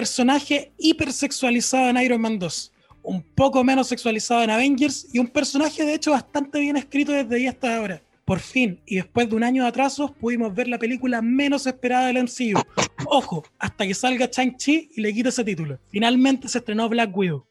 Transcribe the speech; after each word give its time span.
personaje 0.00 0.72
hipersexualizado 0.78 1.90
en 1.90 1.98
Iron 1.98 2.22
Man 2.22 2.38
2, 2.38 2.72
un 3.02 3.22
poco 3.22 3.62
menos 3.62 3.88
sexualizado 3.88 4.42
en 4.42 4.48
Avengers 4.48 5.06
y 5.12 5.18
un 5.18 5.28
personaje 5.28 5.84
de 5.84 5.92
hecho 5.92 6.12
bastante 6.12 6.58
bien 6.58 6.78
escrito 6.78 7.12
desde 7.12 7.36
ahí 7.36 7.46
hasta 7.46 7.76
ahora. 7.76 8.00
Por 8.24 8.38
fin, 8.38 8.80
y 8.86 8.96
después 8.96 9.28
de 9.28 9.36
un 9.36 9.44
año 9.44 9.62
de 9.62 9.68
atrasos, 9.68 10.10
pudimos 10.12 10.54
ver 10.54 10.68
la 10.68 10.78
película 10.78 11.20
menos 11.20 11.66
esperada 11.66 12.06
del 12.06 12.22
MCU. 12.22 12.58
Ojo, 13.08 13.44
hasta 13.58 13.86
que 13.86 13.92
salga 13.92 14.30
Chang-Chi 14.30 14.92
y 14.96 15.02
le 15.02 15.12
quite 15.12 15.28
ese 15.28 15.44
título. 15.44 15.78
Finalmente 15.90 16.48
se 16.48 16.56
estrenó 16.56 16.88
Black 16.88 17.14
Widow. 17.14 17.44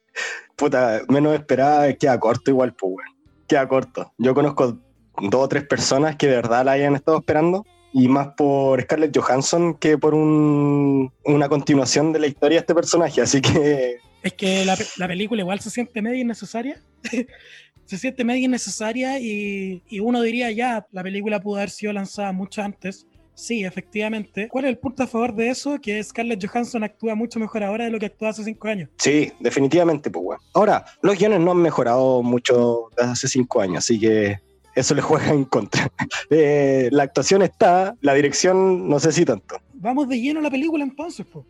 Puta, 0.56 1.02
menos 1.08 1.36
esperada, 1.36 1.94
queda 1.94 2.20
corto 2.20 2.50
igual, 2.50 2.74
pues, 2.74 2.94
weón. 2.96 3.16
Queda 3.48 3.68
corto. 3.68 4.12
Yo 4.18 4.34
conozco 4.34 4.80
dos 5.22 5.44
o 5.44 5.48
tres 5.48 5.68
personas 5.68 6.16
que 6.16 6.26
de 6.26 6.38
verdad 6.38 6.66
la 6.66 6.72
hayan 6.72 6.96
estado 6.96 7.20
esperando 7.20 7.64
y 7.94 8.08
más 8.08 8.30
por 8.38 8.82
Scarlett 8.82 9.18
Johansson 9.18 9.76
que 9.76 9.98
por 9.98 10.14
un, 10.14 11.12
una 11.26 11.50
continuación 11.50 12.14
de 12.14 12.20
la 12.20 12.28
historia 12.28 12.58
de 12.58 12.62
este 12.62 12.76
personaje, 12.76 13.22
así 13.22 13.42
que... 13.42 13.98
Es 14.22 14.34
que 14.34 14.66
la, 14.66 14.78
la 14.98 15.08
película 15.08 15.42
igual 15.42 15.60
se 15.60 15.70
siente 15.70 16.02
medio 16.02 16.20
innecesaria. 16.20 16.82
se 17.86 17.98
siente 17.98 18.24
medio 18.24 18.46
innecesaria 18.46 19.20
y, 19.20 19.82
y, 19.90 20.00
uno 20.00 20.22
diría 20.22 20.52
ya, 20.52 20.86
la 20.92 21.04
película 21.04 21.40
pudo 21.40 21.58
haber 21.58 21.70
sido 21.70 21.94
lanzada 21.94 22.32
mucho 22.32 22.62
antes. 22.62 23.08
Sí, 23.34 23.64
efectivamente. 23.64 24.50
¿Cuál 24.50 24.66
es 24.66 24.70
el 24.72 24.78
punto 24.78 25.04
a 25.04 25.08
favor 25.08 25.34
de 25.34 25.50
eso? 25.50 25.80
Que 25.82 26.04
Scarlett 26.04 26.46
Johansson 26.46 26.84
actúa 26.84 27.16
mucho 27.16 27.40
mejor 27.40 27.64
ahora 27.64 27.86
de 27.86 27.90
lo 27.90 27.98
que 27.98 28.08
actuó 28.08 28.28
hace 28.28 28.44
cinco 28.44 28.68
años. 28.68 28.90
Sí, 28.98 29.32
definitivamente, 29.40 30.12
pues, 30.12 30.26
bueno. 30.26 30.42
Ahora, 30.54 30.84
los 31.02 31.18
guiones 31.18 31.40
no 31.40 31.52
han 31.52 31.58
mejorado 31.58 32.22
mucho 32.22 32.90
desde 32.98 33.12
hace 33.12 33.28
cinco 33.30 33.62
años, 33.62 33.78
así 33.78 33.98
que 33.98 34.40
eso 34.76 34.96
le 34.96 35.02
juega 35.02 35.30
en 35.30 35.46
contra. 35.46 35.92
Eh, 36.30 36.90
la 36.92 37.04
actuación 37.04 37.42
está, 37.42 37.96
la 38.02 38.14
dirección 38.14 38.88
no 38.88 39.00
sé 39.00 39.12
si 39.12 39.26
tanto. 39.26 39.60
Vamos 39.74 40.08
de 40.08 40.20
lleno 40.20 40.40
a 40.40 40.44
la 40.44 40.52
película 40.52 40.84
entonces, 40.84 41.26
po. 41.26 41.46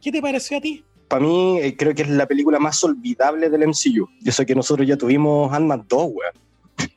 ¿qué 0.00 0.10
te 0.10 0.20
pareció 0.20 0.58
a 0.58 0.60
ti? 0.60 0.84
Para 1.08 1.22
mí 1.22 1.58
eh, 1.60 1.76
creo 1.76 1.94
que 1.94 2.02
es 2.02 2.08
la 2.08 2.26
película 2.26 2.58
más 2.58 2.82
olvidable 2.84 3.50
del 3.50 3.66
MCU. 3.66 4.08
Y 4.20 4.28
eso 4.28 4.44
que 4.46 4.54
nosotros 4.54 4.86
ya 4.86 4.96
tuvimos 4.96 5.52
Ant-Man 5.52 5.86
2, 5.88 6.10
weón. 6.12 6.32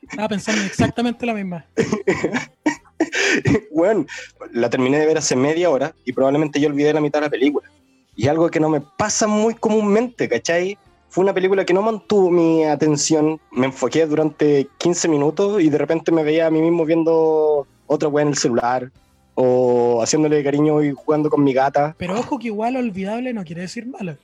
Estaba 0.02 0.28
pensando 0.28 0.62
exactamente 0.62 1.26
la 1.26 1.34
misma. 1.34 1.66
bueno, 3.74 4.06
la 4.52 4.70
terminé 4.70 4.98
de 4.98 5.06
ver 5.06 5.18
hace 5.18 5.34
media 5.34 5.70
hora 5.70 5.94
y 6.04 6.12
probablemente 6.12 6.60
yo 6.60 6.68
olvidé 6.68 6.92
la 6.92 7.00
mitad 7.00 7.20
de 7.20 7.26
la 7.26 7.30
película. 7.30 7.68
Y 8.16 8.28
algo 8.28 8.48
que 8.48 8.60
no 8.60 8.68
me 8.68 8.80
pasa 8.80 9.26
muy 9.26 9.54
comúnmente, 9.54 10.28
¿cachai? 10.28 10.78
Fue 11.14 11.22
una 11.22 11.32
película 11.32 11.64
que 11.64 11.72
no 11.72 11.80
mantuvo 11.80 12.28
mi 12.28 12.64
atención. 12.64 13.38
Me 13.52 13.66
enfoqué 13.66 14.04
durante 14.04 14.66
15 14.78 15.06
minutos 15.06 15.62
y 15.62 15.70
de 15.70 15.78
repente 15.78 16.10
me 16.10 16.24
veía 16.24 16.48
a 16.48 16.50
mí 16.50 16.60
mismo 16.60 16.84
viendo 16.84 17.68
otra 17.86 18.08
weá 18.08 18.22
en 18.22 18.30
el 18.30 18.36
celular 18.36 18.90
o 19.36 20.02
haciéndole 20.02 20.42
cariño 20.42 20.82
y 20.82 20.90
jugando 20.90 21.30
con 21.30 21.44
mi 21.44 21.52
gata. 21.52 21.94
Pero 21.98 22.18
ojo 22.18 22.40
que 22.40 22.48
igual 22.48 22.74
olvidable 22.74 23.32
no 23.32 23.44
quiere 23.44 23.62
decir 23.62 23.86
mala. 23.86 24.16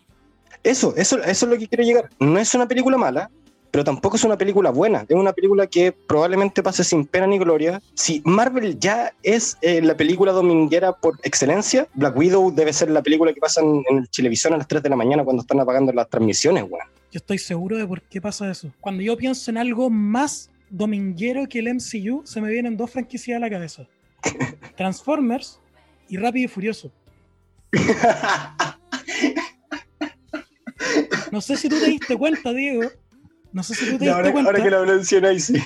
Eso, 0.64 0.92
eso, 0.96 1.22
eso 1.22 1.46
es 1.46 1.52
lo 1.52 1.56
que 1.56 1.68
quiero 1.68 1.84
llegar. 1.84 2.10
No 2.18 2.40
es 2.40 2.52
una 2.56 2.66
película 2.66 2.98
mala, 2.98 3.30
pero 3.70 3.84
tampoco 3.84 4.16
es 4.16 4.24
una 4.24 4.36
película 4.36 4.70
buena. 4.70 5.04
Es 5.08 5.16
una 5.16 5.32
película 5.32 5.66
que 5.66 5.92
probablemente 5.92 6.62
pase 6.62 6.84
sin 6.84 7.06
pena 7.06 7.26
ni 7.26 7.38
gloria. 7.38 7.80
Si 7.94 8.22
Marvel 8.24 8.78
ya 8.78 9.12
es 9.22 9.56
eh, 9.62 9.80
la 9.80 9.96
película 9.96 10.32
dominguera 10.32 10.92
por 10.92 11.18
excelencia, 11.22 11.86
Black 11.94 12.16
Widow 12.16 12.52
debe 12.52 12.72
ser 12.72 12.90
la 12.90 13.02
película 13.02 13.32
que 13.32 13.40
pasa 13.40 13.60
en, 13.60 13.82
el 13.90 14.08
televisión 14.08 14.54
a 14.54 14.58
las 14.58 14.68
3 14.68 14.82
de 14.82 14.88
la 14.88 14.96
mañana 14.96 15.24
cuando 15.24 15.42
están 15.42 15.60
apagando 15.60 15.92
las 15.92 16.08
transmisiones, 16.08 16.64
weón. 16.64 16.86
Yo 17.12 17.18
estoy 17.18 17.38
seguro 17.38 17.76
de 17.76 17.86
por 17.86 18.02
qué 18.02 18.20
pasa 18.20 18.50
eso. 18.50 18.72
Cuando 18.80 19.02
yo 19.02 19.16
pienso 19.16 19.50
en 19.50 19.58
algo 19.58 19.90
más 19.90 20.50
dominguero 20.68 21.48
que 21.48 21.58
el 21.58 21.74
MCU, 21.74 22.22
se 22.24 22.40
me 22.40 22.50
vienen 22.50 22.76
dos 22.76 22.90
franquicias 22.90 23.36
a 23.36 23.40
la 23.40 23.50
cabeza. 23.50 23.86
Transformers 24.76 25.58
y 26.08 26.16
Rápido 26.16 26.44
y 26.44 26.48
Furioso. 26.48 26.90
No 31.30 31.40
sé 31.40 31.56
si 31.56 31.68
tú 31.68 31.78
te 31.78 31.86
diste 31.86 32.16
cuenta, 32.16 32.52
Diego, 32.52 32.90
no 33.52 33.62
sé 33.62 33.74
si 33.74 33.90
tú 33.90 33.98
te 33.98 34.04
diste 34.06 34.32
cuenta. 34.32 34.50
Ahora 34.50 34.62
que 34.62 34.70
lo 34.70 34.86
mencionáis, 34.86 35.44
sí. 35.46 35.62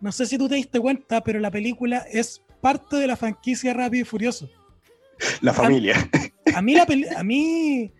No 0.00 0.12
sé 0.12 0.26
si 0.26 0.36
tú 0.36 0.48
te 0.48 0.56
diste 0.56 0.80
cuenta, 0.80 1.22
pero 1.22 1.40
la 1.40 1.50
película 1.50 2.04
es 2.10 2.42
parte 2.60 2.96
de 2.96 3.06
la 3.06 3.16
franquicia 3.16 3.72
Rápido 3.72 4.02
y 4.02 4.04
Furioso. 4.04 4.50
La 5.40 5.52
familia. 5.52 6.08
A, 6.54 6.60
mí, 6.60 6.74
la 6.74 6.86
a 7.16 7.24
mí 7.24 7.92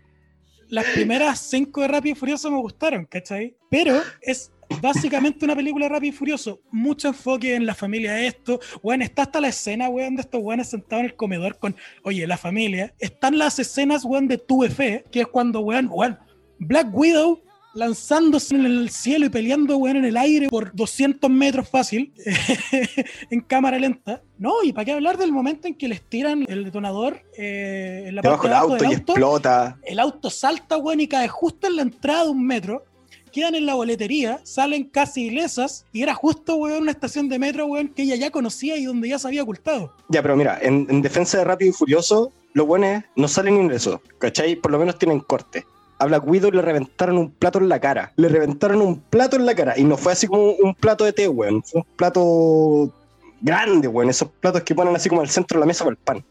las 0.69 0.85
primeras 0.87 1.39
cinco 1.39 1.83
de 1.83 1.89
Rápido 1.89 2.15
y 2.15 2.19
Furioso 2.19 2.51
me 2.51 2.59
gustaron, 2.59 3.07
¿cachai? 3.07 3.57
Pero 3.71 4.03
es 4.21 4.53
básicamente 4.81 5.45
una 5.45 5.55
película 5.55 5.89
Rápido 5.89 6.15
y 6.15 6.17
Furioso. 6.17 6.61
Mucho 6.71 7.09
enfoque 7.09 7.55
en 7.55 7.67
la 7.67 7.75
familia, 7.75 8.21
esto. 8.21 8.61
Bueno, 8.83 9.05
está 9.05 9.23
hasta 9.23 9.41
la 9.41 9.49
escena, 9.49 9.89
weón, 9.89 10.17
de 10.17 10.23
estos 10.23 10.43
weones 10.43 10.69
sentados 10.69 11.05
en 11.05 11.11
el 11.11 11.17
comedor 11.17 11.59
con, 11.59 11.77
oye, 12.03 12.27
la 12.27 12.37
familia. 12.37 12.95
Están 12.99 13.39
las 13.39 13.59
escenas, 13.59 14.05
weón, 14.05 14.29
de 14.29 14.39
Tu 14.39 14.63
Fe, 14.69 15.05
que 15.11 15.21
es 15.21 15.27
cuando, 15.27 15.61
weón, 15.61 15.89
weón, 15.91 16.19
Black 16.59 16.89
Widow 16.93 17.43
lanzándose 17.75 18.55
en 18.55 18.65
el 18.65 18.91
cielo 18.91 19.27
y 19.27 19.29
peleando, 19.29 19.77
weón, 19.77 19.99
en 19.99 20.05
el 20.05 20.17
aire 20.17 20.49
por 20.49 20.75
200 20.75 21.31
metros 21.31 21.69
fácil, 21.69 22.13
en 23.31 23.41
cámara 23.41 23.79
lenta. 23.79 24.23
No, 24.39 24.63
y 24.63 24.73
para 24.73 24.85
qué 24.85 24.93
hablar 24.93 25.19
del 25.19 25.33
momento 25.33 25.69
en 25.69 25.75
que 25.75 25.89
les 25.89 26.03
tiran 26.03 26.45
el 26.49 26.65
detonador 26.65 27.23
eh, 27.37 28.05
en 28.07 28.15
la 28.15 28.23
parte 28.23 28.49
del 28.49 28.57
auto, 28.57 28.85
y 28.85 28.93
explota. 28.93 29.79
El 29.83 29.99
auto 29.99 30.31
salta, 30.31 30.77
weón, 30.77 31.01
y 31.01 31.09
cae 31.09 31.29
justo 31.29 31.67
en 31.67 31.77
la 31.77 31.83
entrada 31.83 32.25
de 32.25 32.31
un 32.31 32.47
metro. 32.47 32.85
Quedan 33.33 33.57
en 33.57 33.67
la 33.67 33.75
boletería, 33.75 34.39
salen 34.45 34.85
casi 34.85 35.27
ilesas, 35.27 35.87
y 35.93 36.03
era 36.03 36.15
justo, 36.15 36.55
weón, 36.55 36.83
una 36.83 36.93
estación 36.93 37.29
de 37.29 37.41
metro, 37.41 37.67
weón, 37.67 37.89
que 37.89 38.03
ella 38.03 38.15
ya 38.15 38.31
conocía 38.31 38.77
y 38.77 38.85
donde 38.85 39.09
ya 39.09 39.19
se 39.19 39.27
había 39.27 39.43
ocultado. 39.43 39.93
Ya, 40.09 40.23
pero 40.23 40.37
mira, 40.37 40.59
en, 40.63 40.87
en 40.89 41.03
defensa 41.03 41.39
de 41.39 41.45
Rápido 41.45 41.71
y 41.71 41.75
Furioso, 41.75 42.33
lo 42.53 42.67
bueno 42.67 42.87
es, 42.87 43.05
no 43.17 43.27
salen 43.27 43.57
ingresos, 43.57 43.99
¿cachai? 44.19 44.55
Por 44.55 44.71
lo 44.71 44.79
menos 44.79 44.99
tienen 44.99 45.19
corte 45.19 45.67
a 45.99 46.07
Black 46.07 46.27
Widow 46.27 46.51
le 46.51 46.63
reventaron 46.63 47.19
un 47.19 47.31
plato 47.31 47.59
en 47.59 47.69
la 47.69 47.81
cara. 47.81 48.13
Le 48.17 48.29
reventaron 48.29 48.81
un 48.81 49.01
plato 49.01 49.37
en 49.37 49.47
la 49.47 49.55
cara. 49.55 49.79
Y 49.79 49.85
no 49.85 49.97
fue 49.97 50.13
así 50.13 50.27
como 50.27 50.53
un 50.53 50.75
plato 50.75 51.05
de 51.05 51.13
té, 51.13 51.29
weón. 51.29 51.63
Fue 51.63 51.81
un 51.81 51.87
plato 51.97 52.93
grande, 53.41 53.89
weón. 53.89 54.11
Esos 54.11 54.29
platos 54.41 54.63
que 54.63 54.75
ponen 54.75 54.95
así 54.97 55.09
como 55.09 55.21
al 55.21 55.29
centro 55.29 55.59
de 55.59 55.61
la 55.61 55.67
mesa 55.67 55.85
para 55.85 55.93
el 55.93 55.99
pan. 55.99 56.25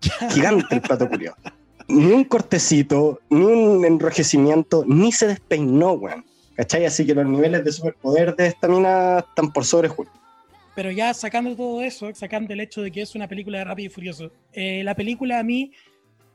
Gigante 0.30 0.74
el 0.74 0.80
plato 0.80 1.08
curioso. 1.08 1.36
Ni 1.88 2.12
un 2.12 2.24
cortecito, 2.24 3.20
ni 3.28 3.44
un 3.44 3.84
enrojecimiento, 3.84 4.84
ni 4.86 5.12
se 5.12 5.26
despeinó, 5.26 5.92
weón. 5.92 6.24
¿Cachai? 6.56 6.84
Así 6.84 7.06
que 7.06 7.14
los 7.14 7.26
niveles 7.26 7.64
de 7.64 7.72
superpoder 7.72 8.36
de 8.36 8.46
esta 8.46 8.68
mina 8.68 9.18
están 9.20 9.52
por 9.52 9.64
sobre 9.64 9.88
Julio. 9.88 10.12
Pero 10.74 10.90
ya 10.90 11.12
sacando 11.12 11.54
todo 11.54 11.82
eso, 11.82 12.08
sacando 12.14 12.52
el 12.52 12.60
hecho 12.60 12.80
de 12.80 12.90
que 12.90 13.02
es 13.02 13.14
una 13.14 13.28
película 13.28 13.58
de 13.58 13.64
Rápido 13.64 13.86
y 13.88 13.90
Furioso, 13.90 14.32
eh, 14.52 14.82
la 14.84 14.94
película 14.94 15.38
a 15.38 15.42
mí, 15.42 15.72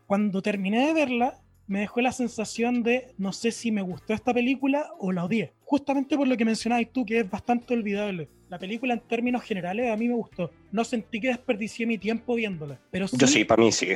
cuando 0.05 0.41
terminé 0.41 0.87
de 0.87 0.93
verla, 0.93 1.39
me 1.67 1.81
dejó 1.81 1.99
la 2.01 2.13
sensación 2.13 2.81
de 2.81 3.13
no 3.17 3.33
sé 3.33 3.51
si 3.51 3.71
me 3.71 3.81
gustó 3.81 4.13
esta 4.13 4.33
película 4.33 4.89
o 4.99 5.11
la 5.11 5.25
odié. 5.25 5.53
Justamente 5.65 6.15
por 6.17 6.27
lo 6.27 6.37
que 6.37 6.45
mencionabas 6.45 6.87
tú, 6.93 7.05
que 7.05 7.19
es 7.19 7.29
bastante 7.29 7.73
olvidable. 7.73 8.29
La 8.49 8.57
película 8.57 8.93
en 8.93 9.01
términos 9.01 9.43
generales 9.43 9.91
a 9.91 9.97
mí 9.97 10.07
me 10.07 10.15
gustó. 10.15 10.49
No 10.71 10.85
sentí 10.85 11.19
que 11.19 11.27
desperdicié 11.27 11.85
mi 11.85 11.97
tiempo 11.97 12.35
viéndola. 12.35 12.79
Pero 12.89 13.07
sí, 13.07 13.17
Yo 13.19 13.27
sí, 13.27 13.43
para 13.43 13.61
mí 13.61 13.71
sí. 13.73 13.89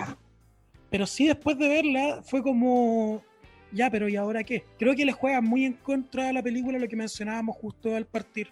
Pero 0.89 1.07
sí, 1.07 1.27
después 1.27 1.57
de 1.57 1.69
verla, 1.69 2.21
fue 2.23 2.43
como. 2.43 3.23
Ya, 3.71 3.89
pero 3.89 4.09
¿y 4.09 4.17
ahora 4.17 4.43
qué? 4.43 4.65
Creo 4.77 4.93
que 4.93 5.05
le 5.05 5.13
juega 5.13 5.39
muy 5.39 5.63
en 5.63 5.73
contra 5.73 6.25
de 6.25 6.33
la 6.33 6.43
película 6.43 6.77
lo 6.77 6.89
que 6.89 6.97
mencionábamos 6.97 7.55
justo 7.55 7.95
al 7.95 8.05
partir. 8.05 8.49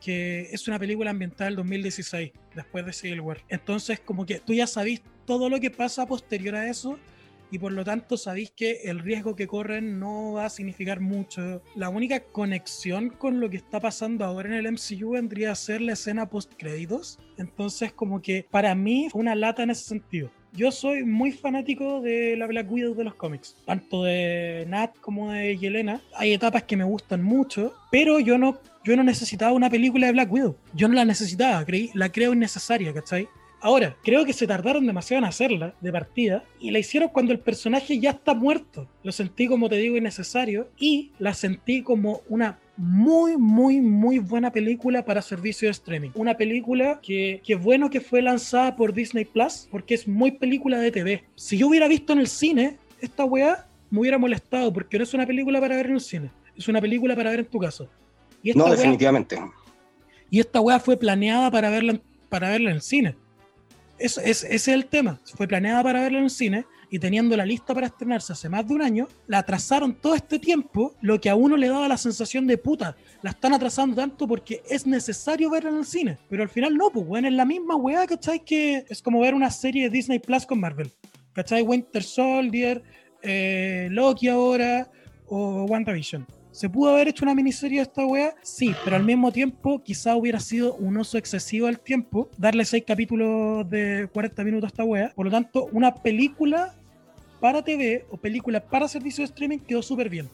Que 0.00 0.42
es 0.52 0.68
una 0.68 0.78
película 0.78 1.10
ambiental 1.10 1.48
del 1.48 1.56
2016, 1.56 2.30
después 2.54 2.86
de 2.86 2.92
Civil 2.92 3.20
War. 3.20 3.38
Entonces, 3.48 3.98
como 3.98 4.24
que 4.24 4.38
tú 4.38 4.52
ya 4.52 4.68
sabís 4.68 5.02
todo 5.24 5.48
lo 5.48 5.58
que 5.58 5.72
pasa 5.72 6.06
posterior 6.06 6.54
a 6.54 6.68
eso 6.68 6.98
y 7.54 7.58
por 7.60 7.70
lo 7.70 7.84
tanto 7.84 8.16
sabéis 8.16 8.50
que 8.50 8.80
el 8.82 8.98
riesgo 8.98 9.36
que 9.36 9.46
corren 9.46 10.00
no 10.00 10.32
va 10.32 10.46
a 10.46 10.50
significar 10.50 10.98
mucho. 10.98 11.62
La 11.76 11.88
única 11.88 12.18
conexión 12.18 13.10
con 13.10 13.38
lo 13.38 13.48
que 13.48 13.58
está 13.58 13.78
pasando 13.78 14.24
ahora 14.24 14.48
en 14.48 14.54
el 14.66 14.72
MCU 14.72 15.10
vendría 15.10 15.52
a 15.52 15.54
ser 15.54 15.80
la 15.80 15.92
escena 15.92 16.28
post 16.28 16.52
créditos. 16.58 17.20
Entonces 17.38 17.92
como 17.92 18.20
que 18.20 18.44
para 18.50 18.74
mí 18.74 19.06
fue 19.08 19.20
una 19.20 19.36
lata 19.36 19.62
en 19.62 19.70
ese 19.70 19.84
sentido. 19.84 20.32
Yo 20.52 20.72
soy 20.72 21.04
muy 21.04 21.30
fanático 21.30 22.00
de 22.00 22.36
la 22.36 22.48
Black 22.48 22.68
Widow 22.72 22.96
de 22.96 23.04
los 23.04 23.14
cómics, 23.14 23.56
tanto 23.64 24.02
de 24.02 24.64
Nat 24.66 24.98
como 24.98 25.30
de 25.30 25.56
Yelena. 25.56 26.00
Hay 26.16 26.32
etapas 26.32 26.64
que 26.64 26.76
me 26.76 26.82
gustan 26.82 27.22
mucho, 27.22 27.72
pero 27.92 28.18
yo 28.18 28.36
no, 28.36 28.58
yo 28.84 28.96
no 28.96 29.04
necesitaba 29.04 29.52
una 29.52 29.70
película 29.70 30.08
de 30.08 30.12
Black 30.12 30.32
Widow. 30.32 30.56
Yo 30.74 30.88
no 30.88 30.94
la 30.94 31.04
necesitaba, 31.04 31.64
creí, 31.64 31.92
la 31.94 32.10
creo 32.10 32.32
innecesaria, 32.32 32.92
¿cachai? 32.92 33.28
Ahora, 33.64 33.96
creo 34.04 34.26
que 34.26 34.34
se 34.34 34.46
tardaron 34.46 34.86
demasiado 34.86 35.22
en 35.22 35.24
hacerla 35.24 35.74
de 35.80 35.90
partida 35.90 36.44
y 36.60 36.70
la 36.70 36.80
hicieron 36.80 37.08
cuando 37.08 37.32
el 37.32 37.38
personaje 37.38 37.98
ya 37.98 38.10
está 38.10 38.34
muerto. 38.34 38.86
Lo 39.02 39.10
sentí, 39.10 39.48
como 39.48 39.70
te 39.70 39.76
digo, 39.76 39.96
innecesario 39.96 40.68
y 40.78 41.12
la 41.18 41.32
sentí 41.32 41.80
como 41.80 42.20
una 42.28 42.58
muy, 42.76 43.38
muy, 43.38 43.80
muy 43.80 44.18
buena 44.18 44.52
película 44.52 45.06
para 45.06 45.22
servicio 45.22 45.68
de 45.68 45.72
streaming. 45.72 46.10
Una 46.14 46.36
película 46.36 47.00
que, 47.02 47.40
que 47.42 47.54
bueno 47.54 47.88
que 47.88 48.02
fue 48.02 48.20
lanzada 48.20 48.76
por 48.76 48.92
Disney 48.92 49.24
Plus 49.24 49.66
porque 49.70 49.94
es 49.94 50.06
muy 50.06 50.32
película 50.32 50.78
de 50.78 50.92
TV. 50.92 51.24
Si 51.34 51.56
yo 51.56 51.68
hubiera 51.68 51.88
visto 51.88 52.12
en 52.12 52.18
el 52.18 52.26
cine 52.26 52.76
esta 53.00 53.24
weá, 53.24 53.66
me 53.88 54.00
hubiera 54.00 54.18
molestado 54.18 54.74
porque 54.74 54.98
no 54.98 55.04
es 55.04 55.14
una 55.14 55.26
película 55.26 55.58
para 55.58 55.74
ver 55.76 55.86
en 55.86 55.94
el 55.94 56.00
cine, 56.02 56.30
es 56.54 56.68
una 56.68 56.82
película 56.82 57.16
para 57.16 57.30
ver 57.30 57.40
en 57.40 57.46
tu 57.46 57.58
casa. 57.58 57.86
Y 58.42 58.52
no, 58.52 58.68
definitivamente. 58.68 59.38
y 60.28 60.40
esta 60.40 60.60
weá 60.60 60.78
fue 60.78 60.98
planeada 60.98 61.50
para 61.50 61.70
verla, 61.70 61.98
para 62.28 62.50
verla 62.50 62.68
en 62.68 62.76
el 62.76 62.82
cine. 62.82 63.16
Eso, 63.98 64.20
es, 64.20 64.44
ese 64.44 64.54
es 64.54 64.68
el 64.68 64.86
tema. 64.86 65.20
Fue 65.36 65.46
planeada 65.46 65.82
para 65.82 66.00
verlo 66.00 66.18
en 66.18 66.24
el 66.24 66.30
cine 66.30 66.66
y 66.90 66.98
teniendo 66.98 67.36
la 67.36 67.44
lista 67.44 67.74
para 67.74 67.88
estrenarse 67.88 68.32
hace 68.32 68.48
más 68.48 68.68
de 68.68 68.74
un 68.74 68.82
año, 68.82 69.08
la 69.26 69.38
atrasaron 69.38 69.94
todo 69.94 70.14
este 70.14 70.38
tiempo, 70.38 70.94
lo 71.00 71.20
que 71.20 71.28
a 71.28 71.34
uno 71.34 71.56
le 71.56 71.68
daba 71.68 71.88
la 71.88 71.96
sensación 71.96 72.46
de 72.46 72.56
puta, 72.56 72.96
la 73.22 73.30
están 73.30 73.52
atrasando 73.52 73.96
tanto 73.96 74.28
porque 74.28 74.62
es 74.68 74.86
necesario 74.86 75.50
verla 75.50 75.70
en 75.70 75.78
el 75.78 75.86
cine. 75.86 76.18
Pero 76.28 76.44
al 76.44 76.48
final 76.48 76.76
no, 76.76 76.90
pues 76.90 77.04
weón, 77.06 77.24
es 77.24 77.32
la 77.32 77.44
misma 77.44 77.76
weá, 77.76 78.06
¿cachai? 78.06 78.44
Que 78.44 78.84
es 78.88 79.02
como 79.02 79.20
ver 79.20 79.34
una 79.34 79.50
serie 79.50 79.84
de 79.84 79.90
Disney 79.90 80.20
Plus 80.20 80.46
con 80.46 80.60
Marvel. 80.60 80.92
¿Cachai? 81.32 81.62
Winter 81.62 82.02
Soldier, 82.02 82.80
eh, 83.22 83.88
Loki 83.90 84.28
ahora 84.28 84.88
o 85.26 85.64
WandaVision. 85.64 86.24
¿Se 86.54 86.70
pudo 86.70 86.90
haber 86.90 87.08
hecho 87.08 87.24
una 87.24 87.34
miniserie 87.34 87.78
de 87.78 87.82
esta 87.82 88.06
weá? 88.06 88.32
Sí, 88.42 88.76
pero 88.84 88.94
al 88.94 89.02
mismo 89.02 89.32
tiempo 89.32 89.82
quizá 89.82 90.14
hubiera 90.14 90.38
sido 90.38 90.74
un 90.74 90.96
uso 90.96 91.18
excesivo 91.18 91.66
del 91.66 91.80
tiempo 91.80 92.30
darle 92.38 92.64
seis 92.64 92.84
capítulos 92.86 93.68
de 93.68 94.08
40 94.12 94.44
minutos 94.44 94.68
a 94.68 94.68
esta 94.68 94.84
weá. 94.84 95.12
Por 95.16 95.26
lo 95.26 95.32
tanto, 95.32 95.66
una 95.72 95.92
película 95.92 96.76
para 97.40 97.64
TV 97.64 98.06
o 98.08 98.16
película 98.16 98.60
para 98.60 98.86
servicio 98.86 99.22
de 99.22 99.30
streaming 99.30 99.58
quedó 99.58 99.82
súper 99.82 100.08
bien. 100.08 100.30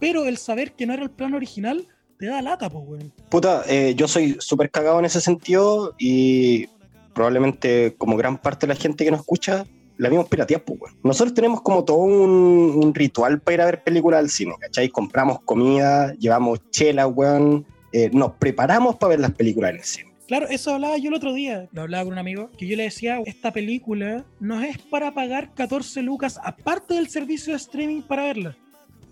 Pero 0.00 0.24
el 0.24 0.38
saber 0.38 0.72
que 0.72 0.86
no 0.86 0.92
era 0.92 1.04
el 1.04 1.10
plan 1.10 1.34
original 1.34 1.86
te 2.18 2.26
da 2.26 2.42
lata, 2.42 2.68
pues, 2.68 2.84
weón. 2.88 3.12
Puta, 3.28 3.62
eh, 3.68 3.94
yo 3.96 4.08
soy 4.08 4.38
súper 4.40 4.72
cagado 4.72 4.98
en 4.98 5.04
ese 5.04 5.20
sentido 5.20 5.94
y 6.00 6.66
probablemente 7.14 7.94
como 7.96 8.16
gran 8.16 8.38
parte 8.38 8.66
de 8.66 8.74
la 8.74 8.80
gente 8.80 9.04
que 9.04 9.12
nos 9.12 9.20
escucha 9.20 9.66
la 10.00 10.08
vimos 10.08 10.28
pirateada, 10.28 10.64
pues, 10.64 10.80
weón. 10.80 10.96
Nosotros 11.04 11.34
tenemos 11.34 11.60
como 11.60 11.84
todo 11.84 11.98
un, 11.98 12.82
un, 12.82 12.94
ritual 12.94 13.38
para 13.40 13.54
ir 13.54 13.60
a 13.60 13.64
ver 13.66 13.84
películas 13.84 14.20
al 14.20 14.30
cine, 14.30 14.54
¿cachai? 14.58 14.88
Compramos 14.88 15.40
comida, 15.42 16.14
llevamos 16.14 16.58
chela, 16.70 17.06
weón, 17.06 17.66
eh, 17.92 18.08
nos 18.12 18.32
preparamos 18.32 18.96
para 18.96 19.10
ver 19.10 19.20
las 19.20 19.32
películas 19.32 19.72
en 19.72 19.76
el 19.76 19.84
cine. 19.84 20.10
Claro, 20.26 20.48
eso 20.48 20.72
hablaba 20.72 20.96
yo 20.96 21.08
el 21.08 21.14
otro 21.14 21.34
día, 21.34 21.68
lo 21.72 21.82
hablaba 21.82 22.04
con 22.04 22.14
un 22.14 22.18
amigo, 22.18 22.50
que 22.56 22.66
yo 22.66 22.76
le 22.76 22.84
decía, 22.84 23.20
esta 23.26 23.52
película 23.52 24.24
no 24.38 24.62
es 24.62 24.78
para 24.78 25.12
pagar 25.12 25.52
14 25.52 26.00
lucas 26.02 26.40
aparte 26.42 26.94
del 26.94 27.08
servicio 27.08 27.52
de 27.52 27.58
streaming 27.58 28.00
para 28.00 28.24
verla. 28.24 28.56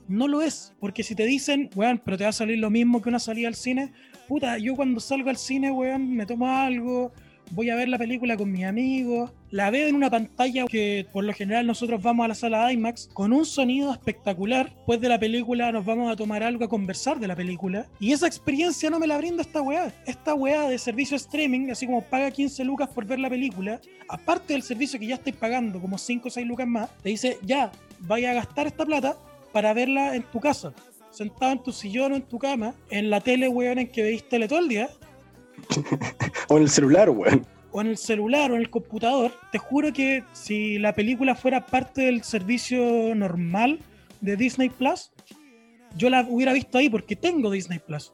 No 0.07 0.27
lo 0.27 0.41
es, 0.41 0.73
porque 0.81 1.03
si 1.03 1.15
te 1.15 1.27
dicen, 1.27 1.69
weón, 1.75 2.01
pero 2.03 2.17
te 2.17 2.25
va 2.25 2.31
a 2.31 2.33
salir 2.33 2.59
lo 2.59 2.71
mismo 2.71 3.03
que 3.03 3.11
una 3.11 3.19
salida 3.19 3.49
al 3.49 3.57
cine, 3.57 3.93
puta, 4.27 4.57
yo 4.57 4.75
cuando 4.75 5.01
salgo 5.01 5.29
al 5.29 5.37
cine, 5.37 5.71
weón, 5.71 6.15
me 6.15 6.25
tomo 6.25 6.49
algo, 6.49 7.13
voy 7.51 7.69
a 7.69 7.77
ver 7.77 7.91
la 7.91 7.99
película 7.99 8.39
con 8.39 8.51
mis 8.51 8.65
amigos, 8.65 9.33
la 9.51 9.71
veo 9.71 9.89
en 9.89 9.95
una 9.95 10.11
pantalla 10.11 10.67
que 10.67 11.07
por 11.13 11.25
lo 11.25 11.33
general 11.33 11.67
nosotros 11.67 12.03
vamos 12.03 12.25
a 12.25 12.29
la 12.29 12.35
sala 12.35 12.73
IMAX 12.73 13.09
con 13.13 13.33
un 13.33 13.47
sonido 13.47 13.93
espectacular, 13.93 14.67
después 14.75 15.01
de 15.01 15.09
la 15.09 15.19
película 15.19 15.73
nos 15.73 15.85
vamos 15.85 16.13
a 16.13 16.17
tomar 16.17 16.43
algo 16.43 16.65
a 16.65 16.69
conversar 16.69 17.19
de 17.19 17.29
la 17.29 17.37
película 17.37 17.87
y 17.99 18.13
esa 18.13 18.27
experiencia 18.27 18.91
no 18.91 18.99
me 18.99 19.07
la 19.07 19.19
brinda 19.19 19.43
esta 19.43 19.63
weá. 19.63 19.93
Esta 20.07 20.35
weá 20.35 20.69
de 20.69 20.79
servicio 20.79 21.17
streaming, 21.17 21.71
así 21.71 21.87
como 21.87 22.03
paga 22.03 22.31
15 22.31 22.65
lucas 22.65 22.89
por 22.91 23.07
ver 23.07 23.19
la 23.19 23.31
película, 23.31 23.81
aparte 24.09 24.53
del 24.53 24.63
servicio 24.63 24.99
que 24.99 25.07
ya 25.07 25.15
estáis 25.15 25.37
pagando 25.37 25.81
como 25.81 25.99
5 25.99 26.29
o 26.29 26.31
6 26.31 26.47
lucas 26.47 26.67
más, 26.67 26.91
te 27.03 27.09
dice 27.09 27.39
ya, 27.43 27.71
vaya 28.01 28.33
a 28.33 28.35
gastar 28.35 28.67
esta 28.67 28.85
plata 28.85 29.17
para 29.53 29.73
verla 29.73 30.15
en 30.15 30.23
tu 30.23 30.41
casa 30.41 30.73
sentado 31.11 31.51
en 31.51 31.63
tu 31.63 31.73
sillón 31.73 32.13
o 32.13 32.17
en 32.17 32.23
tu 32.23 32.39
cama, 32.39 32.75
en 32.91 33.11
la 33.11 33.21
tele, 33.21 33.49
weón, 33.49 33.79
en 33.79 33.89
que 33.89 34.03
veis 34.03 34.29
tele 34.29 34.47
todo 34.47 34.61
el 34.61 34.69
día, 34.69 34.89
o 36.49 36.57
en 36.57 36.63
el 36.63 36.71
celular, 36.71 37.11
weón. 37.11 37.58
O 37.79 37.81
en 37.81 37.87
el 37.87 37.97
celular 37.97 38.51
o 38.51 38.57
en 38.57 38.61
el 38.61 38.71
computador. 38.71 39.31
Te 39.53 39.59
juro 39.59 39.93
que 39.93 40.25
si 40.33 40.81
la 40.81 40.97
película 40.97 41.37
fuera 41.37 41.65
parte 41.65 42.03
del 42.03 42.25
servicio 42.25 43.15
normal 43.15 43.79
de 44.21 44.37
Disney 44.37 44.69
Plus, 44.69 45.13
yo 45.97 46.11
la 46.11 46.27
hubiera 46.29 46.53
visto 46.53 46.77
ahí 46.79 46.91
porque 46.91 47.15
tengo 47.15 47.53
Disney 47.53 47.79
Plus. 47.79 48.13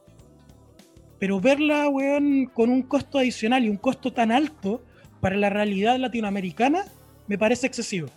Pero 1.18 1.40
verla, 1.40 1.88
weón, 1.88 2.44
con 2.52 2.68
un 2.68 2.82
costo 2.82 3.18
adicional 3.18 3.64
y 3.64 3.70
un 3.70 3.78
costo 3.78 4.12
tan 4.12 4.32
alto 4.32 4.84
para 5.22 5.34
la 5.34 5.48
realidad 5.48 5.96
latinoamericana, 5.96 6.84
me 7.26 7.38
parece 7.38 7.66
excesivo. 7.66 8.08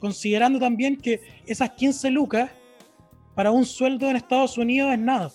Considerando 0.00 0.58
también 0.58 0.96
que 0.96 1.20
esas 1.46 1.70
15 1.70 2.10
lucas 2.10 2.50
para 3.36 3.52
un 3.52 3.64
sueldo 3.64 4.10
en 4.10 4.16
Estados 4.16 4.58
Unidos 4.58 4.92
es 4.92 4.98
nada. 4.98 5.30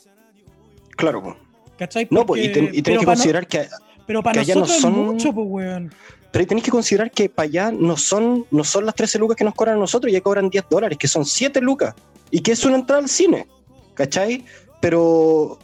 Claro. 0.98 1.38
¿Cachai? 1.78 2.10
no, 2.12 2.26
pues, 2.26 2.44
y, 2.44 2.52
ten, 2.52 2.72
y 2.74 2.82
tenés 2.82 3.00
que 3.00 3.06
considerar 3.06 3.48
que, 3.48 3.70
pero 4.10 4.24
para 4.24 4.44
que 4.44 4.56
nosotros 4.56 4.70
no 4.70 4.82
son, 4.82 4.92
es 4.92 5.06
mucho, 5.06 5.34
pues, 5.34 5.48
weón. 5.48 5.94
Pero 6.32 6.48
tenéis 6.48 6.66
que 6.66 6.72
considerar 6.72 7.12
que 7.12 7.30
para 7.30 7.46
allá 7.46 7.72
no 7.72 7.96
son, 7.96 8.44
no 8.50 8.64
son 8.64 8.88
las 8.88 8.96
13 8.96 9.20
lucas 9.20 9.38
que 9.38 9.44
nos 9.44 9.54
cobran 9.54 9.76
a 9.76 9.80
nosotros, 9.80 10.12
ya 10.12 10.20
cobran 10.20 10.50
10 10.50 10.66
dólares, 10.68 10.98
que 10.98 11.08
son 11.08 11.26
7 11.26 11.62
lucas. 11.62 11.94
Y 12.32 12.40
que 12.40 12.54
es 12.54 12.66
una 12.66 12.78
entrada 12.78 13.04
al 13.04 13.08
cine. 13.08 13.46
¿Cachai? 13.94 14.44
Pero. 14.82 15.60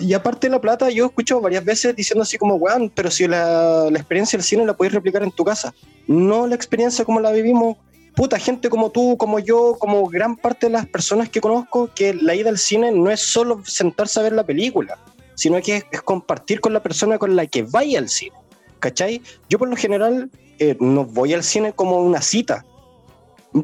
Y 0.00 0.12
aparte 0.12 0.46
de 0.46 0.50
la 0.50 0.60
plata, 0.60 0.90
yo 0.90 1.04
he 1.04 1.06
escuchado 1.06 1.40
varias 1.40 1.64
veces 1.64 1.96
diciendo 1.96 2.22
así 2.22 2.36
como, 2.36 2.56
weón, 2.56 2.92
pero 2.94 3.10
si 3.10 3.26
la, 3.26 3.88
la 3.90 3.98
experiencia 3.98 4.36
del 4.36 4.44
cine 4.44 4.66
la 4.66 4.76
podéis 4.76 4.92
replicar 4.92 5.22
en 5.22 5.32
tu 5.32 5.42
casa. 5.42 5.72
No 6.06 6.46
la 6.46 6.56
experiencia 6.56 7.02
como 7.06 7.18
la 7.18 7.32
vivimos 7.32 7.78
puta, 8.14 8.38
gente 8.38 8.68
como 8.68 8.90
tú, 8.90 9.16
como 9.16 9.38
yo, 9.38 9.76
como 9.78 10.06
gran 10.06 10.36
parte 10.36 10.66
de 10.66 10.72
las 10.72 10.86
personas 10.86 11.30
que 11.30 11.40
conozco, 11.40 11.88
que 11.94 12.12
la 12.12 12.34
ida 12.34 12.50
al 12.50 12.58
cine 12.58 12.92
no 12.92 13.10
es 13.10 13.20
solo 13.20 13.62
sentarse 13.64 14.20
a 14.20 14.22
ver 14.22 14.34
la 14.34 14.44
película 14.44 14.98
sino 15.34 15.60
que 15.60 15.84
es, 15.90 16.02
compartir 16.02 16.60
con 16.60 16.72
la 16.72 16.82
persona 16.82 17.18
con 17.18 17.36
la 17.36 17.46
que 17.46 17.62
vaya 17.62 17.98
al 17.98 18.08
cine. 18.08 18.36
¿Cachai? 18.78 19.22
Yo 19.48 19.58
por 19.58 19.68
lo 19.68 19.76
general 19.76 20.30
eh, 20.58 20.76
no 20.80 21.04
voy 21.04 21.32
al 21.32 21.42
cine 21.42 21.72
como 21.72 22.00
una 22.00 22.20
cita, 22.20 22.64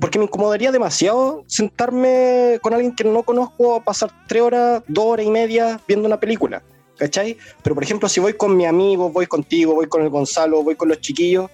porque 0.00 0.18
me 0.18 0.24
incomodaría 0.24 0.72
demasiado 0.72 1.44
sentarme 1.46 2.58
con 2.62 2.72
alguien 2.72 2.94
que 2.94 3.04
no 3.04 3.22
conozco 3.22 3.74
a 3.74 3.84
pasar 3.84 4.10
tres 4.28 4.42
horas, 4.42 4.82
dos 4.88 5.04
horas 5.04 5.26
y 5.26 5.30
media 5.30 5.80
viendo 5.86 6.06
una 6.06 6.18
película. 6.18 6.62
¿Cachai? 6.96 7.36
Pero 7.62 7.74
por 7.74 7.82
ejemplo, 7.82 8.08
si 8.08 8.20
voy 8.20 8.34
con 8.34 8.56
mi 8.56 8.66
amigo, 8.66 9.10
voy 9.10 9.26
contigo, 9.26 9.74
voy 9.74 9.86
con 9.86 10.02
el 10.02 10.10
Gonzalo, 10.10 10.62
voy 10.62 10.76
con 10.76 10.88
los 10.88 11.00
chiquillos, 11.00 11.50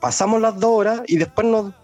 pasamos 0.00 0.40
las 0.40 0.58
dos 0.58 0.70
horas 0.70 1.02
y 1.06 1.16
después 1.16 1.46
nos, 1.46 1.74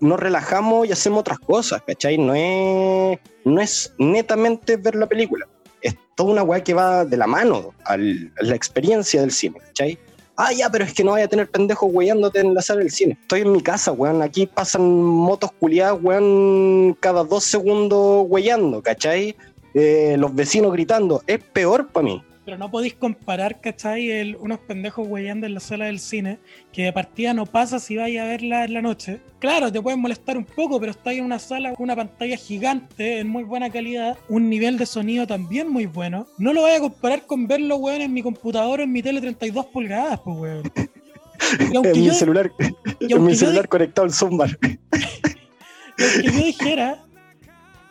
nos 0.00 0.20
relajamos 0.20 0.86
y 0.86 0.92
hacemos 0.92 1.20
otras 1.20 1.38
cosas, 1.38 1.82
¿cachai? 1.86 2.18
No 2.18 2.34
es, 2.34 3.18
no 3.44 3.60
es 3.60 3.94
netamente 3.98 4.76
ver 4.76 4.96
la 4.96 5.06
película 5.06 5.46
es 5.80 5.94
toda 6.14 6.32
una 6.32 6.42
weá 6.42 6.62
que 6.62 6.74
va 6.74 7.04
de 7.04 7.16
la 7.16 7.26
mano 7.26 7.74
a 7.84 7.96
la 7.96 8.54
experiencia 8.54 9.20
del 9.20 9.30
cine, 9.30 9.58
¿cachai? 9.60 9.98
Ah, 10.38 10.52
ya, 10.52 10.68
pero 10.70 10.84
es 10.84 10.92
que 10.92 11.02
no 11.02 11.12
vaya 11.12 11.24
a 11.24 11.28
tener 11.28 11.50
pendejos 11.50 11.88
weyándote 11.90 12.40
en 12.40 12.52
la 12.52 12.60
sala 12.60 12.80
del 12.80 12.90
cine. 12.90 13.16
Estoy 13.22 13.40
en 13.40 13.52
mi 13.52 13.62
casa, 13.62 13.92
weón. 13.92 14.20
Aquí 14.20 14.46
pasan 14.46 14.82
motos 15.02 15.50
culiadas, 15.52 15.98
weón, 16.02 16.94
cada 17.00 17.24
dos 17.24 17.44
segundos 17.44 18.26
weyando, 18.28 18.82
¿cachai? 18.82 19.34
Eh, 19.72 20.16
los 20.18 20.34
vecinos 20.34 20.72
gritando. 20.72 21.22
Es 21.26 21.42
peor 21.42 21.88
para 21.88 22.04
mí. 22.04 22.22
Pero 22.46 22.58
no 22.58 22.70
podéis 22.70 22.94
comparar, 22.94 23.60
¿cachai? 23.60 24.08
El, 24.08 24.36
unos 24.36 24.60
pendejos 24.60 25.04
weyando 25.08 25.48
en 25.48 25.54
la 25.54 25.58
sala 25.58 25.86
del 25.86 25.98
cine, 25.98 26.38
que 26.72 26.84
de 26.84 26.92
partida 26.92 27.34
no 27.34 27.44
pasa 27.44 27.80
si 27.80 27.96
vais 27.96 28.16
a 28.20 28.24
verla 28.24 28.64
en 28.64 28.72
la 28.72 28.80
noche. 28.80 29.20
Claro, 29.40 29.72
te 29.72 29.82
pueden 29.82 29.98
molestar 29.98 30.38
un 30.38 30.44
poco, 30.44 30.78
pero 30.78 30.92
estáis 30.92 31.18
en 31.18 31.24
una 31.24 31.40
sala 31.40 31.74
con 31.74 31.82
una 31.82 31.96
pantalla 31.96 32.36
gigante, 32.36 33.18
en 33.18 33.26
muy 33.26 33.42
buena 33.42 33.68
calidad, 33.68 34.16
un 34.28 34.48
nivel 34.48 34.78
de 34.78 34.86
sonido 34.86 35.26
también 35.26 35.68
muy 35.68 35.86
bueno. 35.86 36.28
No 36.38 36.52
lo 36.52 36.60
voy 36.60 36.70
a 36.70 36.78
comparar 36.78 37.26
con 37.26 37.48
verlo, 37.48 37.78
weón, 37.78 38.00
en 38.00 38.12
mi 38.12 38.22
computador 38.22 38.78
o 38.78 38.84
en 38.84 38.92
mi 38.92 39.02
tele 39.02 39.20
32 39.20 39.66
pulgadas, 39.66 40.20
pues, 40.20 40.36
weón. 40.38 40.72
en 41.84 42.00
mi 42.00 42.10
celular, 42.10 42.52
en 43.00 43.24
mi 43.24 43.34
celular 43.34 43.66
conectado 43.66 44.04
al 44.04 44.12
Zumbar. 44.12 44.56
y 45.98 45.98
aunque 45.98 46.22
yo 46.22 46.44
dijera, 46.44 47.04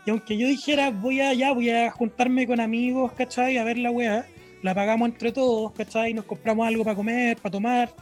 y 0.05 0.11
aunque 0.11 0.37
yo 0.37 0.47
dijera, 0.47 0.91
voy 0.91 1.19
a 1.19 1.33
ya, 1.33 1.51
voy 1.51 1.71
a 1.71 1.91
juntarme 1.91 2.47
con 2.47 2.61
amigos, 2.61 3.11
¿cachai? 3.17 3.57
A 3.57 3.65
ver 3.65 3.77
la 3.77 3.91
weá 3.91 4.25
la 4.65 4.73
pagamos 4.73 5.07
entre 5.09 5.31
todos, 5.31 5.71
¿cachai? 5.73 6.15
Nos 6.15 6.25
compramos 6.25 6.67
algo 6.67 6.83
para 6.83 6.95
comer, 6.95 7.37
para 7.37 7.51
tomar, 7.51 7.93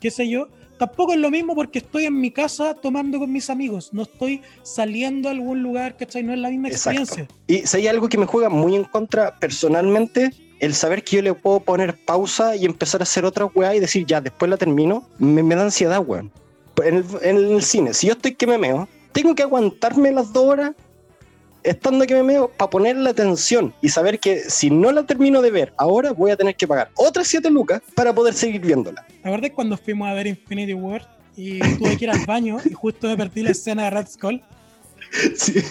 qué 0.00 0.10
sé 0.10 0.26
yo. 0.26 0.48
Tampoco 0.78 1.12
es 1.12 1.18
lo 1.18 1.30
mismo 1.30 1.54
porque 1.54 1.80
estoy 1.80 2.06
en 2.06 2.18
mi 2.18 2.30
casa 2.30 2.72
tomando 2.72 3.18
con 3.18 3.30
mis 3.30 3.50
amigos, 3.50 3.92
no 3.92 4.02
estoy 4.02 4.40
saliendo 4.62 5.28
a 5.28 5.32
algún 5.32 5.62
lugar, 5.62 5.98
¿cachai? 5.98 6.22
No 6.22 6.32
es 6.32 6.38
la 6.38 6.48
misma 6.48 6.68
experiencia. 6.68 7.28
Y 7.46 7.58
si 7.58 7.76
hay 7.76 7.88
algo 7.88 8.08
que 8.08 8.16
me 8.16 8.24
juega 8.24 8.48
muy 8.48 8.74
en 8.74 8.84
contra 8.84 9.38
personalmente, 9.38 10.30
el 10.60 10.72
saber 10.74 11.04
que 11.04 11.16
yo 11.16 11.22
le 11.22 11.34
puedo 11.34 11.60
poner 11.60 11.94
pausa 12.06 12.56
y 12.56 12.64
empezar 12.64 13.02
a 13.02 13.04
hacer 13.04 13.26
otra 13.26 13.44
weá 13.44 13.74
y 13.74 13.80
decir, 13.80 14.06
ya, 14.06 14.22
después 14.22 14.48
la 14.48 14.56
termino, 14.56 15.06
me, 15.18 15.42
da 15.54 15.62
ansiedad, 15.62 16.02
weón. 16.04 16.32
En 16.82 16.94
el, 16.94 17.04
en 17.20 17.36
el, 17.36 17.62
cine, 17.62 17.92
si 17.92 18.06
yo 18.06 18.14
estoy 18.14 18.34
que 18.34 18.46
me 18.46 18.56
meo, 18.56 18.88
tengo 19.12 19.34
que 19.34 19.42
aguantarme 19.42 20.10
las 20.10 20.32
dos 20.32 20.44
horas 20.44 20.72
estando 21.62 22.06
que 22.06 22.14
me 22.14 22.22
meo 22.22 22.48
para 22.48 22.70
ponerle 22.70 23.10
atención 23.10 23.74
y 23.82 23.88
saber 23.88 24.18
que 24.20 24.48
si 24.48 24.70
no 24.70 24.92
la 24.92 25.04
termino 25.04 25.42
de 25.42 25.50
ver 25.50 25.72
ahora 25.76 26.12
voy 26.12 26.30
a 26.30 26.36
tener 26.36 26.56
que 26.56 26.66
pagar 26.66 26.90
otras 26.94 27.26
7 27.28 27.50
lucas 27.50 27.82
para 27.94 28.14
poder 28.14 28.34
seguir 28.34 28.60
viéndola. 28.60 29.04
¿Te 29.06 29.28
acuerdas 29.28 29.50
cuando 29.54 29.76
fuimos 29.76 30.08
a 30.08 30.14
ver 30.14 30.26
Infinity 30.26 30.74
War 30.74 31.06
y 31.36 31.58
tuve 31.78 31.96
que 31.96 32.04
ir 32.04 32.10
al 32.10 32.24
baño 32.26 32.58
y 32.64 32.72
justo 32.72 33.06
me 33.08 33.16
perdí 33.16 33.42
la 33.42 33.50
escena 33.50 33.84
de 33.84 33.90
Red 33.90 34.08
Skull? 34.08 34.42
Sí. 35.36 35.62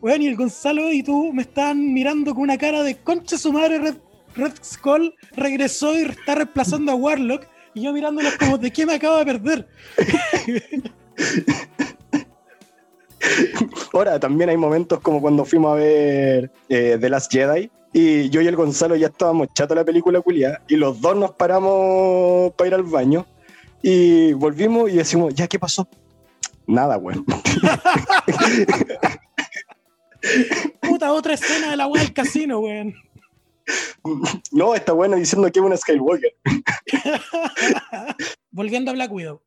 Bueno, 0.00 0.24
y 0.24 0.28
el 0.28 0.36
Gonzalo 0.36 0.90
y 0.90 1.02
tú 1.02 1.32
me 1.32 1.42
están 1.42 1.92
mirando 1.92 2.32
con 2.32 2.44
una 2.44 2.56
cara 2.56 2.82
de 2.82 2.96
concha 2.96 3.36
su 3.36 3.52
madre 3.52 3.78
Red, 3.78 3.96
Red 4.34 4.52
Skull 4.62 5.14
regresó 5.32 5.98
y 5.98 6.04
está 6.04 6.36
reemplazando 6.36 6.92
a 6.92 6.94
Warlock 6.94 7.46
y 7.74 7.82
yo 7.82 7.92
mirándolos 7.92 8.34
como 8.36 8.56
de 8.56 8.70
qué 8.70 8.86
me 8.86 8.94
acabo 8.94 9.18
de 9.18 9.24
perder. 9.26 9.68
Ahora, 13.92 14.18
también 14.18 14.50
hay 14.50 14.56
momentos 14.56 15.00
como 15.00 15.20
cuando 15.20 15.44
fuimos 15.44 15.72
a 15.72 15.76
ver 15.76 16.50
eh, 16.68 16.98
The 17.00 17.08
Last 17.08 17.32
Jedi 17.32 17.70
y 17.92 18.30
yo 18.30 18.40
y 18.40 18.46
el 18.46 18.56
Gonzalo 18.56 18.94
ya 18.94 19.08
estábamos 19.08 19.48
chato 19.52 19.74
la 19.74 19.84
película 19.84 20.20
culia 20.20 20.62
y 20.68 20.76
los 20.76 21.00
dos 21.00 21.16
nos 21.16 21.32
paramos 21.32 22.52
para 22.52 22.68
ir 22.68 22.74
al 22.74 22.84
baño 22.84 23.26
Y 23.82 24.32
volvimos 24.34 24.90
y 24.90 24.96
decimos, 24.96 25.34
¿ya 25.34 25.48
qué 25.48 25.58
pasó? 25.58 25.88
Nada, 26.66 26.98
weón. 26.98 27.24
Puta, 30.80 31.12
otra 31.12 31.34
escena 31.34 31.70
de 31.70 31.76
la 31.76 31.86
web 31.86 32.02
del 32.02 32.12
casino, 32.12 32.60
weón. 32.60 32.94
No, 34.52 34.74
está 34.74 34.92
bueno 34.92 35.16
diciendo 35.16 35.50
que 35.50 35.58
es 35.58 35.64
una 35.64 35.76
Skywalker. 35.76 36.34
Volviendo 38.50 38.90
a 38.90 38.94
Black 38.94 39.12
Widow. 39.12 39.42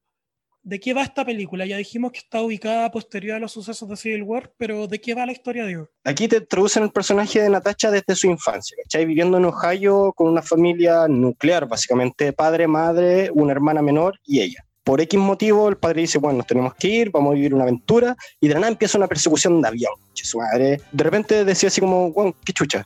¿De 0.66 0.80
qué 0.80 0.94
va 0.94 1.04
esta 1.04 1.26
película? 1.26 1.66
Ya 1.66 1.76
dijimos 1.76 2.14
que 2.14 2.20
está 2.20 2.42
ubicada 2.42 2.90
posterior 2.90 3.36
a 3.36 3.40
los 3.40 3.52
sucesos 3.52 3.90
de 3.90 3.98
Civil 3.98 4.24
War, 4.24 4.54
pero 4.58 4.88
¿de 4.88 5.02
qué 5.02 5.14
va 5.14 5.26
la 5.26 5.34
historia 5.34 5.66
de 5.66 5.86
Aquí 6.06 6.30
te 6.30 6.38
introducen 6.38 6.84
el 6.84 6.92
personaje 6.92 7.42
de 7.42 7.50
Natasha 7.50 7.92
desde 7.92 8.16
su 8.16 8.28
infancia, 8.28 8.78
¿cachai? 8.82 9.06
Viviendo 9.06 9.38
en 9.38 9.44
Ohio 9.44 10.14
con 10.16 10.30
una 10.30 10.42
familia 10.42 11.06
nuclear, 11.10 11.68
básicamente 11.68 12.32
padre, 12.32 12.68
madre, 12.68 13.30
una 13.34 13.52
hermana 13.52 13.82
menor 13.82 14.18
y 14.26 14.40
ella. 14.40 14.66
Por 14.86 15.02
X 15.02 15.20
motivo, 15.20 15.68
el 15.68 15.76
padre 15.76 16.02
dice, 16.02 16.18
bueno, 16.18 16.38
nos 16.38 16.48
tenemos 16.48 16.76
que 16.76 16.88
ir, 16.88 17.12
vamos 17.12 17.32
a 17.32 17.36
vivir 17.36 17.54
una 17.54 17.64
aventura, 17.64 18.16
y 18.40 18.48
de 18.48 18.54
la 18.54 18.62
nada 18.62 18.72
empieza 18.72 18.98
una 18.98 19.08
persecución 19.08 19.62
de 19.62 19.68
avión. 19.68 19.94
Su 20.14 20.38
madre, 20.38 20.80
de 20.92 21.04
repente 21.04 21.44
decía 21.44 21.68
así 21.68 21.82
como, 21.82 22.12
bueno, 22.14 22.34
qué 22.46 22.54
chucha, 22.54 22.86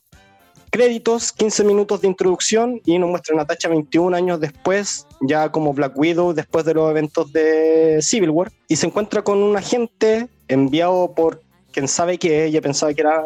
créditos, 0.70 1.32
15 1.32 1.64
minutos 1.64 2.02
de 2.02 2.08
introducción 2.08 2.82
y 2.86 2.98
nos 3.00 3.10
muestra 3.10 3.36
a 3.36 3.38
Natasha 3.38 3.70
21 3.70 4.16
años 4.16 4.40
después, 4.40 5.08
ya 5.22 5.52
como 5.52 5.74
Black 5.74 5.98
Widow, 5.98 6.34
después 6.34 6.66
de 6.66 6.74
los 6.74 6.90
eventos 6.92 7.32
de 7.32 8.00
Civil 8.02 8.30
War, 8.30 8.52
y 8.68 8.76
se 8.76 8.88
encuentra 8.88 9.24
con 9.24 9.40
un 9.40 9.56
agente 9.56 10.28
enviado 10.48 11.14
por 11.16 11.42
quien 11.72 11.88
sabe 11.88 12.18
que 12.18 12.46
ella 12.46 12.62
pensaba 12.62 12.94
que 12.94 13.02
era 13.02 13.24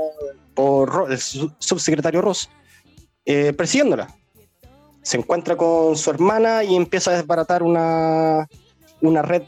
por 0.54 1.08
el 1.10 1.20
subsecretario 1.20 2.22
Ross, 2.22 2.50
eh, 3.26 3.54
persiguiéndola. 3.54 4.16
Se 5.02 5.18
encuentra 5.18 5.56
con 5.56 5.98
su 5.98 6.10
hermana 6.10 6.64
y 6.64 6.76
empieza 6.76 7.12
a 7.12 7.16
desbaratar 7.16 7.64
una, 7.64 8.48
una 9.02 9.22
red 9.22 9.44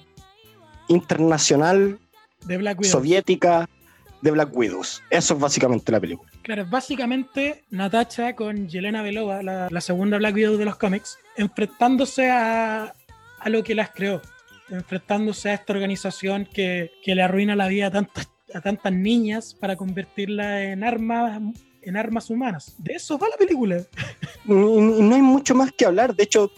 internacional 0.87 1.99
de 2.45 2.75
soviética 2.83 3.69
de 4.23 4.31
Black 4.31 4.55
Widows. 4.55 5.03
Eso 5.09 5.33
es 5.33 5.39
básicamente 5.39 5.91
la 5.91 5.99
película. 5.99 6.31
Claro, 6.41 6.65
básicamente 6.65 7.63
Natasha 7.69 8.35
con 8.35 8.69
Yelena 8.69 9.03
Belova, 9.03 9.43
la, 9.43 9.81
segunda 9.81 10.17
Black 10.17 10.35
Widow 10.35 10.57
de 10.57 10.65
los 10.65 10.77
cómics, 10.77 11.19
enfrentándose 11.35 12.31
a, 12.31 12.93
lo 13.45 13.63
que 13.63 13.75
las 13.75 13.89
creó, 13.89 14.21
enfrentándose 14.69 15.49
a 15.49 15.55
esta 15.55 15.73
organización 15.73 16.47
que, 16.51 16.91
le 17.05 17.21
arruina 17.21 17.55
la 17.57 17.67
vida 17.67 17.87
a 17.87 17.91
tantas, 17.91 18.29
a 18.53 18.61
tantas 18.61 18.93
niñas 18.93 19.53
para 19.59 19.75
convertirla 19.75 20.63
en 20.63 20.83
armas 20.83 21.41
en 21.85 21.97
armas 21.97 22.29
humanas. 22.29 22.75
De 22.77 22.93
eso 22.93 23.19
va 23.19 23.27
la 23.27 23.35
película. 23.35 23.83
No, 24.45 24.79
no 24.79 25.15
hay 25.15 25.21
mucho 25.21 25.53
más 25.53 25.69
que 25.73 25.85
hablar. 25.85 26.15
De 26.15 26.23
hecho, 26.23 26.49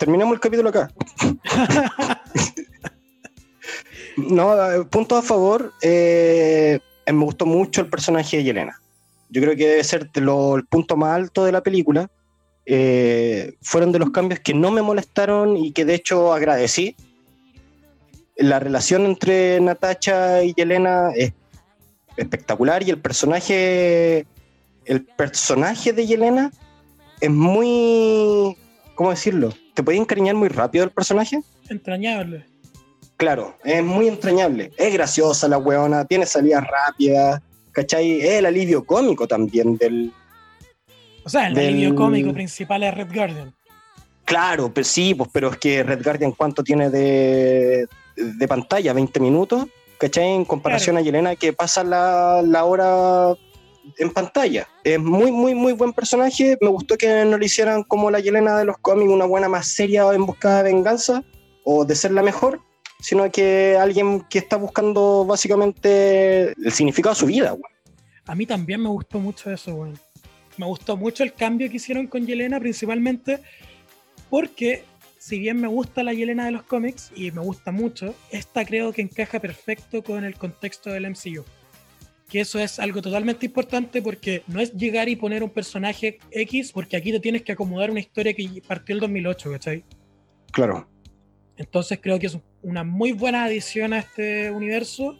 terminamos 0.00 0.34
el 0.34 0.40
capítulo 0.40 0.70
acá. 0.70 0.90
no, 4.16 4.84
punto 4.90 5.16
a 5.16 5.22
favor. 5.22 5.72
Eh, 5.80 6.80
me 7.06 7.24
gustó 7.24 7.46
mucho 7.46 7.80
el 7.80 7.88
personaje 7.88 8.38
de 8.38 8.44
Yelena 8.44 8.80
yo 9.34 9.42
creo 9.42 9.56
que 9.56 9.66
debe 9.66 9.82
ser 9.82 10.10
el 10.14 10.66
punto 10.66 10.96
más 10.96 11.16
alto 11.16 11.44
de 11.44 11.50
la 11.50 11.60
película. 11.60 12.08
Eh, 12.66 13.54
fueron 13.62 13.90
de 13.90 13.98
los 13.98 14.10
cambios 14.10 14.38
que 14.38 14.54
no 14.54 14.70
me 14.70 14.80
molestaron 14.80 15.56
y 15.56 15.72
que 15.72 15.84
de 15.84 15.94
hecho 15.94 16.32
agradecí. 16.32 16.94
La 18.36 18.60
relación 18.60 19.06
entre 19.06 19.60
Natacha 19.60 20.44
y 20.44 20.54
Yelena 20.54 21.10
es 21.16 21.32
espectacular 22.16 22.84
y 22.84 22.90
el 22.90 23.00
personaje, 23.00 24.24
el 24.84 25.04
personaje 25.04 25.92
de 25.92 26.06
Yelena 26.06 26.52
es 27.20 27.30
muy, 27.30 28.56
¿cómo 28.94 29.10
decirlo? 29.10 29.52
¿Te 29.74 29.82
puede 29.82 29.98
encariñar 29.98 30.36
muy 30.36 30.48
rápido 30.48 30.84
el 30.84 30.90
personaje? 30.92 31.40
Entrañable. 31.68 32.46
Claro, 33.16 33.56
es 33.64 33.82
muy 33.82 34.08
entrañable. 34.08 34.72
Es 34.76 34.92
graciosa 34.92 35.48
la 35.48 35.58
weona, 35.58 36.04
tiene 36.04 36.26
salidas 36.26 36.64
rápidas, 36.66 37.40
¿cachai? 37.72 38.20
Es 38.20 38.32
el 38.32 38.46
alivio 38.46 38.84
cómico 38.84 39.26
también 39.26 39.76
del... 39.76 40.12
O 41.24 41.28
sea, 41.28 41.46
el 41.46 41.58
alivio 41.58 41.94
cómico 41.94 42.32
principal 42.32 42.82
es 42.82 42.94
Red 42.94 43.14
Guardian. 43.14 43.54
Claro, 44.24 44.72
pero 44.72 44.84
sí, 44.84 45.14
pues, 45.14 45.30
pero 45.32 45.50
es 45.50 45.58
que 45.58 45.82
Red 45.82 46.02
Guardian, 46.02 46.32
¿cuánto 46.32 46.62
tiene 46.62 46.90
de, 46.90 47.86
pantalla? 48.48 48.92
¿20 48.92 49.20
minutos? 49.20 49.66
¿Cachai? 49.98 50.30
En 50.30 50.44
comparación 50.44 50.96
a 50.96 51.00
Yelena, 51.00 51.36
que 51.36 51.52
pasa 51.52 51.84
la, 51.84 52.42
la, 52.42 52.64
hora 52.64 53.34
en 53.98 54.10
pantalla. 54.10 54.68
Es 54.82 54.98
muy, 54.98 55.30
muy, 55.30 55.54
muy 55.54 55.72
buen 55.72 55.92
personaje. 55.92 56.58
Me 56.60 56.68
gustó 56.68 56.96
que 56.96 57.24
no 57.24 57.38
le 57.38 57.46
hicieran 57.46 57.84
como 57.84 58.10
la 58.10 58.20
Yelena 58.20 58.58
de 58.58 58.64
los 58.64 58.78
cómics, 58.78 59.10
una 59.10 59.24
buena 59.24 59.48
más 59.48 59.68
seria 59.68 60.12
en 60.12 60.26
busca 60.26 60.62
de 60.62 60.72
venganza 60.72 61.22
o 61.64 61.84
de 61.84 61.94
ser 61.94 62.10
la 62.10 62.22
mejor 62.22 62.60
sino 63.04 63.30
que 63.30 63.76
alguien 63.78 64.22
que 64.30 64.38
está 64.38 64.56
buscando 64.56 65.26
básicamente 65.26 66.52
el 66.52 66.72
significado 66.72 67.14
de 67.14 67.20
su 67.20 67.26
vida, 67.26 67.50
güey. 67.50 67.70
A 68.24 68.34
mí 68.34 68.46
también 68.46 68.80
me 68.80 68.88
gustó 68.88 69.20
mucho 69.20 69.50
eso, 69.50 69.74
güey. 69.74 69.92
Me 70.56 70.64
gustó 70.64 70.96
mucho 70.96 71.22
el 71.22 71.34
cambio 71.34 71.68
que 71.68 71.76
hicieron 71.76 72.06
con 72.06 72.26
Yelena, 72.26 72.58
principalmente 72.58 73.40
porque, 74.30 74.84
si 75.18 75.38
bien 75.38 75.60
me 75.60 75.68
gusta 75.68 76.02
la 76.02 76.14
Yelena 76.14 76.46
de 76.46 76.52
los 76.52 76.62
cómics 76.62 77.12
y 77.14 77.30
me 77.30 77.42
gusta 77.42 77.72
mucho, 77.72 78.14
esta 78.30 78.64
creo 78.64 78.90
que 78.94 79.02
encaja 79.02 79.38
perfecto 79.38 80.02
con 80.02 80.24
el 80.24 80.36
contexto 80.36 80.88
del 80.90 81.10
MCU. 81.10 81.44
Que 82.30 82.40
eso 82.40 82.58
es 82.58 82.78
algo 82.78 83.02
totalmente 83.02 83.44
importante 83.44 84.00
porque 84.00 84.44
no 84.46 84.60
es 84.60 84.72
llegar 84.72 85.10
y 85.10 85.16
poner 85.16 85.42
un 85.42 85.50
personaje 85.50 86.20
X, 86.30 86.72
porque 86.72 86.96
aquí 86.96 87.12
te 87.12 87.20
tienes 87.20 87.42
que 87.42 87.52
acomodar 87.52 87.90
una 87.90 88.00
historia 88.00 88.32
que 88.32 88.62
partió 88.66 88.94
el 88.94 89.00
2008, 89.00 89.50
¿cachai? 89.50 89.84
Claro. 90.52 90.93
Entonces 91.56 91.98
creo 92.02 92.18
que 92.18 92.26
es 92.26 92.38
una 92.62 92.84
muy 92.84 93.12
buena 93.12 93.44
adición 93.44 93.92
a 93.92 94.00
este 94.00 94.50
universo. 94.50 95.18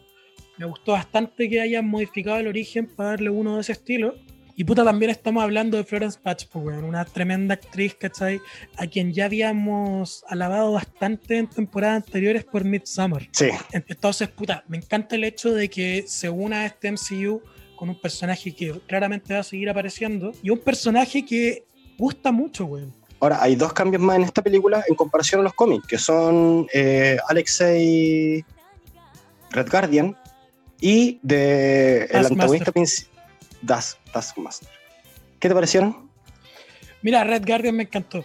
Me 0.57 0.65
gustó 0.65 0.93
bastante 0.93 1.49
que 1.49 1.61
hayan 1.61 1.87
modificado 1.87 2.37
el 2.37 2.47
origen 2.47 2.87
para 2.87 3.09
darle 3.11 3.29
uno 3.29 3.55
de 3.55 3.61
ese 3.61 3.73
estilo. 3.73 4.15
Y 4.57 4.63
puta, 4.63 4.85
también 4.85 5.11
estamos 5.11 5.43
hablando 5.43 5.75
de 5.75 5.83
Florence 5.83 6.17
Patch, 6.21 6.45
una 6.53 7.03
tremenda 7.03 7.55
actriz, 7.55 7.93
¿cachai? 7.95 8.39
A 8.77 8.87
quien 8.87 9.11
ya 9.11 9.25
habíamos 9.25 10.23
alabado 10.29 10.71
bastante 10.71 11.37
en 11.37 11.47
temporadas 11.47 12.05
anteriores 12.05 12.45
por 12.45 12.63
Midsommar. 12.63 13.27
Sí. 13.31 13.49
Entonces, 13.73 14.29
puta, 14.29 14.63
me 14.69 14.77
encanta 14.77 15.17
el 15.17 15.25
hecho 15.25 15.53
de 15.53 15.69
que 15.69 16.05
se 16.07 16.29
una 16.29 16.61
a 16.61 16.65
este 16.67 16.89
MCU 16.89 17.41
con 17.75 17.89
un 17.89 17.99
personaje 17.99 18.55
que 18.55 18.71
claramente 18.87 19.33
va 19.33 19.41
a 19.41 19.43
seguir 19.43 19.69
apareciendo 19.69 20.31
y 20.41 20.49
un 20.49 20.59
personaje 20.59 21.25
que 21.25 21.65
gusta 21.97 22.31
mucho, 22.31 22.65
weón. 22.65 22.93
Ahora, 23.25 23.41
hay 23.41 23.55
dos 23.55 23.73
cambios 23.73 24.03
más 24.03 24.17
en 24.17 24.21
esta 24.21 24.43
película 24.43 24.83
en 24.87 24.93
comparación 24.93 25.41
a 25.41 25.45
los 25.45 25.55
cómics, 25.55 25.87
que 25.87 25.97
son 25.97 26.67
eh, 26.71 27.17
Alexei 27.27 28.45
Red 29.49 29.67
Guardian 29.67 30.15
y 30.79 31.17
de 31.23 32.03
el 32.03 32.27
antagonista 32.27 32.71
Das, 33.63 33.97
Master. 34.37 34.69
¿Qué 35.39 35.47
te 35.47 35.55
parecieron? 35.55 36.07
Mira, 37.01 37.23
Red 37.23 37.47
Guardian 37.47 37.75
me 37.75 37.81
encantó. 37.81 38.23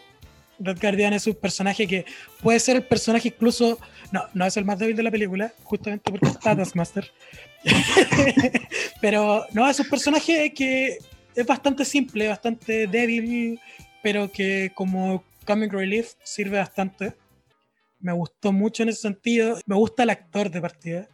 Red 0.59 0.79
Guardian 0.79 1.15
es 1.15 1.27
un 1.27 1.33
personaje 1.33 1.87
que 1.87 2.05
puede 2.43 2.61
ser 2.61 2.77
el 2.77 2.85
personaje 2.85 3.29
incluso. 3.29 3.79
No, 4.13 4.25
no 4.35 4.45
es 4.45 4.55
el 4.59 4.67
más 4.67 4.79
débil 4.79 4.97
de 4.97 5.03
la 5.03 5.11
película, 5.11 5.51
justamente 5.63 6.11
porque 6.11 6.27
está 6.27 6.55
Taskmaster. 6.57 7.11
Pero 9.01 9.47
no, 9.55 9.67
es 9.67 9.81
un 9.81 9.89
personaje 9.89 10.53
que 10.53 10.99
es 11.35 11.47
bastante 11.47 11.87
simple, 11.87 12.29
bastante 12.29 12.87
débil, 12.87 13.59
pero 14.03 14.31
que 14.31 14.73
como 14.75 15.25
comic 15.45 15.73
relief 15.73 16.15
sirve 16.23 16.59
bastante. 16.59 17.15
Me 17.99 18.13
gustó 18.13 18.53
mucho 18.53 18.83
en 18.83 18.91
ese 18.91 19.03
sentido. 19.03 19.59
Me 19.67 19.75
gusta 19.75 20.05
el 20.05 20.11
actor 20.11 20.51
de 20.51 20.61
partida. 20.61 21.09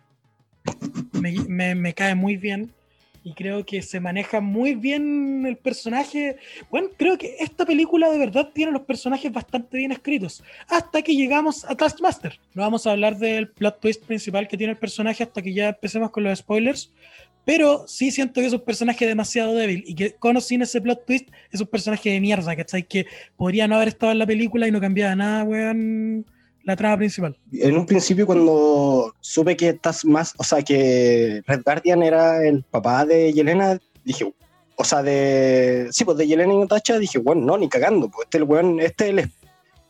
Me, 1.13 1.75
me, 1.75 1.95
cae 1.95 2.15
muy 2.15 2.37
bien. 2.37 2.73
Y 3.25 3.33
creo 3.33 3.67
que 3.67 3.83
se 3.83 3.99
maneja 3.99 4.41
muy 4.41 4.77
bien 4.77 5.45
el 5.47 5.57
personaje. 5.57 6.37
Bueno, 6.71 6.91
creo 6.97 7.19
que 7.19 7.37
esta 7.41 7.67
película 7.67 8.09
de 8.09 8.19
verdad 8.19 8.51
tiene 8.55 8.71
los 8.71 8.83
personajes 8.83 9.33
bastante 9.33 9.79
bien 9.79 9.91
escritos. 9.91 10.45
Hasta 10.69 11.03
que 11.03 11.17
llegamos 11.17 11.65
a 11.65 11.75
Taskmaster. 11.75 12.39
No 12.55 12.63
vamos 12.63 12.87
a 12.87 12.93
hablar 12.93 13.19
del 13.19 13.49
plot 13.49 13.81
twist 13.81 14.05
principal 14.05 14.47
que 14.47 14.57
tiene 14.57 14.75
el 14.75 14.79
personaje 14.79 15.25
hasta 15.25 15.43
que 15.43 15.53
ya 15.53 15.71
empecemos 15.71 16.13
con 16.13 16.23
los 16.23 16.39
spoilers. 16.39 16.93
Pero 17.47 17.87
sí 17.87 18.11
siento 18.11 18.41
que 18.41 18.49
es 18.49 18.53
un 18.53 18.65
personaje 18.65 19.07
demasiado 19.07 19.55
débil 19.55 19.85
y 19.87 19.95
que 19.95 20.17
con 20.17 20.37
o 20.37 20.41
sin 20.41 20.63
ese 20.63 20.81
plot 20.81 21.07
twist 21.07 21.29
es 21.53 21.61
un 21.61 21.69
personaje 21.69 22.11
de 22.11 22.21
mierda, 22.21 22.57
¿cachai? 22.57 22.83
Que 22.83 23.07
podría 23.37 23.69
no 23.69 23.77
haber 23.77 23.87
estado 23.87 24.11
en 24.11 24.19
la 24.19 24.27
película 24.27 24.67
y 24.67 24.73
no 24.73 24.81
cambiaba 24.81 25.15
nada, 25.15 25.45
weón, 25.45 26.27
la 26.65 26.75
trama 26.75 26.97
principal. 26.97 27.39
En 27.53 27.77
un 27.77 27.87
principio 27.87 28.27
cuando 28.27 29.15
supe 29.21 29.57
que 29.57 29.69
estás 29.69 30.05
más, 30.05 30.35
o 30.39 30.43
sea, 30.43 30.61
que 30.61 31.41
Red 31.47 31.63
Guardian 31.65 32.03
era 32.03 32.45
el 32.45 32.65
papá 32.65 33.07
de 33.07 33.33
Yelena, 33.33 33.79
dije, 34.05 34.35
o 34.75 34.85
sea, 34.85 35.05
de, 35.05 35.87
sí, 35.93 36.05
pues 36.05 36.19
de 36.19 36.27
Yelena 36.27 36.53
y 36.53 36.59
Natasha, 36.59 36.99
dije, 36.99 37.21
bueno, 37.21 37.43
no, 37.47 37.59
ni 37.59 37.69
cagando, 37.69 38.11
pues 38.11 38.25
este 38.25 38.39
el 38.39 38.45
weón, 38.45 38.81
este 38.81 39.11
el, 39.11 39.31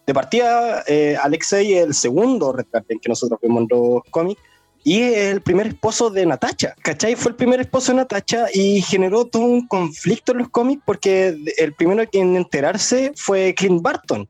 de 0.07 0.15
partida, 0.15 0.85
eh, 0.87 1.17
Alexei 1.23 1.73
el 1.73 1.95
segundo 1.95 2.53
Red 2.53 2.67
Guardian 2.71 3.01
que 3.01 3.09
nosotros 3.09 3.41
vimos 3.43 3.63
en 3.63 3.69
los 3.71 4.03
cómics, 4.11 4.43
y 4.87 5.02
el 5.02 5.40
primer 5.40 5.66
esposo 5.66 6.11
de 6.11 6.25
Natacha, 6.25 6.76
¿cachai? 6.81 7.16
Fue 7.16 7.33
el 7.33 7.37
primer 7.37 7.59
esposo 7.59 7.90
de 7.90 7.97
Natacha 7.97 8.47
y 8.55 8.81
generó 8.81 9.25
todo 9.25 9.43
un 9.43 9.66
conflicto 9.66 10.31
en 10.31 10.38
los 10.38 10.49
cómics 10.49 10.81
porque 10.87 11.37
el 11.59 11.75
primero 11.75 12.05
en 12.12 12.37
enterarse 12.37 13.12
fue 13.16 13.52
Clint 13.52 13.83
Barton, 13.83 14.28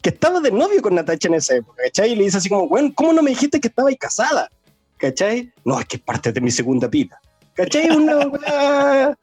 que 0.00 0.08
estaba 0.08 0.40
de 0.40 0.50
novio 0.50 0.80
con 0.80 0.94
Natacha 0.94 1.28
en 1.28 1.34
esa 1.34 1.56
época, 1.56 1.82
¿cachai? 1.84 2.12
Y 2.12 2.16
le 2.16 2.24
dice 2.24 2.38
así 2.38 2.48
como, 2.48 2.66
bueno, 2.66 2.90
¿cómo 2.94 3.12
no 3.12 3.20
me 3.20 3.32
dijiste 3.32 3.60
que 3.60 3.68
estabais 3.68 3.98
casada? 3.98 4.50
¿Cachai? 4.96 5.52
No, 5.62 5.78
es 5.78 5.84
que 5.84 5.98
es 5.98 6.02
parte 6.02 6.32
de 6.32 6.40
mi 6.40 6.50
segunda 6.50 6.88
vida. 6.88 7.20
¿Cachai? 7.52 7.90
Una 7.94 8.16
weá, 8.28 9.18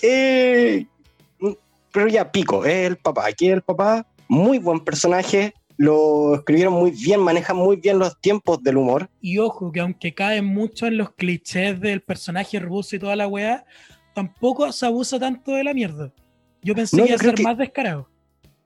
eh, 0.00 0.86
pero 1.92 2.08
ya 2.08 2.32
pico, 2.32 2.64
es 2.64 2.86
el 2.86 2.96
papá. 2.96 3.26
Aquí 3.26 3.50
el 3.50 3.60
papá, 3.60 4.06
muy 4.28 4.58
buen 4.58 4.80
personaje, 4.80 5.52
lo 5.76 6.34
escribieron 6.36 6.74
muy 6.74 6.90
bien, 6.92 7.20
manejan 7.20 7.56
muy 7.56 7.76
bien 7.76 7.98
los 7.98 8.18
tiempos 8.20 8.62
del 8.62 8.76
humor. 8.76 9.08
Y 9.20 9.38
ojo, 9.38 9.72
que 9.72 9.80
aunque 9.80 10.14
caen 10.14 10.44
mucho 10.44 10.86
en 10.86 10.96
los 10.98 11.12
clichés 11.14 11.80
del 11.80 12.00
personaje 12.02 12.58
ruso 12.60 12.96
y 12.96 12.98
toda 12.98 13.16
la 13.16 13.26
weá, 13.28 13.64
tampoco 14.14 14.70
se 14.72 14.86
abusa 14.86 15.18
tanto 15.18 15.52
de 15.52 15.64
la 15.64 15.74
mierda. 15.74 16.12
Yo 16.62 16.74
pensé 16.74 16.96
No, 16.96 17.02
que 17.04 17.08
iba 17.10 17.16
a 17.16 17.18
ser 17.22 17.34
que- 17.34 17.42
más 17.42 17.58
descarado. 17.58 18.08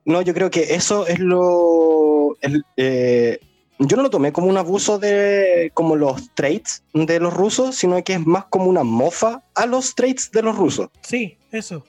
No, 0.05 0.23
yo 0.23 0.33
creo 0.35 0.51
que 0.51 0.75
eso 0.75 1.07
es 1.07 1.19
lo. 1.19 2.37
el, 2.41 2.63
eh, 2.77 3.39
yo 3.79 3.97
no 3.97 4.03
lo 4.03 4.11
tomé 4.11 4.33
como 4.33 4.47
un 4.49 4.57
abuso 4.57 4.99
de 4.99 5.71
como 5.75 5.97
los 5.97 6.35
traits 6.35 6.83
de 6.95 7.21
los 7.21 7.33
rusos, 7.35 7.77
sino 7.77 8.03
que 8.03 8.15
es 8.15 8.27
más 8.27 8.47
como 8.47 8.67
una 8.67 8.85
mofa 8.85 9.43
a 9.55 9.67
los 9.67 9.95
traits 9.95 10.31
de 10.33 10.43
los 10.43 10.57
rusos. 10.57 10.89
Sí, 11.03 11.37
eso. 11.53 11.85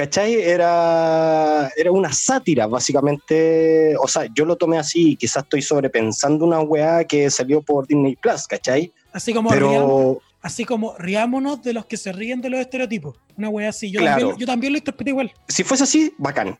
¿Cachai? 0.00 0.32
Era, 0.40 1.70
era 1.76 1.92
una 1.92 2.10
sátira, 2.10 2.66
básicamente. 2.66 3.94
O 4.02 4.08
sea, 4.08 4.26
yo 4.34 4.46
lo 4.46 4.56
tomé 4.56 4.78
así, 4.78 5.14
quizás 5.14 5.42
estoy 5.42 5.60
sobrepensando 5.60 6.46
una 6.46 6.58
weá 6.60 7.04
que 7.04 7.28
salió 7.28 7.60
por 7.60 7.86
Disney 7.86 8.16
Plus, 8.16 8.46
¿cachai? 8.46 8.90
Así 9.12 9.34
como, 9.34 9.50
Pero 9.50 10.22
así 10.40 10.64
como 10.64 10.96
riámonos 10.96 11.62
de 11.62 11.74
los 11.74 11.84
que 11.84 11.98
se 11.98 12.12
ríen 12.12 12.40
de 12.40 12.48
los 12.48 12.60
estereotipos. 12.60 13.18
Una 13.36 13.50
wea 13.50 13.68
así. 13.68 13.90
Yo, 13.90 14.00
Claro. 14.00 14.20
también, 14.20 14.38
yo 14.38 14.46
también 14.46 14.72
lo 14.72 14.78
interpreté 14.78 15.10
igual. 15.10 15.34
si 15.48 15.64
fuese 15.64 15.84
así, 15.84 16.14
bacán. 16.16 16.58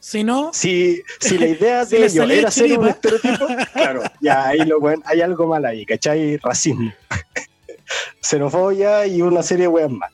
Si 0.00 0.24
no, 0.24 0.50
Si, 0.54 1.02
si 1.20 1.36
la 1.36 1.48
idea 1.48 1.84
Si 1.84 1.96
de 1.96 1.98
ellos 1.98 2.12
salía 2.14 2.38
era 2.38 2.50
ser 2.50 2.78
un 2.78 2.88
estereotipo, 2.88 3.46
claro, 3.74 4.02
ya 4.22 4.46
ahí 4.46 4.60
lo 4.60 4.78
weón, 4.78 5.02
hay 5.04 5.20
algo 5.20 5.46
mal 5.48 5.66
ahí, 5.66 5.84
¿cachai? 5.84 6.38
Racismo. 6.38 6.90
Xenofobia 8.22 9.06
y 9.06 9.20
una 9.20 9.42
serie 9.42 9.64
de 9.64 9.68
weas 9.68 9.90
más. 9.90 10.10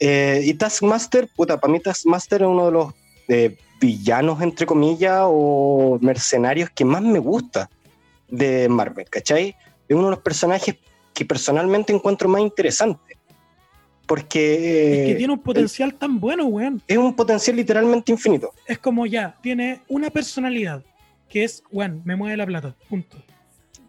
Eh, 0.00 0.42
y 0.44 0.54
Taskmaster, 0.54 1.28
puta, 1.34 1.58
para 1.58 1.72
mí 1.72 1.80
Taskmaster 1.80 2.42
es 2.42 2.48
uno 2.48 2.66
de 2.66 2.72
los 2.72 2.94
eh, 3.28 3.56
villanos, 3.80 4.40
entre 4.42 4.66
comillas, 4.66 5.22
o 5.24 5.98
mercenarios 6.00 6.70
que 6.70 6.84
más 6.84 7.02
me 7.02 7.18
gusta 7.18 7.68
de 8.28 8.68
Marvel, 8.68 9.08
¿cachai? 9.08 9.56
Es 9.88 9.96
uno 9.96 10.04
de 10.04 10.10
los 10.12 10.20
personajes 10.20 10.76
que 11.14 11.24
personalmente 11.24 11.92
encuentro 11.92 12.28
más 12.28 12.40
interesante. 12.42 13.16
Porque 14.06 15.02
es 15.02 15.08
que 15.08 15.14
tiene 15.16 15.34
un 15.34 15.40
potencial 15.40 15.94
tan 15.94 16.18
bueno, 16.18 16.46
weón. 16.46 16.82
es 16.86 16.96
un 16.96 17.14
potencial 17.14 17.56
literalmente 17.56 18.10
infinito. 18.10 18.52
Es 18.66 18.78
como 18.78 19.04
ya, 19.04 19.36
tiene 19.42 19.82
una 19.88 20.08
personalidad 20.08 20.82
que 21.28 21.44
es, 21.44 21.62
weón, 21.70 22.00
me 22.04 22.16
mueve 22.16 22.36
la 22.36 22.46
plata. 22.46 22.74
Punto. 22.88 23.18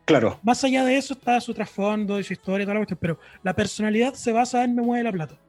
Claro, 0.03 0.39
Más 0.41 0.63
allá 0.63 0.83
de 0.83 0.97
eso 0.97 1.13
está 1.13 1.39
su 1.39 1.53
trasfondo 1.53 2.21
su 2.23 2.33
historia 2.33 2.65
toda 2.65 2.73
la 2.73 2.79
cuestión, 2.79 2.97
pero 2.99 3.19
la 3.43 3.55
personalidad 3.55 4.15
se 4.15 4.31
basa 4.31 4.63
en 4.63 4.75
me 4.75 4.81
mueve 4.81 5.03
la 5.03 5.11
plata. 5.11 5.39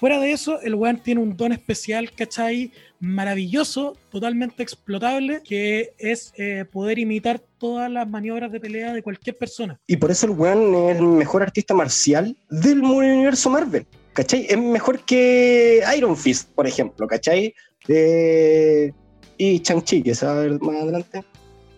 Fuera 0.00 0.18
de 0.18 0.32
eso, 0.32 0.58
el 0.62 0.76
weón 0.76 0.96
tiene 1.02 1.20
un 1.20 1.36
don 1.36 1.52
especial, 1.52 2.10
¿cachai? 2.12 2.72
Maravilloso, 3.00 3.98
totalmente 4.10 4.62
explotable, 4.62 5.42
que 5.44 5.92
es 5.98 6.32
eh, 6.38 6.64
poder 6.64 6.98
imitar 6.98 7.38
todas 7.58 7.90
las 7.90 8.08
maniobras 8.08 8.50
de 8.50 8.60
pelea 8.60 8.94
de 8.94 9.02
cualquier 9.02 9.36
persona. 9.36 9.78
Y 9.86 9.98
por 9.98 10.10
eso 10.10 10.24
el 10.24 10.32
weón 10.32 10.74
es 10.88 10.96
el 10.96 11.06
mejor 11.06 11.42
artista 11.42 11.74
marcial 11.74 12.34
del 12.48 12.80
universo 12.80 13.50
Marvel. 13.50 13.86
¿Cachai? 14.14 14.46
Es 14.48 14.56
mejor 14.56 15.00
que 15.00 15.82
Iron 15.94 16.16
Fist, 16.16 16.48
por 16.54 16.66
ejemplo, 16.66 17.06
¿cachai? 17.06 17.54
Y 17.86 19.60
Chang-Chi, 19.60 20.02
que 20.02 20.14
se 20.14 20.24
va 20.24 20.32
a 20.32 20.40
ver 20.40 20.58
más 20.62 20.82
adelante. 20.82 21.22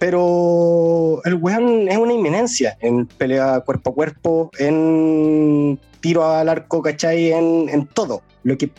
Pero 0.03 1.23
el 1.25 1.35
weón 1.35 1.89
es 1.89 1.97
una 1.97 2.13
inminencia 2.13 2.77
en 2.81 3.07
pelea 3.07 3.61
cuerpo 3.61 3.91
a 3.91 3.95
cuerpo, 3.95 4.51
en 4.59 5.79
tiro 6.01 6.27
al 6.27 6.49
arco, 6.49 6.83
¿cachai? 6.83 7.31
En, 7.31 7.69
en 7.69 7.87
todo. 7.87 8.21
Lo 8.43 8.59
que 8.59 8.73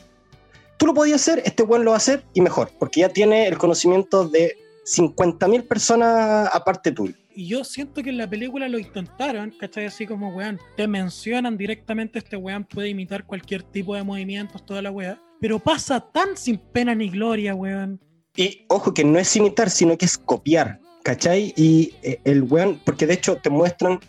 tú 0.75 0.85
lo 0.85 0.93
podías 0.93 1.21
hacer, 1.21 1.41
este 1.45 1.63
weón 1.63 1.85
lo 1.85 1.91
va 1.91 1.95
a 1.95 1.99
hacer 1.99 2.25
y 2.33 2.41
mejor, 2.41 2.71
porque 2.77 2.99
ya 2.99 3.07
tiene 3.07 3.47
el 3.47 3.57
conocimiento 3.57 4.27
de 4.27 4.57
50.000 4.85 5.65
personas 5.65 6.49
aparte 6.51 6.91
tuyo. 6.91 7.13
Y 7.33 7.47
yo 7.47 7.63
siento 7.63 8.03
que 8.03 8.09
en 8.09 8.17
la 8.17 8.29
película 8.29 8.67
lo 8.67 8.77
intentaron, 8.77 9.51
¿cachai? 9.57 9.85
Así 9.85 10.05
como, 10.05 10.35
weón, 10.35 10.59
te 10.75 10.89
mencionan 10.89 11.55
directamente 11.55 12.19
este 12.19 12.35
weón 12.35 12.65
puede 12.65 12.89
imitar 12.89 13.25
cualquier 13.25 13.63
tipo 13.63 13.95
de 13.95 14.03
movimientos, 14.03 14.65
toda 14.65 14.81
la 14.81 14.91
weá. 14.91 15.17
Pero 15.39 15.57
pasa 15.57 16.01
tan 16.01 16.35
sin 16.35 16.57
pena 16.57 16.93
ni 16.93 17.07
gloria, 17.07 17.55
weón. 17.55 18.01
Y 18.35 18.65
ojo 18.67 18.93
que 18.93 19.05
no 19.05 19.17
es 19.19 19.33
imitar, 19.37 19.69
sino 19.69 19.97
que 19.97 20.03
es 20.03 20.17
copiar, 20.17 20.81
¿cachai? 21.03 21.53
Y 21.55 21.93
eh, 22.03 22.19
el 22.23 22.43
weón, 22.43 22.79
porque 22.83 23.05
de 23.05 23.13
hecho 23.15 23.37
te 23.37 23.49
muestran 23.49 23.99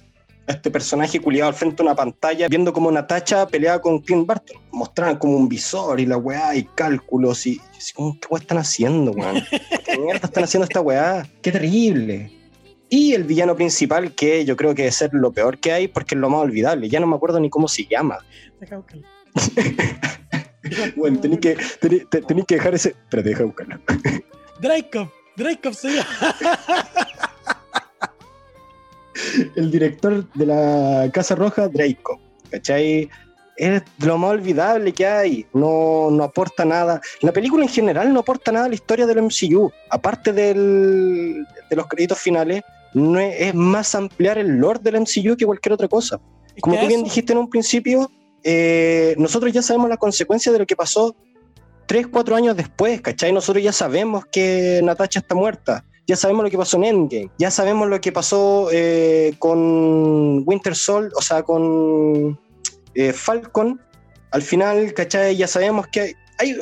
a 0.47 0.53
este 0.53 0.71
personaje 0.71 1.21
culiado 1.21 1.49
al 1.49 1.55
frente 1.55 1.77
de 1.77 1.83
una 1.85 1.95
pantalla, 1.95 2.49
viendo 2.49 2.73
como 2.73 2.91
Natacha 2.91 3.47
peleaba 3.47 3.81
con 3.81 4.01
Clint 4.01 4.27
Barton. 4.27 4.57
Mostraban 4.73 5.17
como 5.19 5.37
un 5.37 5.49
visor 5.49 5.99
y 6.01 6.07
la 6.07 6.17
weá 6.19 6.55
y 6.55 6.65
cálculos 6.65 7.47
y, 7.47 7.53
y 7.53 7.61
así 7.79 7.93
como, 7.95 8.19
¿qué 8.21 8.27
weá 8.31 8.41
están 8.41 8.59
haciendo, 8.59 9.13
weón? 9.13 9.43
¿Qué 9.87 9.99
mierda 9.99 10.27
están 10.27 10.45
haciendo 10.45 10.65
esta 10.65 10.81
weá? 10.81 11.27
¡Qué 11.43 11.51
terrible! 11.53 12.31
Y 12.91 13.15
el 13.15 13.25
villano 13.25 13.57
principal, 13.57 14.15
que 14.15 14.45
yo 14.45 14.55
creo 14.57 14.75
que 14.75 14.83
debe 14.83 14.93
ser 14.93 15.11
lo 15.15 15.33
peor 15.33 15.59
que 15.59 15.73
hay, 15.73 15.89
porque 15.89 16.15
es 16.15 16.21
lo 16.21 16.29
más 16.31 16.41
olvidable. 16.43 16.89
Ya 16.89 17.01
no 17.01 17.07
me 17.07 17.17
acuerdo 17.17 17.41
ni 17.41 17.49
cómo 17.51 17.67
se 17.67 17.87
llama. 17.87 18.19
Deja 18.61 18.77
buscarlo. 18.77 19.07
Bueno, 20.97 21.21
tenéis 21.21 21.41
que, 21.41 21.57
tení- 21.81 22.09
te- 22.09 22.23
tenéis 22.23 22.47
que 22.47 22.55
dejar 22.55 22.75
ese. 22.75 22.91
Espérate, 22.91 23.29
deja 23.29 23.45
buscarlo. 23.45 23.79
Dreykov, 24.61 25.09
Dreykov 25.37 25.75
se 25.75 25.88
llama. 25.90 26.07
el 29.57 29.70
director 29.70 30.27
de 30.35 30.47
la 30.47 31.11
Casa 31.12 31.35
Roja, 31.35 31.68
Draco, 31.68 32.20
¿cachai? 32.51 33.09
Es 33.57 33.83
lo 33.99 34.18
más 34.18 34.31
olvidable 34.33 34.92
que 34.92 35.07
hay, 35.07 35.47
no, 35.53 36.09
no 36.11 36.25
aporta 36.25 36.64
nada. 36.64 37.01
La 37.20 37.33
película 37.33 37.62
en 37.62 37.68
general 37.68 38.12
no 38.12 38.20
aporta 38.20 38.51
nada 38.51 38.66
a 38.66 38.68
la 38.68 38.75
historia 38.75 39.07
del 39.07 39.23
MCU, 39.23 39.70
aparte 39.90 40.33
del- 40.33 41.47
de 41.70 41.77
los 41.77 41.87
créditos 41.87 42.18
finales, 42.18 42.62
no 42.94 43.18
es, 43.20 43.35
es 43.40 43.55
más 43.55 43.94
ampliar 43.94 44.38
el 44.38 44.57
lore 44.59 44.81
del 44.83 44.97
MCU 45.01 45.37
que 45.37 45.47
cualquier 45.47 45.73
otra 45.75 45.88
cosa. 45.88 46.20
Como 46.61 46.77
tú 46.77 46.87
bien 46.87 47.01
eso- 47.01 47.05
dijiste 47.05 47.33
en 47.33 47.38
un 47.38 47.51
principio, 47.51 48.11
eh, 48.42 49.14
nosotros 49.18 49.53
ya 49.53 49.62
sabemos 49.62 49.88
las 49.88 49.99
consecuencias 49.99 50.53
de 50.53 50.59
lo 50.59 50.66
que 50.66 50.77
pasó 50.77 51.14
3, 51.87 52.07
4 52.09 52.37
años 52.37 52.57
después, 52.57 53.01
¿cachai? 53.01 53.33
Nosotros 53.33 53.62
ya 53.62 53.73
sabemos 53.73 54.25
que 54.27 54.81
Natasha 54.83 55.20
está 55.20 55.35
muerta, 55.35 55.85
ya 56.07 56.16
sabemos 56.16 56.44
lo 56.44 56.51
que 56.51 56.59
pasó 56.59 56.77
en 56.79 56.85
Endgame, 56.85 57.31
ya 57.38 57.51
sabemos 57.51 57.88
lo 57.88 58.01
que 58.01 58.12
pasó 58.12 58.68
eh, 58.73 59.35
con 59.38 60.42
Winter 60.47 60.75
Sol, 60.75 61.12
o 61.16 61.23
sea, 61.23 61.42
con 61.42 62.38
eh, 62.94 63.12
Falcon. 63.12 63.81
Al 64.31 64.42
final, 64.42 64.92
¿cachai? 64.94 65.37
Ya 65.37 65.47
sabemos 65.47 65.87
que 65.88 66.14
hay... 66.38 66.53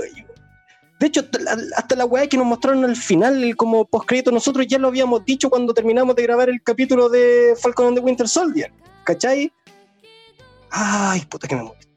de 1.00 1.06
hecho, 1.06 1.20
hasta 1.20 1.38
la- 1.40 1.56
hasta 1.76 1.96
la 1.96 2.04
weá 2.04 2.26
que 2.26 2.36
nos 2.36 2.46
mostraron 2.46 2.84
al 2.84 2.96
final 2.96 3.54
como 3.56 3.84
postcrédito, 3.86 4.30
nosotros 4.30 4.66
ya 4.68 4.78
lo 4.78 4.88
habíamos 4.88 5.24
dicho 5.24 5.48
cuando 5.50 5.72
terminamos 5.74 6.14
de 6.16 6.22
grabar 6.22 6.48
el 6.50 6.62
capítulo 6.62 7.08
de 7.08 7.54
Falcon 7.60 7.86
and 7.88 7.96
the 7.96 8.02
Winter 8.02 8.28
Soldier. 8.28 8.70
¿Cachai? 9.04 9.52
Ay, 10.70 11.22
puta 11.26 11.48
que 11.48 11.56
me 11.56 11.62
molesta. 11.64 11.91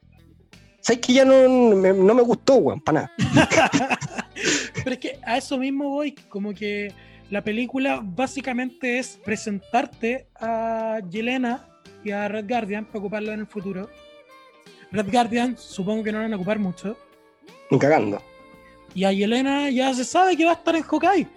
¿Sabes 0.86 1.02
que 1.02 1.14
ya 1.14 1.26
no 1.26 1.50
me, 1.76 1.94
no 1.94 2.14
me 2.14 2.22
gustó, 2.22 2.58
weón? 2.58 2.80
Para 2.80 3.10
nada. 3.10 3.12
Pero 4.76 4.92
es 4.92 4.98
que 5.00 5.20
a 5.24 5.38
eso 5.38 5.58
mismo 5.58 5.90
voy, 5.90 6.12
como 6.30 6.54
que 6.54 6.94
la 7.32 7.44
película 7.44 8.02
básicamente 8.04 9.00
es 9.00 9.20
presentarte 9.26 10.28
a 10.36 11.00
Yelena 11.10 11.68
y 12.04 12.12
a 12.12 12.28
Red 12.28 12.48
Guardian 12.48 12.86
para 12.86 13.00
ocuparla 13.00 13.34
en 13.34 13.40
el 13.40 13.48
futuro. 13.48 13.90
Red 14.92 15.12
Guardian 15.12 15.58
supongo 15.58 16.04
que 16.04 16.12
no 16.12 16.20
la 16.20 16.26
van 16.26 16.34
a 16.34 16.36
ocupar 16.36 16.60
mucho. 16.60 16.96
Ni 17.72 17.80
cagando. 17.80 18.22
Y 18.94 19.06
a 19.06 19.12
Yelena 19.12 19.72
ya 19.72 19.92
se 19.92 20.06
sabe 20.06 20.38
que 20.38 20.46
va 20.46 20.52
a 20.52 20.54
estar 20.54 20.76
en 20.76 20.84
Hawkeye. 20.84 21.28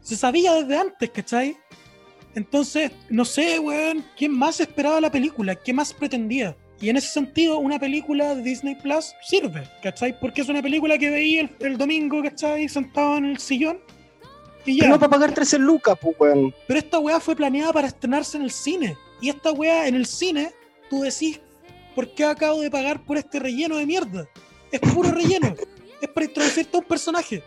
Se 0.00 0.14
sabía 0.14 0.54
desde 0.54 0.78
antes, 0.78 1.10
¿cachai? 1.10 1.56
Entonces, 2.36 2.92
no 3.10 3.24
sé, 3.24 3.58
weón, 3.58 4.04
¿quién 4.16 4.30
más 4.30 4.60
esperaba 4.60 5.00
la 5.00 5.10
película? 5.10 5.56
¿Qué 5.56 5.72
más 5.72 5.92
pretendía? 5.92 6.56
Y 6.80 6.90
en 6.90 6.96
ese 6.96 7.08
sentido, 7.08 7.58
una 7.58 7.78
película 7.78 8.34
de 8.34 8.42
Disney 8.42 8.74
Plus 8.74 9.14
sirve, 9.22 9.68
¿cachai? 9.82 10.18
Porque 10.18 10.42
es 10.42 10.48
una 10.48 10.60
película 10.60 10.98
que 10.98 11.10
veía 11.10 11.42
el, 11.42 11.50
el 11.60 11.78
domingo, 11.78 12.22
¿cachai? 12.22 12.68
Sentado 12.68 13.16
en 13.16 13.24
el 13.26 13.38
sillón. 13.38 13.78
Y 14.66 14.76
ya. 14.76 14.80
Pero 14.80 14.94
no 14.94 15.00
para 15.00 15.10
pagar 15.10 15.32
13 15.32 15.58
lucas, 15.58 15.96
pues, 16.00 16.14
weón. 16.18 16.54
Pero 16.66 16.78
esta 16.78 16.98
weá 16.98 17.18
fue 17.18 17.34
planeada 17.34 17.72
para 17.72 17.88
estrenarse 17.88 18.36
en 18.36 18.44
el 18.44 18.50
cine. 18.50 18.96
Y 19.22 19.30
esta 19.30 19.52
weá 19.52 19.88
en 19.88 19.94
el 19.94 20.04
cine, 20.04 20.52
tú 20.90 21.00
decís, 21.00 21.40
¿por 21.94 22.12
qué 22.14 22.24
acabo 22.24 22.60
de 22.60 22.70
pagar 22.70 23.02
por 23.02 23.16
este 23.16 23.38
relleno 23.38 23.76
de 23.76 23.86
mierda? 23.86 24.28
Es 24.70 24.80
puro 24.80 25.10
relleno. 25.12 25.54
es 26.00 26.08
para 26.08 26.26
introducirte 26.26 26.76
a 26.76 26.80
un 26.80 26.86
personaje. 26.86 27.42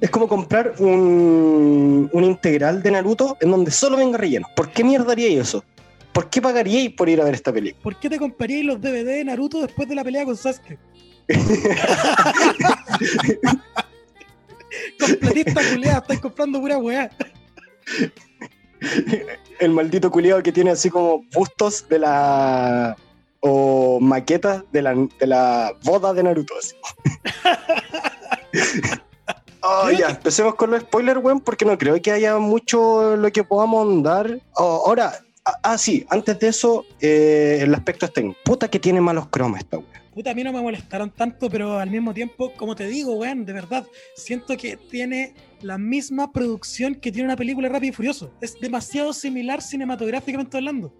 Es 0.00 0.10
como 0.10 0.28
comprar 0.28 0.74
un, 0.78 2.10
un 2.12 2.24
integral 2.24 2.82
de 2.82 2.90
Naruto 2.90 3.36
en 3.40 3.50
donde 3.50 3.70
solo 3.70 3.96
venga 3.96 4.18
relleno. 4.18 4.48
¿Por 4.54 4.70
qué 4.70 4.84
mierda 4.84 5.12
haríais 5.12 5.40
eso? 5.40 5.64
¿Por 6.12 6.28
qué 6.28 6.42
pagaríais 6.42 6.92
por 6.92 7.08
ir 7.08 7.20
a 7.20 7.24
ver 7.24 7.34
esta 7.34 7.52
película? 7.52 7.82
¿Por 7.82 7.98
qué 7.98 8.10
te 8.10 8.18
compraríais 8.18 8.64
los 8.64 8.80
DVD 8.80 9.04
de 9.04 9.24
Naruto 9.24 9.62
después 9.62 9.88
de 9.88 9.94
la 9.94 10.04
pelea 10.04 10.24
con 10.24 10.36
Sasuke? 10.36 10.78
completista 14.98 15.60
culiado, 15.72 16.00
estáis 16.00 16.20
comprando 16.20 16.60
pura 16.60 16.78
weá. 16.78 17.10
El 19.58 19.70
maldito 19.70 20.10
culiado 20.10 20.42
que 20.42 20.52
tiene 20.52 20.70
así 20.70 20.90
como 20.90 21.24
bustos 21.34 21.86
de 21.88 22.00
la. 22.00 22.96
o 23.40 24.00
maquetas 24.00 24.64
de 24.72 24.82
la, 24.82 24.94
de 24.94 25.26
la 25.26 25.72
boda 25.84 26.12
de 26.12 26.22
Naruto. 26.22 26.54
Así. 26.58 26.74
Oh, 29.64 29.88
ya, 29.92 30.08
empecemos 30.08 30.56
con 30.56 30.72
los 30.72 30.80
spoilers, 30.80 31.22
weón, 31.22 31.38
porque 31.38 31.64
no 31.64 31.78
creo 31.78 32.02
que 32.02 32.10
haya 32.10 32.36
mucho 32.38 33.16
lo 33.16 33.30
que 33.30 33.44
podamos 33.44 34.02
dar. 34.02 34.40
Oh, 34.56 34.82
ahora, 34.86 35.12
ah, 35.44 35.58
ah, 35.62 35.78
sí, 35.78 36.04
antes 36.10 36.38
de 36.38 36.48
eso, 36.48 36.84
eh, 37.00 37.58
el 37.62 37.74
aspecto 37.74 38.08
técnico. 38.08 38.38
Puta 38.44 38.68
que 38.68 38.78
tiene 38.78 39.00
malos 39.00 39.28
cromas 39.28 39.62
esta 39.62 39.78
weón. 39.78 39.90
Puta, 40.14 40.30
a 40.30 40.34
mí 40.34 40.44
no 40.44 40.52
me 40.52 40.60
molestaron 40.60 41.10
tanto, 41.10 41.48
pero 41.48 41.78
al 41.78 41.88
mismo 41.90 42.12
tiempo, 42.12 42.52
como 42.54 42.76
te 42.76 42.86
digo, 42.86 43.14
weón, 43.14 43.46
de 43.46 43.52
verdad, 43.54 43.86
siento 44.14 44.56
que 44.56 44.76
tiene 44.76 45.34
la 45.62 45.78
misma 45.78 46.32
producción 46.32 46.94
que 46.96 47.10
tiene 47.10 47.26
una 47.28 47.36
película 47.36 47.68
Rápido 47.68 47.92
y 47.92 47.94
Furioso. 47.94 48.30
Es 48.40 48.58
demasiado 48.60 49.12
similar 49.14 49.62
cinematográficamente 49.62 50.56
hablando. 50.58 50.92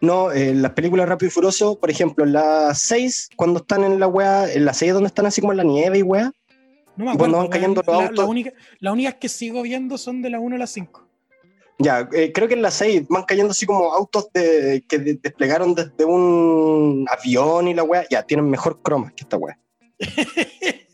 No, 0.00 0.32
eh, 0.32 0.54
las 0.54 0.72
películas 0.72 1.08
Rápido 1.08 1.28
y 1.28 1.30
Furioso, 1.30 1.78
por 1.78 1.90
ejemplo, 1.90 2.24
en 2.24 2.32
la 2.32 2.74
6, 2.74 3.28
cuando 3.36 3.60
están 3.60 3.84
en 3.84 4.00
la 4.00 4.08
weá, 4.08 4.50
en 4.52 4.64
la 4.64 4.72
6 4.72 4.94
donde 4.94 5.08
están 5.08 5.26
así 5.26 5.40
como 5.42 5.52
en 5.52 5.58
la 5.58 5.64
nieve 5.64 5.98
y 5.98 6.02
weá, 6.02 6.32
No 6.96 7.04
me 7.04 7.12
Y 7.12 7.14
acuerdo. 7.14 7.18
cuando 7.18 7.38
van 7.38 7.48
cayendo 7.48 7.82
los 7.86 7.96
La- 7.96 8.02
autos- 8.08 8.18
la 8.18 8.24
única- 8.30 8.52
Las 8.80 8.92
únicas 8.92 9.14
que 9.14 9.28
sigo 9.28 9.62
viendo 9.62 9.96
son 9.96 10.20
de 10.22 10.28
la 10.30 10.40
1 10.40 10.56
a 10.56 10.58
la 10.58 10.66
5. 10.66 11.06
Ya, 11.82 12.06
eh, 12.12 12.30
creo 12.32 12.46
que 12.46 12.54
en 12.54 12.62
la 12.62 12.70
6 12.70 13.04
van 13.08 13.24
cayendo 13.24 13.52
así 13.52 13.64
como 13.64 13.92
autos 13.92 14.28
de- 14.34 14.84
que 14.86 14.98
de- 14.98 15.14
desplegaron 15.14 15.74
desde 15.74 16.04
un 16.04 17.06
avión 17.10 17.68
y 17.68 17.74
la 17.74 17.82
weá. 17.82 18.04
Ya, 18.10 18.22
tienen 18.22 18.48
mejor 18.50 18.80
croma 18.82 19.10
que 19.16 19.24
esta 19.24 19.36
weá. 19.38 19.58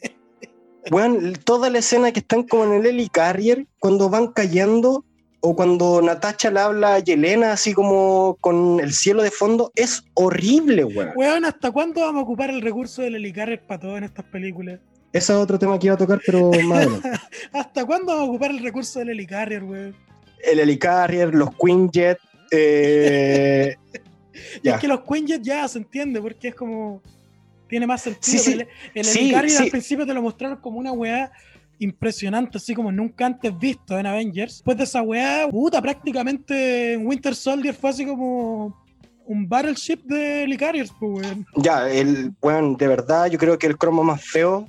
Weón, 0.92 1.32
toda 1.44 1.68
la 1.68 1.78
escena 1.80 2.12
que 2.12 2.20
están 2.20 2.44
como 2.44 2.64
en 2.64 2.74
el 2.74 2.86
helicarrier, 2.86 3.66
cuando 3.80 4.08
van 4.08 4.28
cayendo, 4.28 5.04
o 5.40 5.56
cuando 5.56 6.00
Natacha 6.00 6.50
le 6.50 6.60
habla 6.60 6.94
a 6.94 6.98
Yelena 7.00 7.52
así 7.52 7.72
como 7.74 8.36
con 8.40 8.78
el 8.78 8.92
cielo 8.92 9.22
de 9.24 9.32
fondo, 9.32 9.72
es 9.74 10.04
horrible, 10.14 10.84
weón. 10.84 11.10
Weón, 11.16 11.44
¿hasta 11.44 11.72
cuándo 11.72 12.02
vamos 12.02 12.20
a 12.20 12.22
ocupar 12.22 12.50
el 12.50 12.62
recurso 12.62 13.02
del 13.02 13.16
helicarrier 13.16 13.60
para 13.66 13.80
todo 13.80 13.96
en 13.96 14.04
estas 14.04 14.24
películas? 14.26 14.78
Ese 15.12 15.32
es 15.32 15.38
otro 15.38 15.58
tema 15.58 15.76
que 15.78 15.86
iba 15.86 15.94
a 15.94 15.98
tocar, 15.98 16.20
pero 16.24 16.50
más. 16.64 16.86
¿Hasta 17.52 17.84
cuándo 17.84 18.12
vamos 18.12 18.28
a 18.28 18.30
ocupar 18.30 18.50
el 18.52 18.60
recurso 18.62 19.00
del 19.00 19.10
helicarrier, 19.10 19.64
weón? 19.64 19.96
El 20.46 20.60
helicarrier, 20.60 21.34
los 21.34 21.50
Quinjet, 21.56 22.18
eh, 22.50 23.76
Y 24.62 24.66
Ya. 24.68 24.74
es 24.74 24.80
que 24.80 24.88
los 24.88 25.00
Quinjet 25.00 25.42
ya 25.42 25.66
se 25.68 25.78
entiende, 25.78 26.20
porque 26.20 26.48
es 26.48 26.54
como. 26.54 27.02
Tiene 27.68 27.86
más 27.86 28.02
sentido. 28.02 28.22
Sí, 28.22 28.38
sí. 28.38 28.52
El, 28.52 28.68
el 28.94 29.08
helicarrier 29.08 29.50
sí. 29.56 29.62
al 29.64 29.70
principio 29.70 30.06
te 30.06 30.14
lo 30.14 30.22
mostraron 30.22 30.58
como 30.58 30.78
una 30.78 30.92
weá 30.92 31.32
impresionante, 31.78 32.58
así 32.58 32.74
como 32.74 32.92
nunca 32.92 33.26
antes 33.26 33.58
visto 33.58 33.98
en 33.98 34.06
Avengers. 34.06 34.54
Después 34.54 34.76
de 34.78 34.84
esa 34.84 35.02
weá, 35.02 35.48
puta, 35.50 35.82
prácticamente 35.82 36.94
en 36.94 37.06
Winter 37.06 37.34
Soldier 37.34 37.74
fue 37.74 37.90
así 37.90 38.06
como 38.06 38.84
un 39.26 39.48
battleship 39.48 39.98
de 40.04 40.44
helicarriers, 40.44 40.92
pues, 40.98 41.26
weón. 41.26 41.46
Ya, 41.56 41.90
el, 41.90 42.32
bueno, 42.40 42.76
de 42.78 42.86
verdad, 42.86 43.26
yo 43.26 43.38
creo 43.38 43.58
que 43.58 43.66
el 43.66 43.76
cromo 43.76 44.04
más 44.04 44.22
feo 44.24 44.68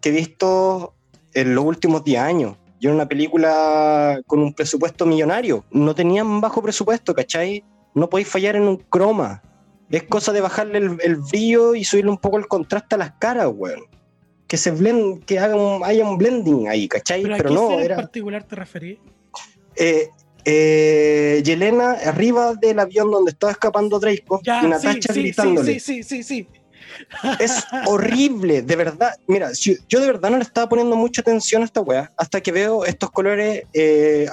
que 0.00 0.08
he 0.08 0.12
visto 0.12 0.94
en 1.34 1.54
los 1.54 1.64
últimos 1.64 2.02
10 2.04 2.20
años. 2.20 2.56
Yo 2.84 2.90
era 2.90 2.96
una 2.96 3.08
película 3.08 4.20
con 4.26 4.40
un 4.40 4.52
presupuesto 4.52 5.06
millonario. 5.06 5.64
No 5.70 5.94
tenían 5.94 6.42
bajo 6.42 6.60
presupuesto, 6.60 7.14
¿cachai? 7.14 7.64
No 7.94 8.10
podéis 8.10 8.28
fallar 8.28 8.56
en 8.56 8.64
un 8.64 8.76
croma. 8.76 9.42
Es 9.90 10.02
cosa 10.02 10.32
de 10.34 10.42
bajarle 10.42 10.76
el, 10.76 10.98
el 11.02 11.16
brillo 11.16 11.74
y 11.74 11.82
subirle 11.84 12.10
un 12.10 12.18
poco 12.18 12.36
el 12.36 12.46
contraste 12.46 12.96
a 12.96 12.98
las 12.98 13.12
caras, 13.12 13.48
weón. 13.54 13.84
Que 14.46 14.58
se 14.58 14.70
blend, 14.70 15.24
que 15.24 15.38
haga 15.38 15.56
un- 15.56 15.82
haya 15.82 16.06
un 16.06 16.18
blending 16.18 16.68
ahí, 16.68 16.86
¿cachai? 16.86 17.22
Pero, 17.22 17.36
Pero, 17.38 17.48
¿a 17.48 17.48
qué 17.48 17.54
no, 17.54 17.62
escena 17.62 17.78
en 17.80 17.84
era. 17.86 17.96
particular 17.96 18.44
te 18.44 18.54
referí? 18.56 18.98
Eh, 19.76 20.10
eh, 20.44 21.40
Yelena 21.42 21.92
arriba 22.04 22.52
del 22.54 22.78
avión 22.80 23.10
donde 23.10 23.30
estaba 23.30 23.50
escapando 23.52 23.98
Draco 23.98 24.42
Ya, 24.44 24.62
y 24.62 24.66
Natasha 24.68 24.92
sí, 25.08 25.14
sí, 25.14 25.20
gritándole. 25.22 25.80
sí, 25.80 25.80
sí, 25.80 26.02
sí, 26.02 26.22
sí. 26.22 26.48
Es 27.40 27.64
horrible, 27.86 28.62
de 28.62 28.76
verdad. 28.76 29.14
Mira, 29.26 29.50
yo 29.88 30.00
de 30.00 30.06
verdad 30.06 30.30
no 30.30 30.36
le 30.38 30.42
estaba 30.44 30.68
poniendo 30.68 30.96
mucha 30.96 31.20
atención 31.20 31.62
a 31.62 31.64
esta 31.64 31.80
weá 31.80 32.12
hasta 32.16 32.40
que 32.40 32.52
veo 32.52 32.84
estos 32.84 33.10
colores 33.10 33.64
eh, 33.72 34.26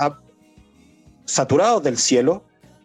saturados 1.26 1.84
del 1.84 1.98
cielo 1.98 2.44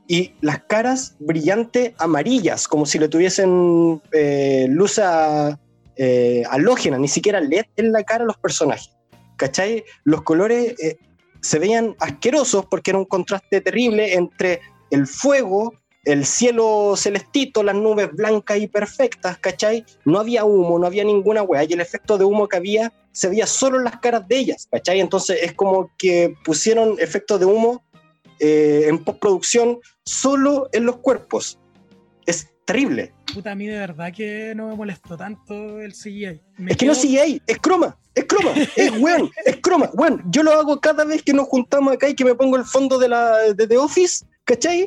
y 0.08 0.34
las 0.40 0.62
caras 0.64 1.16
brillantes 1.18 1.92
amarillas, 1.98 2.68
como 2.68 2.86
si 2.86 2.98
le 2.98 3.08
tuviesen 3.08 4.00
eh, 4.12 4.66
luz 4.70 4.98
a- 4.98 5.58
eh, 5.96 6.44
halógena, 6.50 6.98
ni 6.98 7.08
siquiera 7.08 7.40
LED 7.40 7.64
en 7.76 7.90
la 7.92 8.02
cara 8.04 8.22
a 8.24 8.26
los 8.26 8.36
personajes. 8.36 8.90
¿Cachai? 9.36 9.84
Los 10.04 10.22
colores 10.22 10.74
eh, 10.80 10.96
se 11.40 11.58
veían 11.58 11.96
asquerosos 12.00 12.66
porque 12.66 12.90
era 12.92 12.98
un 12.98 13.04
contraste 13.04 13.60
terrible 13.60 14.14
entre 14.14 14.60
el 14.90 15.06
fuego, 15.06 15.74
el 16.06 16.24
cielo 16.24 16.94
celestito, 16.96 17.62
las 17.62 17.74
nubes 17.74 18.10
blancas 18.12 18.58
y 18.58 18.68
perfectas, 18.68 19.38
¿cachai? 19.38 19.84
No 20.04 20.20
había 20.20 20.44
humo, 20.44 20.78
no 20.78 20.86
había 20.86 21.04
ninguna 21.04 21.42
weá, 21.42 21.64
y 21.64 21.72
el 21.72 21.80
efecto 21.80 22.16
de 22.16 22.24
humo 22.24 22.48
que 22.48 22.56
había 22.56 22.92
se 23.12 23.28
veía 23.28 23.46
solo 23.46 23.78
en 23.78 23.84
las 23.84 23.98
caras 23.98 24.26
de 24.28 24.36
ellas, 24.38 24.68
¿cachai? 24.70 25.00
Entonces 25.00 25.38
es 25.42 25.52
como 25.52 25.90
que 25.98 26.34
pusieron 26.44 26.96
efectos 27.00 27.40
de 27.40 27.46
humo 27.46 27.82
eh, 28.38 28.84
en 28.86 29.02
postproducción 29.02 29.78
solo 30.04 30.68
en 30.72 30.84
los 30.86 30.98
cuerpos. 30.98 31.58
Es 32.24 32.48
terrible. 32.64 33.12
Puta, 33.34 33.50
a 33.52 33.54
mí 33.56 33.66
de 33.66 33.78
verdad 33.78 34.12
que 34.14 34.52
no 34.54 34.68
me 34.68 34.76
molestó 34.76 35.16
tanto 35.16 35.80
el 35.80 35.92
CGI. 35.92 36.40
Me 36.58 36.70
Es 36.72 36.76
que 36.76 36.86
no 36.86 36.92
quedo- 36.92 37.02
es 37.02 37.02
CGI, 37.02 37.42
es 37.48 37.58
croma, 37.58 37.98
es 38.14 38.24
croma, 38.26 38.52
es 38.76 38.92
weón, 39.00 39.30
es 39.44 39.56
croma. 39.56 39.90
Weón, 39.94 40.22
yo 40.30 40.44
lo 40.44 40.52
hago 40.52 40.80
cada 40.80 41.04
vez 41.04 41.22
que 41.24 41.32
nos 41.32 41.48
juntamos 41.48 41.94
acá 41.94 42.08
y 42.08 42.14
que 42.14 42.24
me 42.24 42.34
pongo 42.36 42.56
el 42.56 42.64
fondo 42.64 42.98
de 42.98 43.08
la 43.08 43.38
de 43.54 43.66
The 43.66 43.76
Office, 43.76 44.24
¿cachai? 44.46 44.86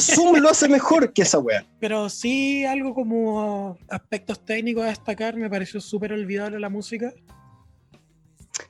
Zoom 0.00 0.36
lo 0.38 0.48
hace 0.48 0.68
mejor 0.68 1.12
que 1.12 1.22
esa 1.22 1.38
weá. 1.38 1.66
Pero 1.80 2.08
sí, 2.08 2.64
algo 2.64 2.94
como 2.94 3.76
aspectos 3.90 4.40
técnicos 4.44 4.84
a 4.84 4.86
destacar, 4.88 5.36
me 5.36 5.50
pareció 5.50 5.80
súper 5.80 6.12
olvidable 6.14 6.58
la 6.58 6.70
música. 6.70 7.12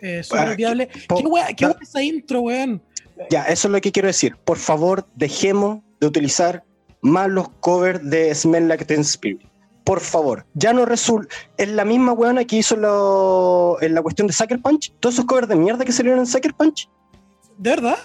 Eh, 0.01 0.23
súper 0.23 0.41
Ah, 0.49 0.51
olvidable. 0.51 0.89
po- 1.09 1.17
¿Qué 1.17 1.27
wea, 1.27 1.47
qué 1.55 1.67
wea 1.67 1.77
esa 1.81 2.03
intro, 2.03 2.41
weón? 2.41 2.83
Ya, 3.31 3.45
eso 3.45 3.69
es 3.69 3.73
lo 3.73 3.81
que 3.81 3.93
quiero 3.93 4.09
decir. 4.09 4.37
Por 4.45 4.57
favor, 4.59 5.07
dejemos 5.15 5.81
de 6.01 6.07
utilizar 6.07 6.65
más 7.03 7.29
los 7.29 7.49
covers 7.61 8.01
de 8.09 8.35
Smell 8.35 8.69
Like 8.69 8.85
Teen 8.87 9.01
Spirit. 9.03 9.43
Por 9.85 10.01
favor, 10.01 10.47
ya 10.55 10.73
no 10.73 10.87
resulta. 10.87 11.35
Es 11.57 11.69
la 11.69 11.85
misma 11.85 12.13
weona 12.13 12.45
que 12.45 12.57
hizo 12.57 12.77
lo- 12.77 13.77
en 13.83 13.95
la 13.95 14.03
cuestión 14.03 14.27
de 14.29 14.33
Sucker 14.33 14.61
Punch. 14.61 14.93
Todos 15.01 15.17
esos 15.17 15.25
covers 15.27 15.49
de 15.49 15.57
mierda 15.57 15.85
que 15.85 15.93
salieron 15.93 16.21
en 16.21 16.27
Sucker 16.27 16.55
Punch. 16.55 16.89
¿De 17.59 17.71
verdad? 17.71 17.99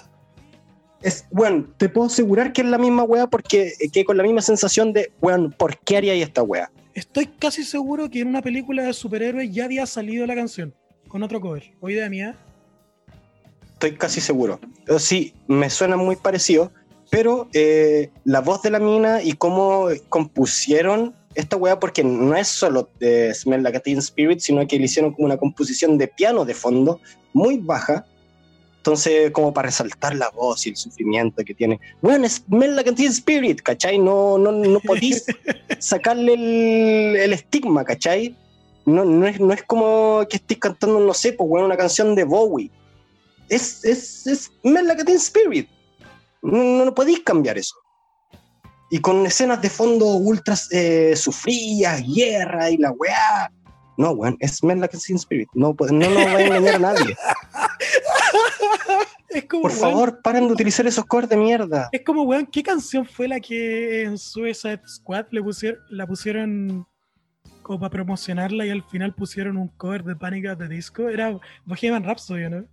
Es, 1.08 1.26
weón, 1.32 1.74
te 1.78 1.88
puedo 1.88 2.08
asegurar 2.08 2.52
que 2.52 2.62
es 2.62 2.68
la 2.68 2.78
misma 2.78 3.04
wea 3.04 3.28
porque 3.28 3.72
eh, 3.80 3.90
que 3.90 4.04
con 4.04 4.18
la 4.18 4.24
misma 4.24 4.42
sensación 4.42 4.92
de, 4.92 5.10
weón, 5.22 5.54
¿por 5.58 5.78
qué 5.78 5.96
haría 5.96 6.14
esta 6.14 6.44
wea? 6.44 6.70
Estoy 6.94 7.28
casi 7.28 7.64
seguro 7.64 8.10
que 8.10 8.20
en 8.20 8.28
una 8.28 8.42
película 8.42 8.84
de 8.84 8.92
superhéroes 8.92 9.50
ya 9.54 9.64
había 9.64 9.86
salido 9.86 10.28
la 10.28 10.36
canción 10.36 10.76
con 11.08 11.24
otro 11.24 11.40
cover. 11.40 11.64
O 11.80 11.90
idea 11.90 12.10
mía. 12.10 12.36
Estoy 13.72 13.94
casi 13.94 14.20
seguro. 14.20 14.60
Pero 14.86 15.00
sí, 15.00 15.34
me 15.48 15.70
suena 15.70 15.96
muy 15.96 16.18
parecido, 16.18 16.74
pero 17.10 17.48
eh, 17.54 18.12
la 18.26 18.42
voz 18.42 18.62
de 18.62 18.72
la 18.72 18.80
mina 18.80 19.24
y 19.24 19.32
cómo 19.32 19.88
compusieron 20.10 21.16
esta 21.36 21.56
weá, 21.56 21.80
porque 21.80 22.04
no 22.04 22.36
es 22.36 22.50
solo 22.50 22.90
de 23.00 23.34
Smell 23.34 23.64
Like 23.64 23.78
a 23.78 23.80
Teen 23.82 24.00
Spirit, 24.00 24.40
sino 24.40 24.68
que 24.68 24.78
le 24.78 24.86
hicieron 24.86 25.14
como 25.14 25.28
una 25.28 25.38
composición 25.38 25.98
de 25.98 26.10
piano 26.10 26.44
de 26.44 26.54
fondo 26.54 27.00
muy 27.32 27.60
baja. 27.60 28.06
Entonces, 28.88 29.32
como 29.32 29.54
para 29.54 29.66
resaltar 29.66 30.16
la 30.16 30.30
voz 30.30 30.66
y 30.66 30.70
el 30.70 30.78
sufrimiento 30.78 31.44
que 31.44 31.54
tiene. 31.54 31.78
Bueno, 32.02 32.26
Smell 32.30 32.74
Like 32.74 32.92
a 32.92 32.96
Teen 32.96 33.10
Spirit, 33.12 33.62
¿cachai? 33.62 34.00
No, 34.00 34.38
no, 34.38 34.54
no 34.54 34.80
podís 34.80 35.26
sacarle 35.80 36.36
el, 36.36 37.18
el 37.18 37.34
estigma, 37.34 37.84
¿cachai? 37.84 38.34
No, 38.86 39.04
no, 39.04 39.28
es, 39.28 39.42
no 39.42 39.52
es 39.52 39.62
como 39.64 40.26
que 40.30 40.38
estés 40.38 40.60
cantando, 40.60 41.02
no 41.02 41.14
sé, 41.14 41.34
pues, 41.34 41.50
bueno, 41.50 41.66
una 41.66 41.76
canción 41.76 42.16
de 42.16 42.24
Bowie 42.24 42.72
es, 43.50 43.84
es, 43.84 44.26
es 44.26 44.52
Smell 44.62 44.88
Like 44.88 45.02
a 45.02 45.06
Teen 45.06 45.18
Spirit. 45.18 45.68
No, 46.42 46.64
no, 46.64 46.86
no 46.86 46.96
podéis 46.96 47.20
cambiar 47.20 47.58
eso. 47.58 47.76
Y 48.90 49.00
con 49.00 49.26
escenas 49.26 49.62
de 49.62 49.70
fondo 49.70 50.06
ultra 50.06 50.56
eh, 50.72 51.14
sufridas, 51.18 52.02
guerra 52.08 52.70
y 52.70 52.78
la 52.78 52.92
weá. 52.92 53.52
No, 53.98 54.12
weón, 54.12 54.38
es 54.40 54.60
Smell 54.60 54.80
Like 54.80 54.98
Teen 54.98 55.18
Spirit. 55.18 55.50
No, 55.54 55.76
no 55.78 56.10
nos 56.10 56.26
va 56.26 56.38
a 56.38 56.42
engañar 56.42 56.76
a 56.76 56.80
nadie. 56.80 57.18
Es 59.38 59.46
como, 59.46 59.62
Por 59.62 59.72
weón, 59.72 59.82
favor, 59.82 60.22
paren 60.24 60.48
de 60.48 60.54
utilizar 60.54 60.88
esos 60.88 61.06
covers 61.06 61.30
de 61.30 61.38
mierda. 61.38 61.90
Es 61.92 62.02
como, 62.04 62.24
weón, 62.24 62.48
¿qué 62.48 62.64
canción 62.64 63.06
fue 63.06 63.28
la 63.28 63.40
que 63.40 64.02
en 64.02 64.18
Suicide 64.18 64.82
Squad 64.88 65.28
le 65.30 65.44
pusieron, 65.44 65.80
la 65.90 66.08
pusieron 66.08 66.88
como 67.62 67.80
para 67.80 67.92
promocionarla 67.92 68.66
y 68.66 68.72
al 68.72 68.84
final 68.84 69.14
pusieron 69.14 69.58
un 69.58 69.68
cover 69.68 70.04
de 70.04 70.16
Panic 70.16 70.48
at 70.48 70.58
the 70.58 70.68
Disco? 70.68 71.08
Era 71.08 71.40
Bohemian 71.66 72.04
Rhapsody, 72.04 72.50
¿no? 72.50 72.66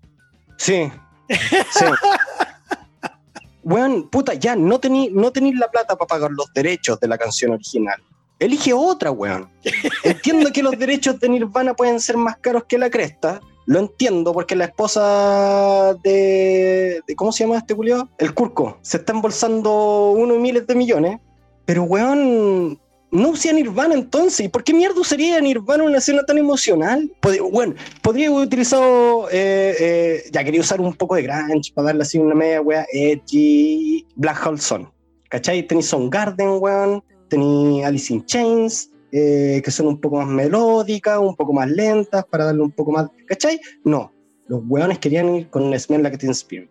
Sí. 0.56 0.90
Sí. 1.28 1.84
Weón, 3.62 4.08
puta, 4.08 4.34
ya, 4.34 4.56
no 4.56 4.78
tení, 4.78 5.10
no 5.10 5.30
tenéis 5.32 5.58
la 5.58 5.70
plata 5.70 5.96
para 5.96 6.06
pagar 6.06 6.30
los 6.30 6.50
derechos 6.54 6.98
de 7.00 7.08
la 7.08 7.18
canción 7.18 7.52
original. 7.52 8.00
Elige 8.38 8.72
otra, 8.72 9.10
weón. 9.10 9.50
Entiendo 10.02 10.50
que 10.50 10.62
los 10.62 10.78
derechos 10.78 11.20
de 11.20 11.28
Nirvana 11.28 11.74
pueden 11.74 12.00
ser 12.00 12.16
más 12.16 12.38
caros 12.38 12.64
que 12.64 12.78
la 12.78 12.88
cresta, 12.88 13.40
lo 13.66 13.78
entiendo 13.78 14.32
porque 14.32 14.56
la 14.56 14.66
esposa 14.66 15.94
de, 16.02 17.00
de- 17.06 17.16
¿cómo 17.16 17.32
se 17.32 17.44
llama 17.44 17.58
este 17.58 17.74
Julio? 17.74 18.08
El 18.18 18.34
Curco. 18.34 18.78
Se 18.82 18.98
está 18.98 19.12
embolsando 19.12 20.12
uno 20.12 20.34
y 20.34 20.38
miles 20.38 20.66
de 20.66 20.74
millones. 20.74 21.18
Pero, 21.64 21.84
weón, 21.84 22.78
no 23.10 23.28
usé 23.30 23.52
Nirvana 23.52 23.94
entonces. 23.94 24.46
¿Y 24.46 24.48
por 24.48 24.64
qué 24.64 24.74
mierda 24.74 25.00
usaría 25.00 25.38
a 25.38 25.40
Nirvana 25.40 25.84
una 25.84 25.98
escena 25.98 26.22
tan 26.24 26.36
emocional? 26.36 27.10
Pod- 27.22 27.50
bueno, 27.50 27.74
podría 28.02 28.28
haber 28.28 28.46
utilizado, 28.46 29.28
eh, 29.30 29.74
eh, 29.80 30.22
ya 30.30 30.44
quería 30.44 30.60
usar 30.60 30.80
un 30.80 30.92
poco 30.94 31.14
de 31.14 31.22
grunge 31.22 31.72
para 31.74 31.86
darle 31.86 32.02
así 32.02 32.18
una 32.18 32.34
media, 32.34 32.60
weá, 32.60 32.86
edgy, 32.92 34.06
Black 34.16 34.46
Hole 34.46 34.58
Sun. 34.58 34.88
¿Cachai? 35.30 35.66
Tenéis 35.66 35.94
Garden, 36.10 36.58
weón. 36.60 37.02
Tenéis 37.28 37.84
Alice 37.86 38.12
in 38.12 38.24
Chains, 38.26 38.90
eh, 39.16 39.62
que 39.64 39.70
son 39.70 39.86
un 39.86 40.00
poco 40.00 40.16
más 40.16 40.26
melódicas, 40.26 41.20
un 41.20 41.36
poco 41.36 41.52
más 41.52 41.70
lentas, 41.70 42.24
para 42.24 42.46
darle 42.46 42.62
un 42.62 42.72
poco 42.72 42.90
más. 42.90 43.08
¿Cachai? 43.28 43.60
No. 43.84 44.12
Los 44.48 44.62
weones 44.66 44.98
querían 44.98 45.36
ir 45.36 45.48
con 45.50 45.78
Smell 45.78 46.02
Like 46.02 46.18
Teen 46.18 46.32
Spirit. 46.32 46.68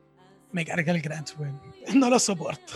Me 0.51 0.65
carga 0.65 0.91
el 0.91 1.01
Grunge, 1.01 1.33
weón. 1.39 1.61
No 1.95 2.09
lo 2.09 2.19
soporto. 2.19 2.73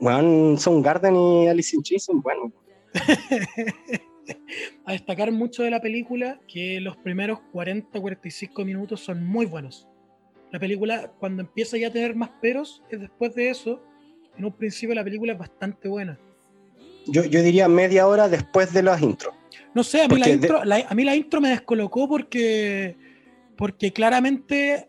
Weón, 0.00 0.56
Garden 0.82 1.14
y 1.14 1.48
Alice 1.48 1.76
in 1.76 1.82
Chains 1.82 2.04
son 2.04 2.22
buenos. 2.22 2.50
a 4.86 4.92
destacar 4.92 5.30
mucho 5.30 5.62
de 5.62 5.70
la 5.70 5.82
película 5.82 6.40
que 6.48 6.80
los 6.80 6.96
primeros 6.96 7.40
40-45 7.52 8.64
minutos 8.64 9.00
son 9.00 9.26
muy 9.26 9.44
buenos. 9.44 9.86
La 10.52 10.58
película, 10.58 11.12
cuando 11.18 11.42
empieza 11.42 11.76
ya 11.76 11.88
a 11.88 11.92
tener 11.92 12.16
más 12.16 12.30
peros, 12.40 12.82
es 12.88 12.98
después 12.98 13.34
de 13.34 13.50
eso. 13.50 13.82
En 14.38 14.46
un 14.46 14.52
principio 14.52 14.94
la 14.94 15.04
película 15.04 15.34
es 15.34 15.38
bastante 15.38 15.86
buena. 15.86 16.18
Yo, 17.08 17.24
yo 17.24 17.42
diría 17.42 17.68
media 17.68 18.06
hora 18.06 18.28
después 18.28 18.72
de 18.72 18.82
las 18.82 19.00
intros. 19.02 19.34
No 19.74 19.82
sé, 19.82 20.02
a 20.02 20.08
mí, 20.08 20.18
la 20.18 20.26
de- 20.26 20.32
intro, 20.32 20.64
la- 20.64 20.86
a 20.88 20.94
mí 20.94 21.04
la 21.04 21.14
intro 21.16 21.40
me 21.40 21.50
descolocó 21.50 22.08
porque, 22.08 22.96
porque 23.56 23.92
claramente 23.92 24.88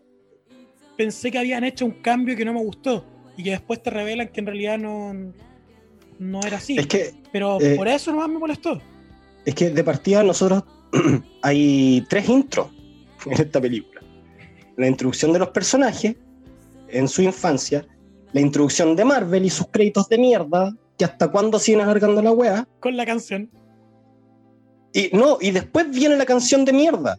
pensé 0.96 1.30
que 1.30 1.38
habían 1.38 1.64
hecho 1.64 1.84
un 1.86 1.92
cambio 2.02 2.36
que 2.36 2.44
no 2.44 2.52
me 2.52 2.60
gustó 2.60 3.04
y 3.36 3.42
que 3.42 3.50
después 3.50 3.82
te 3.82 3.90
revelan 3.90 4.28
que 4.28 4.40
en 4.40 4.46
realidad 4.46 4.78
no, 4.78 5.12
no 6.18 6.40
era 6.46 6.58
así. 6.58 6.78
Es 6.78 6.86
que 6.86 7.14
Pero 7.32 7.58
eh, 7.60 7.76
por 7.76 7.88
eso 7.88 8.10
nomás 8.12 8.28
me 8.28 8.38
molestó. 8.38 8.80
Es 9.44 9.54
que 9.54 9.70
de 9.70 9.84
partida 9.84 10.22
nosotros 10.22 10.64
hay 11.42 12.04
tres 12.08 12.28
intros 12.28 12.68
en 13.26 13.32
esta 13.32 13.60
película. 13.60 14.00
La 14.76 14.86
introducción 14.86 15.32
de 15.32 15.38
los 15.38 15.48
personajes 15.48 16.16
en 16.88 17.06
su 17.08 17.22
infancia, 17.22 17.86
la 18.32 18.40
introducción 18.40 18.96
de 18.96 19.04
Marvel 19.04 19.44
y 19.44 19.50
sus 19.50 19.68
créditos 19.68 20.08
de 20.08 20.18
mierda, 20.18 20.74
que 21.00 21.06
hasta 21.06 21.30
cuándo 21.30 21.58
siguen 21.58 21.80
alargando 21.80 22.20
la 22.20 22.30
wea. 22.30 22.68
Con 22.78 22.94
la 22.94 23.06
canción. 23.06 23.50
Y 24.92 25.08
no, 25.16 25.38
y 25.40 25.50
después 25.50 25.88
viene 25.88 26.14
la 26.18 26.26
canción 26.26 26.62
de 26.66 26.74
mierda. 26.74 27.18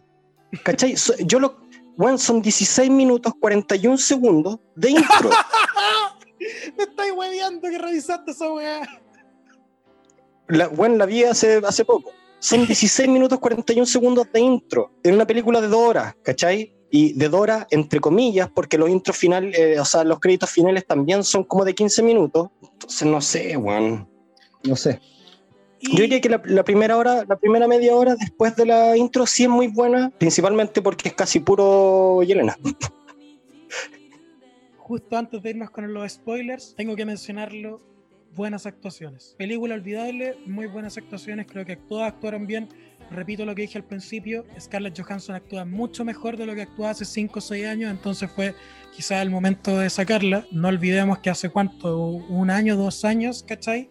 ¿Cachai? 0.62 0.96
So- 0.96 1.16
Yo 1.26 1.40
lo. 1.40 1.56
Weón, 1.96 2.16
son 2.16 2.40
16 2.40 2.88
minutos 2.90 3.32
41 3.40 3.98
segundos 3.98 4.60
de 4.76 4.90
intro. 4.90 5.30
Me 6.78 6.84
estáis 6.84 7.12
hueveando 7.12 7.68
que 7.68 7.76
revisaste 7.76 8.30
esa 8.30 8.52
weá. 8.52 8.82
La, 10.46 10.68
bueno, 10.68 10.94
la 10.94 11.06
vi 11.06 11.24
hace, 11.24 11.60
hace 11.66 11.84
poco. 11.84 12.12
Son 12.38 12.64
16 12.64 13.08
minutos 13.08 13.40
41 13.40 13.84
segundos 13.84 14.28
de 14.32 14.38
intro 14.38 14.92
en 15.02 15.14
una 15.16 15.26
película 15.26 15.60
de 15.60 15.66
dos 15.66 15.80
horas, 15.88 16.14
¿cachai? 16.22 16.72
Y 16.94 17.14
de 17.14 17.30
Dora, 17.30 17.66
entre 17.70 18.00
comillas, 18.00 18.50
porque 18.54 18.76
los 18.76 18.90
intros 18.90 19.16
finales, 19.16 19.58
eh, 19.58 19.80
o 19.80 19.84
sea, 19.86 20.04
los 20.04 20.20
créditos 20.20 20.50
finales 20.50 20.86
también 20.86 21.24
son 21.24 21.42
como 21.42 21.64
de 21.64 21.74
15 21.74 22.02
minutos. 22.02 22.50
Entonces, 22.62 23.08
no 23.08 23.20
sé, 23.22 23.56
weón. 23.56 24.06
No 24.62 24.76
sé. 24.76 25.00
Y- 25.80 25.96
Yo 25.96 26.02
diría 26.02 26.20
que 26.20 26.28
la, 26.28 26.42
la 26.44 26.62
primera 26.64 26.98
hora, 26.98 27.24
la 27.26 27.36
primera 27.36 27.66
media 27.66 27.96
hora 27.96 28.14
después 28.14 28.54
de 28.56 28.66
la 28.66 28.94
intro 28.96 29.24
sí 29.26 29.44
es 29.44 29.48
muy 29.48 29.68
buena, 29.68 30.10
principalmente 30.18 30.82
porque 30.82 31.08
es 31.08 31.14
casi 31.14 31.40
puro 31.40 32.22
Yelena. 32.24 32.56
justo 34.76 35.16
antes 35.16 35.42
de 35.42 35.50
irnos 35.50 35.70
con 35.70 35.92
los 35.92 36.12
spoilers, 36.12 36.74
tengo 36.76 36.94
que 36.94 37.06
mencionarlo. 37.06 37.80
Buenas 38.34 38.64
actuaciones. 38.66 39.34
Película 39.38 39.74
olvidable, 39.74 40.36
muy 40.46 40.66
buenas 40.66 40.96
actuaciones. 40.96 41.46
Creo 41.46 41.64
que 41.66 41.76
todas 41.76 42.12
actuaron 42.12 42.46
bien. 42.46 42.68
Repito 43.12 43.44
lo 43.44 43.54
que 43.54 43.62
dije 43.62 43.78
al 43.78 43.84
principio: 43.84 44.44
Scarlett 44.58 45.00
Johansson 45.00 45.34
actúa 45.34 45.64
mucho 45.64 46.04
mejor 46.04 46.36
de 46.36 46.46
lo 46.46 46.54
que 46.54 46.62
actuaba 46.62 46.90
hace 46.90 47.04
5 47.04 47.38
o 47.38 47.42
6 47.42 47.66
años. 47.66 47.90
Entonces 47.90 48.30
fue 48.30 48.54
quizás 48.94 49.22
el 49.22 49.30
momento 49.30 49.78
de 49.78 49.90
sacarla. 49.90 50.46
No 50.50 50.68
olvidemos 50.68 51.18
que 51.18 51.30
hace 51.30 51.50
cuánto, 51.50 52.06
un 52.06 52.50
año, 52.50 52.76
dos 52.76 53.04
años, 53.04 53.42
¿cachai? 53.42 53.90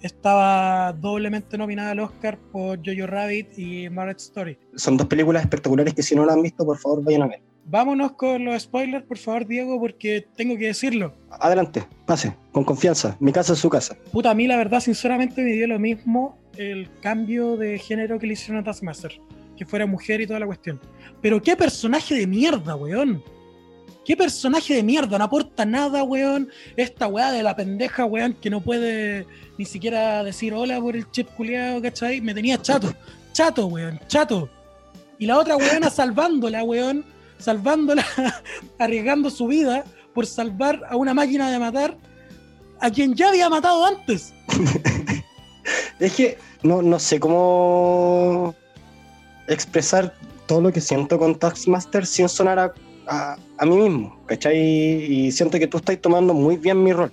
Estaba 0.00 0.92
doblemente 0.92 1.56
nominada 1.56 1.92
al 1.92 2.00
Oscar 2.00 2.36
por 2.50 2.78
Jojo 2.84 3.06
Rabbit 3.06 3.56
y 3.56 3.88
Marriage 3.88 4.22
Story. 4.22 4.58
Son 4.74 4.96
dos 4.96 5.06
películas 5.06 5.42
espectaculares 5.42 5.94
que 5.94 6.02
si 6.02 6.16
no 6.16 6.26
la 6.26 6.32
han 6.32 6.42
visto, 6.42 6.64
por 6.64 6.78
favor, 6.78 7.04
vayan 7.04 7.22
a 7.22 7.26
ver. 7.28 7.40
Vámonos 7.64 8.12
con 8.12 8.44
los 8.44 8.60
spoilers, 8.64 9.04
por 9.04 9.18
favor, 9.18 9.46
Diego, 9.46 9.78
porque 9.78 10.26
tengo 10.36 10.58
que 10.58 10.66
decirlo. 10.66 11.14
Adelante, 11.30 11.84
pase, 12.06 12.34
con 12.50 12.64
confianza. 12.64 13.16
Mi 13.20 13.30
casa 13.32 13.52
es 13.52 13.60
su 13.60 13.70
casa. 13.70 13.96
Puta, 14.10 14.32
a 14.32 14.34
mí 14.34 14.48
la 14.48 14.56
verdad, 14.56 14.80
sinceramente, 14.80 15.42
me 15.42 15.52
dio 15.52 15.68
lo 15.68 15.78
mismo 15.78 16.41
el 16.56 16.88
cambio 17.00 17.56
de 17.56 17.78
género 17.78 18.18
que 18.18 18.26
le 18.26 18.34
hicieron 18.34 18.58
a 18.60 18.64
Taskmaster. 18.64 19.20
Que 19.56 19.66
fuera 19.66 19.86
mujer 19.86 20.20
y 20.20 20.26
toda 20.26 20.40
la 20.40 20.46
cuestión. 20.46 20.80
Pero 21.20 21.42
qué 21.42 21.56
personaje 21.56 22.14
de 22.14 22.26
mierda, 22.26 22.74
weón. 22.74 23.22
Qué 24.04 24.16
personaje 24.16 24.74
de 24.74 24.82
mierda, 24.82 25.16
no 25.18 25.24
aporta 25.24 25.64
nada, 25.64 26.02
weón. 26.02 26.48
Esta 26.76 27.06
weá 27.06 27.30
de 27.30 27.42
la 27.42 27.54
pendeja, 27.54 28.04
weón, 28.04 28.34
que 28.34 28.50
no 28.50 28.60
puede 28.60 29.26
ni 29.58 29.64
siquiera 29.64 30.24
decir 30.24 30.52
hola 30.54 30.80
por 30.80 30.96
el 30.96 31.08
chip 31.10 31.28
culiado, 31.36 31.80
¿cachai? 31.80 32.20
Me 32.20 32.34
tenía 32.34 32.60
chato. 32.60 32.92
Chato, 33.32 33.66
weón, 33.66 34.00
chato. 34.08 34.48
Y 35.18 35.26
la 35.26 35.38
otra 35.38 35.56
weona 35.56 35.90
salvándola, 35.90 36.64
weón. 36.64 37.04
Salvándola, 37.38 38.04
arriesgando 38.78 39.30
su 39.30 39.46
vida 39.46 39.84
por 40.14 40.26
salvar 40.26 40.82
a 40.88 40.96
una 40.96 41.14
máquina 41.14 41.50
de 41.50 41.58
matar 41.58 41.96
a 42.80 42.90
quien 42.90 43.14
ya 43.14 43.28
había 43.28 43.48
matado 43.48 43.86
antes. 43.86 44.34
Es 46.00 46.14
que 46.14 46.38
no, 46.62 46.82
no 46.82 46.98
sé 46.98 47.20
cómo 47.20 48.54
expresar 49.48 50.14
todo 50.46 50.60
lo 50.60 50.72
que 50.72 50.80
siento 50.80 51.18
con 51.18 51.38
Taskmaster 51.38 52.06
sin 52.06 52.28
sonar 52.28 52.58
a, 52.58 52.72
a- 53.06 53.36
a 53.58 53.66
mí 53.66 53.76
mismo, 53.76 54.20
¿cachai? 54.26 54.56
Y 54.58 55.32
siento 55.32 55.58
que 55.58 55.66
tú 55.66 55.78
estás 55.78 56.00
tomando 56.00 56.34
muy 56.34 56.56
bien 56.56 56.82
mi 56.82 56.92
rol. 56.92 57.12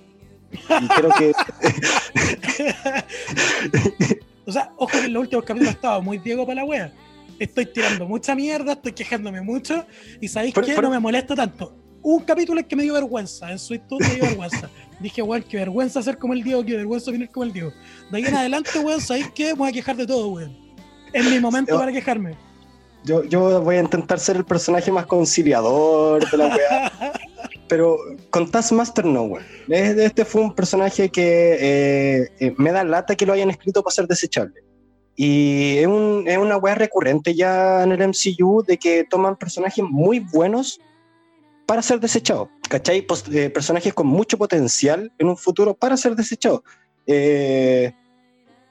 Y 0.52 0.88
creo 0.88 1.10
que 1.16 1.32
O 4.46 4.52
sea, 4.52 4.72
ojo 4.76 4.90
que 4.98 5.06
en 5.06 5.12
los 5.12 5.22
últimos 5.22 5.44
capítulos 5.44 5.74
estaba 5.74 6.00
muy 6.00 6.18
Diego 6.18 6.44
para 6.44 6.62
la 6.62 6.64
wea. 6.64 6.92
Estoy 7.38 7.66
tirando 7.66 8.06
mucha 8.06 8.34
mierda, 8.34 8.72
estoy 8.72 8.92
quejándome 8.92 9.40
mucho. 9.42 9.86
Y 10.20 10.28
sabéis 10.28 10.54
que 10.54 10.60
no 10.82 10.90
me 10.90 10.98
molesta 10.98 11.34
tanto. 11.36 11.76
Un 12.02 12.20
capítulo 12.24 12.60
en 12.60 12.66
que 12.66 12.76
me 12.76 12.82
dio 12.82 12.94
vergüenza. 12.94 13.50
En 13.50 13.58
su 13.58 13.74
YouTube 13.74 14.00
me 14.00 14.14
dio 14.14 14.24
vergüenza. 14.24 14.70
Dije, 15.00 15.22
weón, 15.22 15.42
qué 15.42 15.56
vergüenza 15.58 16.02
ser 16.02 16.18
como 16.18 16.32
el 16.34 16.42
Diego, 16.42 16.64
qué 16.64 16.76
vergüenza 16.76 17.10
venir 17.10 17.30
como 17.30 17.44
el 17.44 17.52
Diego. 17.52 17.72
De 18.10 18.18
ahí 18.18 18.24
en 18.24 18.34
adelante, 18.34 18.78
weón, 18.78 19.00
sabéis 19.00 19.30
que 19.30 19.46
me 19.46 19.52
voy 19.54 19.68
a 19.68 19.72
quejar 19.72 19.96
de 19.96 20.06
todo, 20.06 20.28
weón. 20.28 20.56
Es 21.12 21.28
mi 21.30 21.38
momento 21.40 21.72
Yo- 21.72 21.78
para 21.78 21.92
quejarme. 21.92 22.36
yo, 23.04 23.24
yo 23.24 23.60
voy 23.62 23.76
a 23.76 23.80
intentar 23.80 24.18
ser 24.20 24.36
el 24.36 24.44
personaje 24.44 24.90
más 24.92 25.06
conciliador 25.06 26.28
de 26.30 26.36
la 26.36 26.46
weá. 26.46 26.92
Pero 27.68 27.98
con 28.30 28.50
Taskmaster 28.50 29.04
no, 29.04 29.28
güey. 29.28 29.44
Este 29.68 30.24
fue 30.24 30.42
un 30.42 30.54
personaje 30.54 31.08
que 31.10 31.56
eh, 31.60 32.28
eh, 32.40 32.54
me 32.58 32.72
da 32.72 32.82
lata 32.84 33.14
que 33.14 33.24
lo 33.26 33.32
hayan 33.32 33.50
escrito 33.50 33.82
para 33.82 33.94
ser 33.94 34.06
desechable. 34.06 34.60
Y 35.16 35.76
es, 35.78 35.86
un- 35.86 36.24
es 36.26 36.38
una 36.38 36.56
weá 36.56 36.74
recurrente 36.74 37.34
ya 37.34 37.82
en 37.84 37.92
el 37.92 38.02
MCU 38.08 38.62
de 38.66 38.76
que 38.78 39.04
toman 39.04 39.36
personajes 39.36 39.84
muy 39.88 40.18
buenos 40.20 40.80
para 41.70 41.82
ser 41.82 42.00
desechados. 42.00 42.48
¿Cachai? 42.68 43.02
Pos- 43.02 43.28
eh, 43.32 43.48
personajes 43.48 43.94
con 43.94 44.08
mucho 44.08 44.36
potencial 44.36 45.12
en 45.20 45.28
un 45.28 45.36
futuro 45.36 45.72
para 45.72 45.96
ser 45.96 46.16
desechados. 46.16 46.62
Eh, 47.06 47.92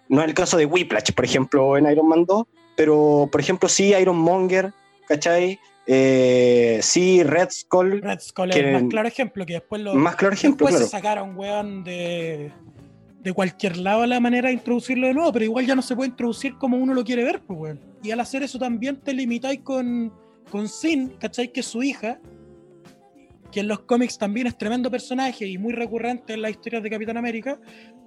no 0.10 0.22
es 0.22 0.28
el 0.28 0.34
caso 0.34 0.58
de 0.58 0.66
Whiplash, 0.66 1.14
por 1.14 1.24
ejemplo, 1.24 1.78
en 1.78 1.90
Iron 1.90 2.10
Man 2.10 2.26
2, 2.26 2.46
pero 2.76 3.30
por 3.32 3.40
ejemplo 3.40 3.70
sí 3.70 3.94
Iron 3.94 4.18
Monger, 4.18 4.74
¿cachai? 5.08 5.58
Eh, 5.88 6.80
sí 6.82 7.24
Red 7.24 7.52
Skull, 7.52 8.02
Red 8.02 8.20
Skull 8.20 8.50
es 8.50 8.58
el 8.58 8.74
más 8.74 8.84
claro 8.90 9.08
ejemplo, 9.08 9.46
que 9.46 9.54
después 9.54 9.82
lo, 9.82 9.96
más 9.96 10.18
claro 10.18 10.34
ejemplo, 10.34 10.68
Después 10.68 10.76
claro. 10.76 10.86
se 10.86 10.92
sacaron, 10.92 11.38
weón, 11.38 11.86
de, 11.86 12.52
de 13.22 13.32
cualquier 13.34 13.78
lado 13.78 14.06
la 14.08 14.20
manera 14.20 14.50
de 14.50 14.56
introducirlo 14.56 15.08
de 15.08 15.14
nuevo, 15.14 15.32
pero 15.32 15.46
igual 15.46 15.66
ya 15.66 15.74
no 15.76 15.82
se 15.82 15.96
puede 15.96 16.10
introducir 16.10 16.58
como 16.58 16.76
uno 16.76 16.94
lo 16.94 17.06
quiere 17.06 17.24
ver, 17.24 17.40
pues, 17.48 17.58
weón. 17.58 17.80
Y 18.04 18.12
al 18.12 18.20
hacer 18.20 18.44
eso 18.44 18.60
también 18.60 18.98
te 18.98 19.14
limitáis 19.14 19.62
con, 19.62 20.12
con 20.52 20.68
Sin, 20.68 21.12
¿cachai? 21.18 21.54
Que 21.54 21.62
es 21.62 21.66
su 21.66 21.82
hija, 21.82 22.20
que 23.52 23.62
en 23.62 23.68
los 23.68 23.80
cómics 23.82 24.18
también 24.18 24.48
es 24.48 24.58
tremendo 24.58 24.92
personaje 24.92 25.48
y 25.48 25.58
muy 25.58 25.74
recurrente 25.74 26.34
en 26.34 26.42
las 26.44 26.52
historias 26.52 26.84
de 26.84 26.90
Capitán 26.90 27.18
América, 27.18 27.60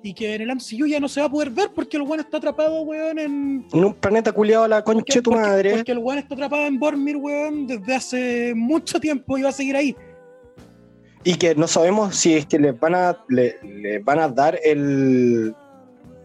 y 0.02 0.14
que 0.14 0.34
en 0.34 0.42
el 0.42 0.50
MCU 0.54 0.86
ya 0.86 1.00
no 1.00 1.08
se 1.08 1.20
va 1.20 1.26
a 1.26 1.30
poder 1.30 1.50
ver 1.50 1.70
porque 1.74 1.96
el 1.96 2.02
weón 2.04 2.20
está 2.20 2.36
atrapado, 2.38 2.82
weón, 2.82 3.18
en... 3.18 3.66
En 3.72 3.84
un 3.84 3.94
planeta 3.94 4.32
culiado 4.32 4.64
a 4.64 4.68
la 4.68 4.82
concha 4.84 5.00
Porque, 5.00 5.14
de 5.18 5.22
tu 5.22 5.30
porque- 5.30 5.46
madre. 5.46 5.72
porque 5.74 5.92
el 5.92 5.98
weón 5.98 6.18
está 6.18 6.34
atrapado 6.34 6.66
en 6.66 6.78
Bormir, 6.78 7.16
weón, 7.16 7.66
desde 7.66 7.94
hace 7.94 8.52
mucho 8.54 8.98
tiempo 9.00 9.36
y 9.38 9.42
va 9.42 9.48
a 9.48 9.52
seguir 9.52 9.76
ahí. 9.76 9.96
Y 11.24 11.36
que 11.36 11.54
no 11.54 11.68
sabemos 11.68 12.16
si 12.16 12.34
es 12.34 12.46
que 12.46 12.58
les 12.58 12.78
van 12.80 12.94
a, 12.96 13.16
le, 13.28 13.56
le 13.62 13.98
van 14.00 14.18
a 14.18 14.28
dar 14.28 14.58
el, 14.64 15.54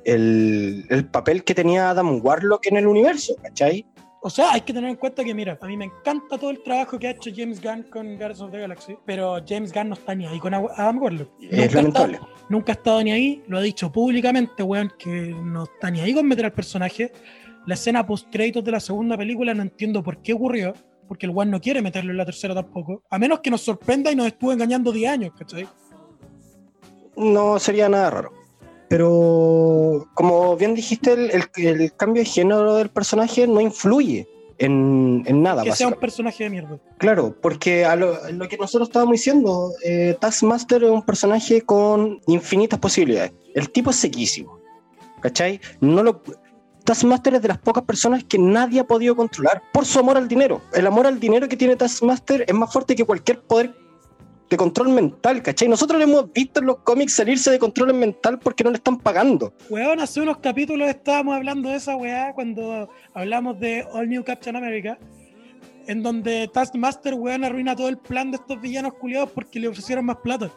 el, 0.06 0.86
el 0.89 1.06
papel 1.06 1.43
que 1.43 1.53
tenía 1.53 1.91
Adam 1.91 2.19
Warlock 2.23 2.65
en 2.67 2.77
el 2.77 2.88
universo, 2.88 3.36
¿cachai? 3.43 3.86
O 4.21 4.30
sea, 4.30 4.53
hay 4.53 4.62
que 4.62 4.73
tener 4.73 4.89
en 4.89 4.95
cuenta 4.95 5.23
que, 5.23 5.34
mira, 5.34 5.58
a 5.62 5.67
mí 5.67 5.77
me 5.77 5.86
encanta 5.86 6.38
todo 6.38 6.49
el 6.49 6.63
trabajo 6.63 6.97
que 6.97 7.08
ha 7.08 7.12
hecho 7.12 7.30
James 7.34 7.62
Gunn 7.62 7.84
con 7.84 8.08
Guardians 8.17 8.41
of 8.41 8.51
the 8.51 8.60
Galaxy, 8.60 8.97
pero 9.06 9.38
James 9.47 9.71
Gunn 9.71 9.89
no 9.89 9.93
está 9.93 10.15
ni 10.15 10.25
ahí 10.25 10.39
con 10.39 10.53
Adam 10.53 11.01
Warlock. 11.01 11.30
Es 11.39 11.73
lamentable. 11.73 12.19
nunca 12.49 12.71
ha 12.71 12.75
estado 12.75 13.03
ni 13.03 13.12
ahí, 13.12 13.43
lo 13.47 13.60
ha 13.60 13.62
dicho 13.62 13.91
públicamente, 13.91 14.63
weón, 14.63 14.91
que 14.97 15.36
no 15.43 15.63
está 15.63 15.91
ni 15.91 15.99
ahí 15.99 16.13
con 16.13 16.27
meter 16.27 16.45
al 16.45 16.53
personaje. 16.53 17.12
La 17.67 17.75
escena 17.75 18.06
post-créditos 18.06 18.63
de 18.63 18.71
la 18.71 18.80
segunda 18.80 19.17
película 19.17 19.53
no 19.53 19.62
entiendo 19.62 20.01
por 20.01 20.21
qué 20.21 20.34
ocurrió, 20.34 20.73
porque 21.08 21.25
el 21.27 21.32
weón 21.32 21.51
no 21.51 21.62
quiere 21.62 21.82
meterlo 21.82 22.12
en 22.12 22.17
la 22.17 22.25
tercera 22.25 22.56
tampoco, 22.56 23.03
a 23.10 23.19
menos 23.19 23.39
que 23.41 23.51
nos 23.51 23.62
sorprenda 23.62 24.12
y 24.12 24.15
nos 24.15 24.27
estuvo 24.27 24.51
engañando 24.51 24.91
10 24.91 25.12
años, 25.12 25.32
¿cachai? 25.38 25.67
No 27.15 27.60
sería 27.60 27.88
nada 27.88 28.10
raro. 28.10 28.37
Pero 28.89 30.08
como 30.13 30.56
bien 30.56 30.76
dijiste, 30.76 31.13
el, 31.13 31.93
cambio 31.95 32.23
de 32.23 32.30
género 32.30 32.76
del 32.76 32.89
personaje 32.89 33.47
no 33.47 33.60
influye 33.60 34.28
en, 34.60 35.23
nada. 35.41 35.63
Que 35.63 35.73
sea 35.73 35.88
un 35.88 35.95
personaje 35.95 36.45
de 36.45 36.50
mierda. 36.50 36.80
Claro, 36.97 37.36
porque 37.41 37.86
a 37.86 37.95
lo, 37.95 38.17
que 38.50 38.58
nosotros 38.58 38.89
estábamos 38.89 39.13
diciendo, 39.13 39.73
eh, 39.84 40.17
Taskmaster 40.19 40.84
es 40.84 40.89
un 40.89 41.04
personaje 41.04 41.62
con 41.62 42.21
infinitas 42.28 42.80
posibilidades. 42.80 43.34
El 43.54 43.69
tipo 43.69 43.89
es 43.89 43.97
sequísimo. 43.97 44.58
¿Cachai? 45.21 45.60
No 45.82 46.04
lo, 46.04 46.21
Taskmaster 46.88 47.36
es 47.36 47.41
de 47.41 47.50
las 47.50 47.58
pocas 47.58 47.84
personas 47.84 48.23
que 48.23 48.39
nadie 48.39 48.80
ha 48.80 48.86
podido 48.86 49.13
controlar 49.13 49.62
por 49.73 49.86
su 49.86 50.00
amor 50.00 50.15
al 50.15 50.30
dinero. 50.30 50.62
El 50.73 50.88
amor 50.88 51.06
al 51.06 51.19
dinero 51.19 51.50
que 51.50 51.58
tiene 51.58 51.76
Taskmaster 51.76 52.45
es 52.47 52.54
más 52.56 52.71
fuerte 52.71 52.95
que 52.95 53.04
cualquier 53.04 53.41
poder 53.41 53.76
de 54.49 54.57
control 54.57 54.89
mental, 54.89 55.41
¿cachai? 55.41 55.67
Nosotros 55.67 56.01
hemos 56.01 56.31
visto 56.31 56.60
en 56.60 56.67
los 56.67 56.77
cómics 56.79 57.13
salirse 57.13 57.51
de 57.51 57.60
control 57.60 57.93
mental 57.93 58.39
porque 58.39 58.63
no 58.63 58.69
le 58.69 58.77
están 58.77 58.97
pagando. 58.97 59.53
Weón, 59.69 59.99
hace 59.99 60.21
unos 60.21 60.38
capítulos 60.38 60.88
estábamos 60.89 61.36
hablando 61.36 61.69
de 61.69 61.75
esa 61.75 61.95
weá 61.95 62.33
cuando 62.33 62.89
hablamos 63.13 63.60
de 63.60 63.86
All 63.91 64.07
New 64.07 64.23
Captain 64.23 64.55
America, 64.55 64.97
en 65.88 66.01
donde 66.01 66.49
Taskmaster, 66.53 67.13
weón, 67.13 67.43
arruina 67.43 67.75
todo 67.75 67.89
el 67.89 67.97
plan 67.97 68.31
de 68.31 68.38
estos 68.38 68.62
villanos 68.62 68.93
culiados 68.93 69.31
porque 69.31 69.60
le 69.60 69.67
ofrecieron 69.67 70.05
más 70.05 70.17
plata. 70.17 70.49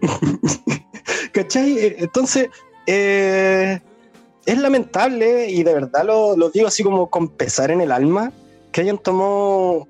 ¿Cachai? 1.32 1.78
Eh, 1.78 1.96
entonces, 1.98 2.48
eh, 2.86 3.80
es 4.46 4.58
lamentable 4.58 5.50
y 5.50 5.62
de 5.62 5.74
verdad 5.74 6.04
lo, 6.04 6.34
lo 6.34 6.48
digo 6.48 6.68
así 6.68 6.82
como 6.82 7.10
con 7.10 7.28
pesar 7.28 7.70
en 7.70 7.82
el 7.82 7.92
alma 7.92 8.32
que 8.72 8.80
hayan 8.80 8.96
tomado 8.96 9.86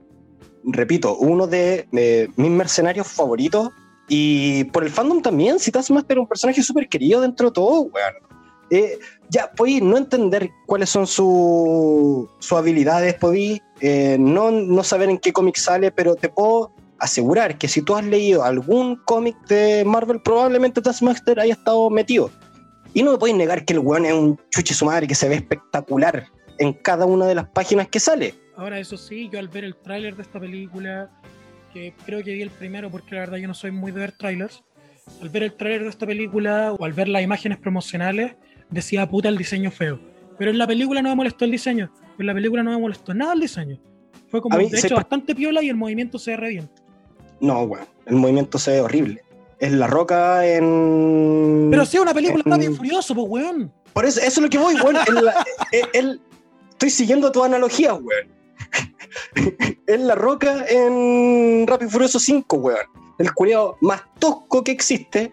repito, 0.73 1.17
uno 1.17 1.47
de 1.47 1.89
mis 2.37 2.51
mercenarios 2.51 3.07
favoritos. 3.07 3.71
Y 4.09 4.65
por 4.65 4.85
el 4.85 4.91
fandom 4.91 5.21
también, 5.21 5.59
si 5.59 5.71
es 5.75 5.91
un 5.91 6.27
personaje 6.27 6.63
súper 6.63 6.89
querido 6.89 7.21
dentro 7.21 7.49
de 7.49 7.53
todo, 7.53 7.83
weón. 7.83 8.15
Eh, 8.71 8.99
ya, 9.31 9.51
podéis 9.51 9.83
no 9.83 9.97
entender 9.97 10.51
cuáles 10.67 10.91
son 10.91 11.07
sus 11.07 12.53
habilidades, 12.53 13.15
podéis 13.15 13.61
eh, 13.81 14.17
no, 14.21 14.51
no 14.51 14.85
saber 14.85 15.09
en 15.09 15.19
qué 15.19 15.33
cómic 15.33 15.57
sale, 15.57 15.91
pero 15.91 16.17
te 16.17 16.29
puedo 16.29 16.73
asegurar 16.99 17.57
que 17.57 17.69
si 17.69 17.83
tú 17.83 17.97
has 17.97 18.05
leído 18.05 18.43
algún 18.45 18.97
cómic 19.05 19.37
de 19.49 19.85
Marvel, 19.85 20.21
probablemente 20.21 20.83
Taskmaster 20.83 21.41
haya 21.41 21.55
estado 21.55 21.89
metido. 21.91 22.31
Y 22.95 23.03
no 23.03 23.13
me 23.13 23.19
podéis 23.19 23.39
negar 23.39 23.65
que 23.65 23.75
el 23.75 23.79
weón 23.81 24.05
es 24.05 24.13
un 24.13 24.39
chuche 24.51 24.75
su 24.75 24.85
madre 24.85 25.07
que 25.07 25.15
se 25.15 25.29
ve 25.29 25.37
espectacular 25.37 26.27
en 26.59 26.73
cada 26.73 27.07
una 27.07 27.27
de 27.27 27.35
las 27.35 27.49
páginas 27.49 27.89
que 27.89 28.01
sale. 28.01 28.35
Ahora, 28.59 28.81
eso 28.81 28.97
sí, 28.97 29.31
yo 29.33 29.39
al 29.39 29.47
ver 29.47 29.63
el 29.63 29.77
tráiler 29.77 30.17
de 30.17 30.23
esta 30.23 30.41
película, 30.41 31.09
que 31.73 31.95
creo 32.05 32.25
que 32.25 32.33
vi 32.33 32.43
el 32.43 32.51
primero 32.51 32.91
porque 32.91 33.15
la 33.15 33.21
verdad 33.21 33.37
yo 33.37 33.47
no 33.47 33.55
soy 33.55 33.71
muy 33.71 33.93
de 33.93 34.01
ver 34.01 34.13
trailers, 34.13 34.65
al 35.23 35.29
ver 35.29 35.45
el 35.45 35.53
tráiler 35.53 35.85
de 35.85 35.91
esta 35.91 36.05
película 36.05 36.73
o 36.73 36.85
al 36.85 36.93
ver 36.93 37.07
las 37.07 37.23
imágenes 37.23 37.59
promocionales, 37.59 38.35
decía 38.69 39.09
puta 39.09 39.29
el 39.29 39.39
diseño 39.39 39.71
feo. 39.71 40.01
Pero 40.39 40.51
en 40.51 40.59
la 40.59 40.67
película 40.67 41.01
no 41.03 41.11
me 41.11 41.15
molestó 41.15 41.45
el 41.45 41.53
diseño, 41.53 41.93
en 42.19 42.27
la 42.27 42.35
película 42.35 42.65
no 42.65 42.73
me 42.73 42.79
molestó 42.79 43.15
nada 43.15 43.33
el 43.33 43.41
diseño. 43.41 43.79
Fue 44.29 44.43
como, 44.43 44.59
de 44.59 44.65
hecho, 44.65 44.97
bastante 44.97 45.37
piola 45.37 45.63
y 45.63 45.69
el 45.69 45.77
movimiento 45.77 46.19
se 46.19 46.33
ve 46.33 46.37
re 46.39 46.49
bien. 46.49 46.71
No, 47.41 47.65
bueno, 47.65 47.87
el 48.07 48.17
movimiento 48.17 48.59
se 48.59 48.73
ve 48.73 48.81
horrible. 48.81 49.23
Es 49.61 49.73
la 49.73 49.87
roca 49.87 50.45
en. 50.45 51.69
Pero 51.71 51.87
sí, 51.87 51.99
una 51.99 52.13
película 52.13 52.43
en... 52.45 52.63
y 52.63 52.75
furioso, 52.75 53.15
pues, 53.15 53.27
weón. 53.29 53.73
Por 53.93 54.05
eso, 54.05 54.19
eso 54.19 54.29
es 54.29 54.39
lo 54.39 54.51
que 54.51 54.59
voy, 54.59 54.75
weón. 54.75 54.97
el, 55.93 56.21
estoy 56.71 56.91
siguiendo 56.91 57.31
tu 57.31 57.45
analogía, 57.45 57.95
weón. 57.95 58.38
es 59.87 60.01
la 60.01 60.15
roca 60.15 60.65
en 60.69 61.67
Rápido 61.67 61.89
y 61.89 61.93
Furioso 61.93 62.19
5, 62.19 62.57
weón. 62.57 62.79
El 63.19 63.33
culiado 63.33 63.77
más 63.81 64.03
tosco 64.19 64.63
que 64.63 64.71
existe, 64.71 65.33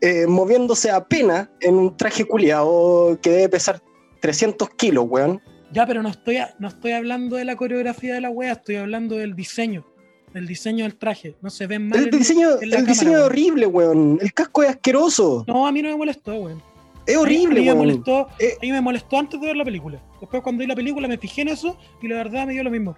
eh, 0.00 0.26
moviéndose 0.26 0.90
apenas 0.90 1.48
en 1.60 1.74
un 1.76 1.96
traje 1.96 2.24
culiado 2.24 3.18
que 3.22 3.30
debe 3.30 3.48
pesar 3.50 3.80
300 4.20 4.70
kilos, 4.70 5.06
weón. 5.08 5.40
Ya, 5.72 5.86
pero 5.86 6.02
no 6.02 6.08
estoy, 6.08 6.38
no 6.58 6.68
estoy 6.68 6.92
hablando 6.92 7.36
de 7.36 7.44
la 7.44 7.56
coreografía 7.56 8.14
de 8.14 8.20
la 8.20 8.30
wea, 8.30 8.52
estoy 8.52 8.76
hablando 8.76 9.16
del 9.16 9.34
diseño. 9.34 9.86
Del 10.32 10.46
diseño 10.46 10.84
del 10.84 10.96
traje. 10.96 11.36
No 11.42 11.48
se 11.48 11.66
ven 11.66 11.88
mal. 11.88 11.98
El 11.98 12.10
diseño, 12.10 12.58
el 12.60 12.86
diseño 12.86 13.18
es 13.18 13.24
horrible, 13.24 13.66
weón. 13.66 14.18
El 14.20 14.32
casco 14.32 14.62
es 14.62 14.70
asqueroso. 14.70 15.44
No, 15.46 15.66
a 15.66 15.72
mí 15.72 15.80
no 15.80 15.90
me 15.90 15.96
molestó, 15.96 16.34
weón. 16.34 16.73
Es 17.06 17.16
horrible, 17.16 17.60
a 17.60 17.62
mí, 17.62 17.68
me 17.68 17.74
molestó, 17.74 18.28
eh, 18.38 18.54
a 18.56 18.60
mí 18.62 18.72
me 18.72 18.80
molestó 18.80 19.18
antes 19.18 19.40
de 19.40 19.46
ver 19.46 19.56
la 19.56 19.64
película. 19.64 20.02
Después 20.20 20.42
cuando 20.42 20.60
vi 20.60 20.66
la 20.66 20.74
película 20.74 21.06
me 21.06 21.18
fijé 21.18 21.42
en 21.42 21.48
eso 21.48 21.76
y 22.00 22.08
la 22.08 22.16
verdad 22.16 22.46
me 22.46 22.54
dio 22.54 22.64
lo 22.64 22.70
mismo. 22.70 22.96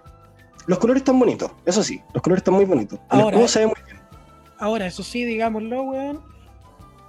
Los 0.65 0.79
colores 0.79 1.01
están 1.01 1.19
bonitos, 1.19 1.51
eso 1.65 1.83
sí, 1.83 2.01
los 2.13 2.21
colores 2.21 2.41
están 2.41 2.53
muy 2.53 2.65
bonitos. 2.65 2.99
ahora, 3.09 3.47
se 3.47 3.59
ve 3.59 3.67
muy 3.67 3.75
bien. 3.85 3.97
Ahora, 4.59 4.87
eso 4.87 5.03
sí, 5.03 5.23
digámoslo, 5.23 5.83
weón. 5.83 6.21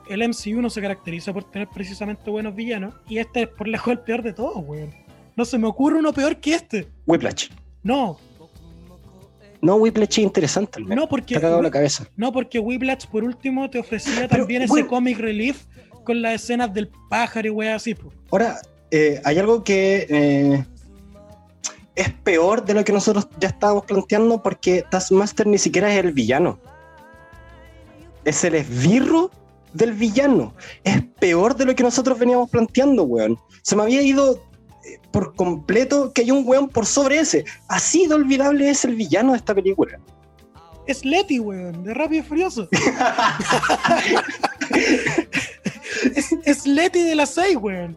El 0.08 0.26
MCU 0.26 0.62
no 0.62 0.70
se 0.70 0.80
caracteriza 0.80 1.32
por 1.32 1.44
tener 1.44 1.68
precisamente 1.68 2.30
buenos 2.30 2.54
villanos. 2.54 2.94
Y 3.08 3.18
este 3.18 3.42
es 3.42 3.48
por 3.48 3.68
lejos 3.68 3.92
el 3.92 4.00
peor 4.00 4.22
de 4.22 4.32
todos, 4.32 4.62
weón. 4.66 4.94
No 5.36 5.44
se 5.44 5.58
me 5.58 5.66
ocurre 5.66 5.98
uno 5.98 6.12
peor 6.12 6.36
que 6.36 6.54
este. 6.54 6.88
Whiplash. 7.06 7.48
No. 7.82 8.18
No, 9.60 9.76
Whiplash 9.76 10.12
es 10.12 10.18
interesante. 10.18 10.80
No, 10.80 11.08
porque. 11.08 11.34
Te 11.34 11.38
ha 11.38 11.42
cagado 11.42 11.62
la 11.62 11.70
cabeza. 11.70 12.08
No, 12.16 12.32
porque 12.32 12.58
Whiplash, 12.58 13.06
por 13.06 13.24
último, 13.24 13.68
te 13.68 13.78
ofrecía 13.78 14.28
también 14.28 14.62
ese 14.62 14.86
comic 14.86 15.18
relief 15.18 15.64
con 16.08 16.22
las 16.22 16.36
escenas 16.36 16.72
del 16.72 16.88
pájaro 17.10 17.48
y 17.48 17.50
weá 17.50 17.74
así. 17.74 17.94
Ahora, 18.30 18.58
eh, 18.90 19.20
hay 19.24 19.38
algo 19.38 19.62
que 19.62 20.06
eh, 20.08 20.64
es 21.94 22.10
peor 22.24 22.64
de 22.64 22.72
lo 22.72 22.82
que 22.82 22.94
nosotros 22.94 23.28
ya 23.38 23.48
estábamos 23.48 23.84
planteando 23.84 24.42
porque 24.42 24.86
Taskmaster 24.90 25.46
ni 25.46 25.58
siquiera 25.58 25.92
es 25.92 26.02
el 26.02 26.12
villano. 26.12 26.58
Es 28.24 28.42
el 28.42 28.54
esbirro 28.54 29.30
del 29.74 29.92
villano. 29.92 30.54
Es 30.82 31.02
peor 31.20 31.54
de 31.54 31.66
lo 31.66 31.74
que 31.74 31.82
nosotros 31.82 32.18
veníamos 32.18 32.48
planteando, 32.48 33.02
weón. 33.02 33.38
Se 33.60 33.76
me 33.76 33.82
había 33.82 34.00
ido 34.00 34.42
eh, 34.86 34.98
por 35.10 35.34
completo 35.34 36.14
que 36.14 36.22
hay 36.22 36.30
un 36.30 36.42
weón 36.48 36.70
por 36.70 36.86
sobre 36.86 37.18
ese. 37.18 37.44
Así 37.68 38.06
de 38.06 38.14
olvidable 38.14 38.70
es 38.70 38.82
el 38.86 38.94
villano 38.94 39.32
de 39.32 39.36
esta 39.36 39.54
película. 39.54 40.00
Es 40.86 41.04
Letty, 41.04 41.38
weón, 41.38 41.84
de 41.84 41.92
Rápido 41.92 42.24
y 42.24 42.26
Furioso. 42.26 42.66
es, 46.14 46.32
es 46.44 46.66
Leti 46.66 47.02
de 47.02 47.14
las 47.14 47.30
6, 47.30 47.56
weón. 47.60 47.96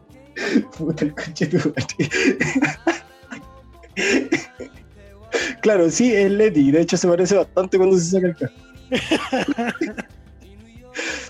Puta 0.77 1.05
el 1.05 1.13
coche 1.13 1.47
tu 1.47 1.73
Claro, 5.61 5.89
sí, 5.89 6.13
es 6.13 6.31
Leti. 6.31 6.71
De 6.71 6.81
hecho, 6.81 6.97
se 6.97 7.07
parece 7.07 7.35
bastante 7.35 7.77
cuando 7.77 7.97
se 7.97 8.11
saca 8.11 8.27
el 8.27 8.35
casco. 8.35 8.57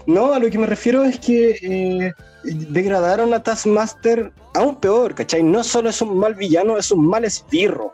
no, 0.07 0.33
a 0.33 0.39
lo 0.39 0.49
que 0.49 0.57
me 0.57 0.65
refiero 0.65 1.03
es 1.03 1.19
que 1.19 1.57
eh, 1.61 2.13
degradaron 2.43 3.33
a 3.33 3.43
Taskmaster 3.43 4.31
aún 4.53 4.75
peor, 4.77 5.13
¿cachai? 5.15 5.43
No 5.43 5.63
solo 5.63 5.89
es 5.89 6.01
un 6.01 6.17
mal 6.17 6.35
villano, 6.35 6.77
es 6.77 6.91
un 6.91 7.05
mal 7.07 7.25
esbirro. 7.25 7.93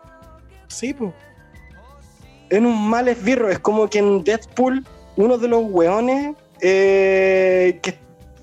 Sí, 0.67 0.93
pues. 0.93 1.13
Es 2.49 2.59
un 2.59 2.89
mal 2.89 3.07
esbirro. 3.07 3.49
Es 3.49 3.59
como 3.59 3.89
que 3.89 3.99
en 3.99 4.23
Deadpool, 4.23 4.85
uno 5.17 5.37
de 5.37 5.47
los 5.47 5.63
weones 5.65 6.35
eh, 6.61 7.79
que 7.81 7.99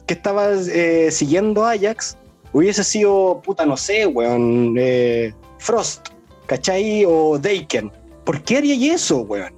que 0.06 0.14
estaba 0.14 0.50
eh, 0.52 1.10
siguiendo 1.10 1.64
Ajax 1.64 2.18
hubiese 2.52 2.84
sido, 2.84 3.42
puta, 3.44 3.66
no 3.66 3.76
sé, 3.76 4.06
weón, 4.06 4.76
eh, 4.78 5.34
Frost, 5.58 6.08
¿cachai? 6.46 7.04
O 7.04 7.38
Daken. 7.38 7.90
¿Por 8.24 8.42
qué 8.42 8.58
haría 8.58 8.94
eso, 8.94 9.22
weón? 9.22 9.52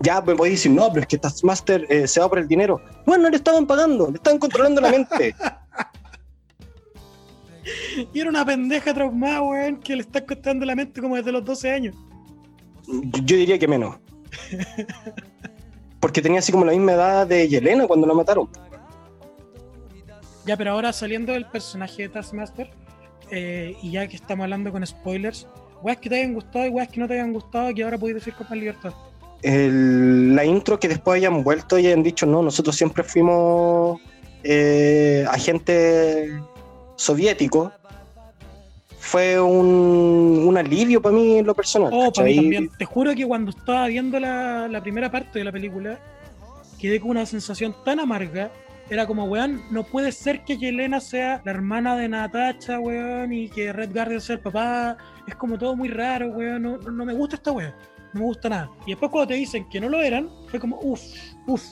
Ya 0.00 0.20
me 0.20 0.34
podéis 0.34 0.58
decir, 0.60 0.72
no, 0.72 0.88
pero 0.88 1.02
es 1.02 1.06
que 1.06 1.18
Taskmaster 1.18 1.86
eh, 1.88 2.08
se 2.08 2.20
va 2.20 2.28
por 2.28 2.38
el 2.38 2.48
dinero. 2.48 2.80
Bueno, 3.06 3.24
no 3.24 3.30
le 3.30 3.36
estaban 3.36 3.66
pagando, 3.66 4.08
le 4.10 4.16
estaban 4.16 4.38
controlando 4.38 4.80
la 4.80 4.90
mente. 4.90 5.34
y 8.12 8.20
era 8.20 8.30
una 8.30 8.44
pendeja 8.44 8.92
traumada, 8.92 9.42
weón, 9.42 9.76
que 9.76 9.94
le 9.94 10.02
está 10.02 10.24
costando 10.24 10.66
la 10.66 10.74
mente 10.74 11.00
como 11.00 11.16
desde 11.16 11.30
los 11.30 11.44
12 11.44 11.70
años. 11.70 11.94
Yo 12.86 13.36
diría 13.36 13.58
que 13.58 13.68
menos. 13.68 13.96
Porque 16.00 16.22
tenía 16.22 16.38
así 16.38 16.50
como 16.50 16.64
la 16.64 16.72
misma 16.72 16.92
edad 16.92 17.26
de 17.26 17.46
Yelena 17.46 17.86
cuando 17.86 18.06
la 18.06 18.14
mataron. 18.14 18.48
Ya, 20.50 20.56
pero 20.56 20.72
ahora 20.72 20.92
saliendo 20.92 21.32
del 21.32 21.46
personaje 21.46 22.02
de 22.02 22.08
Taskmaster, 22.08 22.68
eh, 23.30 23.76
y 23.84 23.92
ya 23.92 24.08
que 24.08 24.16
estamos 24.16 24.42
hablando 24.42 24.72
con 24.72 24.84
spoilers, 24.84 25.46
weas 25.80 25.98
que 25.98 26.08
te 26.08 26.16
hayan 26.16 26.34
gustado 26.34 26.66
y 26.66 26.70
weas 26.70 26.88
que 26.88 26.98
no 26.98 27.06
te 27.06 27.14
hayan 27.14 27.32
gustado, 27.32 27.72
que 27.72 27.84
ahora 27.84 27.96
podéis 27.96 28.16
decir 28.16 28.34
con 28.34 28.48
más 28.50 28.58
libertad. 28.58 28.92
la 29.44 30.44
intro 30.44 30.80
que 30.80 30.88
después 30.88 31.18
hayan 31.18 31.44
vuelto 31.44 31.78
y 31.78 31.86
hayan 31.86 32.02
dicho, 32.02 32.26
no, 32.26 32.42
nosotros 32.42 32.74
siempre 32.74 33.04
fuimos 33.04 34.00
eh, 34.42 35.24
agentes 35.30 36.32
soviéticos, 36.96 37.70
fue 38.98 39.40
un, 39.40 40.46
un 40.48 40.58
alivio 40.58 41.00
para 41.00 41.14
mí 41.14 41.38
en 41.38 41.46
lo 41.46 41.54
personal. 41.54 41.90
Oh, 41.92 42.10
para 42.10 42.26
mí 42.26 42.34
también. 42.34 42.70
Te 42.76 42.84
juro 42.86 43.14
que 43.14 43.24
cuando 43.24 43.50
estaba 43.52 43.86
viendo 43.86 44.18
la, 44.18 44.66
la 44.66 44.82
primera 44.82 45.12
parte 45.12 45.38
de 45.38 45.44
la 45.44 45.52
película, 45.52 46.00
quedé 46.80 46.98
con 46.98 47.10
una 47.10 47.24
sensación 47.24 47.72
tan 47.84 48.00
amarga. 48.00 48.50
Era 48.90 49.06
como, 49.06 49.24
weón, 49.24 49.62
no 49.70 49.84
puede 49.84 50.10
ser 50.10 50.42
que 50.44 50.58
Yelena 50.58 50.98
sea 51.00 51.40
la 51.44 51.52
hermana 51.52 51.96
de 51.96 52.08
Natacha, 52.08 52.80
weón, 52.80 53.32
y 53.32 53.48
que 53.48 53.72
Red 53.72 53.92
Guardian 53.92 54.20
sea 54.20 54.34
el 54.34 54.42
papá. 54.42 54.96
Es 55.28 55.36
como 55.36 55.56
todo 55.56 55.76
muy 55.76 55.88
raro, 55.88 56.30
weón. 56.30 56.62
No, 56.62 56.76
no 56.76 57.04
me 57.04 57.14
gusta 57.14 57.36
esta 57.36 57.52
weón. 57.52 57.72
No 58.12 58.20
me 58.20 58.26
gusta 58.26 58.48
nada. 58.48 58.68
Y 58.86 58.90
después 58.90 59.12
cuando 59.12 59.28
te 59.28 59.34
dicen 59.34 59.68
que 59.68 59.80
no 59.80 59.88
lo 59.88 60.00
eran, 60.00 60.28
fue 60.48 60.58
como, 60.58 60.76
uff, 60.82 61.02
uff. 61.46 61.64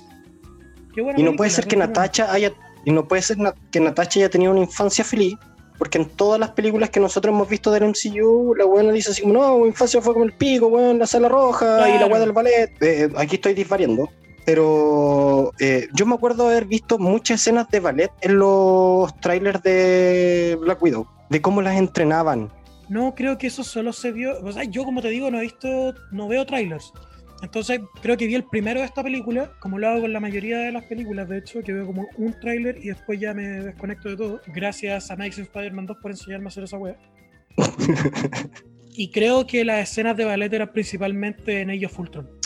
Qué 0.95 1.01
buena 1.01 1.19
Y 1.19 1.23
no 1.25 1.31
película, 1.31 1.37
puede 1.37 1.51
ser 1.51 1.67
que 1.67 1.75
buena. 1.75 1.89
Natacha 1.89 2.33
haya, 2.33 2.53
y 2.85 2.93
no 2.93 3.09
puede 3.09 3.23
ser 3.23 3.37
que 3.73 3.81
Natacha 3.81 4.21
haya 4.21 4.31
tenido 4.31 4.53
una 4.53 4.61
infancia 4.61 5.05
feliz, 5.05 5.37
porque 5.77 5.99
en 5.99 6.09
todas 6.09 6.39
las 6.39 6.51
películas 6.51 6.91
que 6.91 7.01
nosotros 7.01 7.35
hemos 7.35 7.49
visto 7.49 7.73
del 7.73 7.83
MCU, 7.83 8.55
la 8.55 8.65
buena 8.65 8.93
dice 8.93 9.11
así 9.11 9.23
como, 9.23 9.35
no, 9.35 9.59
mi 9.59 9.67
infancia 9.67 10.01
fue 10.01 10.13
como 10.13 10.25
el 10.25 10.35
pico, 10.35 10.69
weón, 10.69 11.01
la 11.01 11.07
sala 11.09 11.29
roja 11.29 11.91
y 11.91 11.99
la 11.99 12.07
weá 12.07 12.21
del 12.21 12.31
ballet. 12.31 12.71
Eh, 12.81 13.11
aquí 13.17 13.35
estoy 13.37 13.55
disvariando. 13.55 14.09
Pero 14.49 15.53
eh, 15.61 15.89
yo 15.93 16.07
me 16.07 16.15
acuerdo 16.15 16.49
haber 16.49 16.65
visto 16.65 16.99
muchas 16.99 17.43
escenas 17.43 17.69
de 17.69 17.81
ballet 17.81 18.11
en 18.23 18.39
los 18.39 19.15
trailers 19.21 19.63
de 19.63 20.57
Black 20.59 20.83
Widow, 20.83 21.07
de 21.29 21.43
cómo 21.43 21.61
las 21.61 21.77
entrenaban. 21.77 22.51
No, 22.89 23.15
creo 23.15 23.37
que 23.37 23.49
eso 23.49 23.63
solo 23.63 23.93
se 23.93 24.11
vio. 24.11 24.43
O 24.43 24.51
sea, 24.51 24.65
yo 24.65 24.85
como 24.85 25.03
te 25.03 25.11
digo, 25.11 25.31
no 25.31 25.37
he 25.37 25.43
visto, 25.43 25.95
no 26.13 26.29
veo 26.29 26.47
trailers. 26.47 26.95
Entonces, 27.43 27.81
creo 28.01 28.17
que 28.17 28.27
vi 28.27 28.37
el 28.37 28.45
primero 28.45 28.81
de 28.81 28.87
esta 28.87 29.03
película, 29.03 29.53
como 29.61 29.79
lo 29.79 29.87
hago 29.87 30.01
con 30.01 30.15
la 30.15 30.21
mayoría 30.21 30.57
de 30.61 30.73
las 30.73 30.85
películas, 30.85 31.29
de 31.29 31.41
hecho, 31.41 31.61
que 31.61 31.75
veo 31.75 31.85
como 31.85 32.07
un 32.17 32.33
tráiler 32.41 32.79
y 32.83 32.89
después 32.89 33.21
ya 33.21 33.35
me 33.35 33.47
desconecto 33.47 34.09
de 34.09 34.17
todo. 34.17 34.41
Gracias 34.47 35.11
a 35.11 35.13
Amazing 35.13 35.45
Spider-Man 35.45 35.85
2 35.85 35.99
por 36.01 36.11
enseñarme 36.11 36.47
a 36.47 36.49
hacer 36.49 36.65
esa 36.65 36.79
wea. 36.79 36.97
y 38.97 39.11
creo 39.11 39.47
que 39.47 39.63
las 39.67 39.91
escenas 39.91 40.17
de 40.17 40.25
ballet 40.25 40.51
eran 40.51 40.73
principalmente 40.73 41.61
en 41.61 41.69
Age 41.69 41.85
of 41.85 41.99
Ultron. 41.99 42.38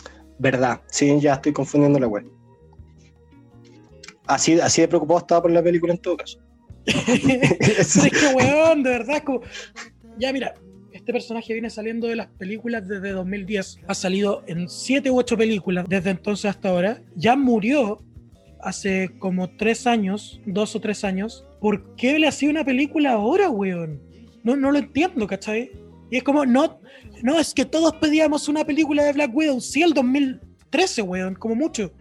¿Verdad? 0.43 0.81
Sí, 0.89 1.21
ya 1.21 1.35
estoy 1.35 1.53
confundiendo 1.53 2.01
la 2.01 2.09
web. 2.09 2.29
Así, 4.27 4.61
así 4.61 4.81
de 4.81 4.89
preocupado 4.89 5.21
estaba 5.21 5.43
por 5.43 5.53
la 5.53 5.63
película 5.63 5.93
en 5.93 6.01
todo 6.01 6.17
caso. 6.17 6.41
Es 6.85 7.95
que, 7.95 8.27
weón, 8.35 8.83
de 8.83 8.91
verdad, 8.91 9.23
como. 9.23 9.43
Ya, 10.19 10.33
mira, 10.33 10.53
este 10.91 11.13
personaje 11.13 11.53
viene 11.53 11.71
saliendo 11.71 12.09
de 12.09 12.17
las 12.17 12.27
películas 12.27 12.89
desde 12.89 13.11
2010. 13.11 13.83
Ha 13.87 13.95
salido 13.95 14.43
en 14.49 14.69
7 14.69 15.13
u 15.13 15.19
8 15.19 15.37
películas 15.37 15.87
desde 15.89 16.11
entonces 16.11 16.47
hasta 16.47 16.71
ahora. 16.71 17.01
Ya 17.15 17.37
murió 17.37 18.03
hace 18.61 19.11
como 19.21 19.49
3 19.57 19.87
años, 19.87 20.41
2 20.47 20.75
o 20.75 20.81
3 20.81 21.05
años. 21.05 21.47
¿Por 21.61 21.95
qué 21.95 22.19
le 22.19 22.27
hacía 22.27 22.51
una 22.51 22.65
película 22.65 23.13
ahora, 23.13 23.49
weón? 23.49 24.03
No, 24.43 24.57
no 24.57 24.73
lo 24.73 24.79
entiendo, 24.79 25.25
¿cachai? 25.29 25.71
Y 26.11 26.17
es 26.17 26.25
como, 26.25 26.45
no, 26.45 26.81
no, 27.23 27.39
es 27.39 27.55
que 27.55 27.65
todos 27.65 27.95
pedíamos 27.95 28.49
una 28.49 28.65
película 28.65 29.05
de 29.05 29.13
Black 29.13 29.31
Widow. 29.35 29.61
Sí, 29.61 29.83
el 29.83 29.95
2013, 29.95 31.03
weón, 31.03 31.35
como 31.35 31.55
mucho. 31.55 31.93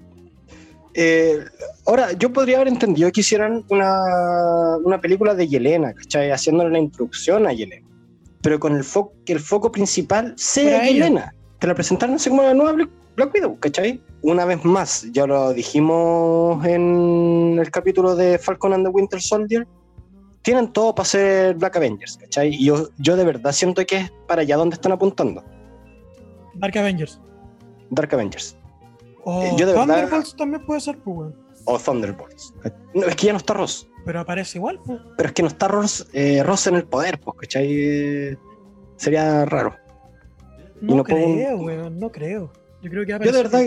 Eh, 0.93 1.39
ahora, 1.85 2.11
yo 2.13 2.33
podría 2.33 2.57
haber 2.57 2.67
entendido 2.67 3.11
que 3.11 3.21
hicieran 3.21 3.63
una, 3.69 4.77
una 4.83 4.99
película 4.99 5.33
de 5.33 5.47
Yelena, 5.47 5.93
¿cachai? 5.93 6.31
Haciéndole 6.31 6.71
la 6.71 6.79
introducción 6.79 7.47
a 7.47 7.53
Yelena. 7.53 7.87
Pero 8.41 8.59
con 8.59 8.75
el 8.75 8.83
foco, 8.83 9.13
que 9.25 9.33
el 9.33 9.39
foco 9.39 9.71
principal 9.71 10.33
sea. 10.35 10.85
Yelena. 10.85 11.33
Te 11.59 11.67
la 11.67 11.75
presentaron 11.75 12.15
así 12.15 12.29
como 12.29 12.41
la 12.41 12.53
nueva 12.53 12.73
Black 13.15 13.33
Widow, 13.33 13.59
¿cachai? 13.59 14.01
Una 14.23 14.45
vez 14.45 14.63
más, 14.65 15.07
ya 15.11 15.27
lo 15.27 15.53
dijimos 15.53 16.65
en 16.65 17.57
el 17.59 17.69
capítulo 17.69 18.15
de 18.15 18.39
Falcon 18.39 18.73
and 18.73 18.85
the 18.85 18.89
Winter 18.89 19.21
Soldier. 19.21 19.67
Tienen 20.41 20.71
todo 20.73 20.95
para 20.95 21.05
ser 21.05 21.55
Black 21.55 21.75
Avengers, 21.77 22.17
¿cachai? 22.17 22.49
Y 22.55 22.65
yo, 22.65 22.89
yo 22.97 23.15
de 23.15 23.23
verdad 23.23 23.51
siento 23.51 23.85
que 23.85 23.97
es 23.97 24.11
para 24.27 24.41
allá 24.41 24.57
donde 24.57 24.73
están 24.75 24.91
apuntando. 24.91 25.43
Dark 26.55 26.77
Avengers. 26.77 27.19
Dark 27.91 28.13
Avengers. 28.13 28.57
O 29.23 29.43
Eh, 29.43 29.51
yo 29.57 29.67
de 29.67 29.73
verdad- 29.73 29.85
Thunderbolts 29.87 30.35
también 30.35 30.65
puede 30.65 30.81
ser, 30.81 30.97
pues, 30.97 31.15
weón. 31.17 31.35
O 31.65 31.77
Thunderbolts. 31.77 32.53
No, 32.95 33.05
es 33.05 33.15
que 33.15 33.27
ya 33.27 33.33
no 33.33 33.37
está 33.37 33.53
Ross. 33.53 33.87
Pero 34.03 34.19
aparece 34.19 34.57
igual, 34.57 34.79
pues. 34.83 34.99
Pero 35.15 35.27
es 35.29 35.33
que 35.33 35.41
no 35.43 35.47
está 35.47 35.67
Ross, 35.67 36.07
eh, 36.13 36.41
Ross 36.43 36.65
en 36.67 36.75
el 36.75 36.85
poder, 36.85 37.19
pues, 37.19 37.37
¿cachai? 37.41 38.37
Sería 38.95 39.45
raro. 39.45 39.75
No, 40.81 40.95
no 40.95 41.03
puedo- 41.03 41.35
creo, 41.35 41.57
weón, 41.57 41.99
no 41.99 42.11
creo. 42.11 42.51
Yo 42.81 42.89
creo 42.89 43.05
que 43.05 43.11
va 43.13 43.19
a 43.19 43.25
Yo 43.25 43.31
de 43.31 43.43
verdad, 43.43 43.61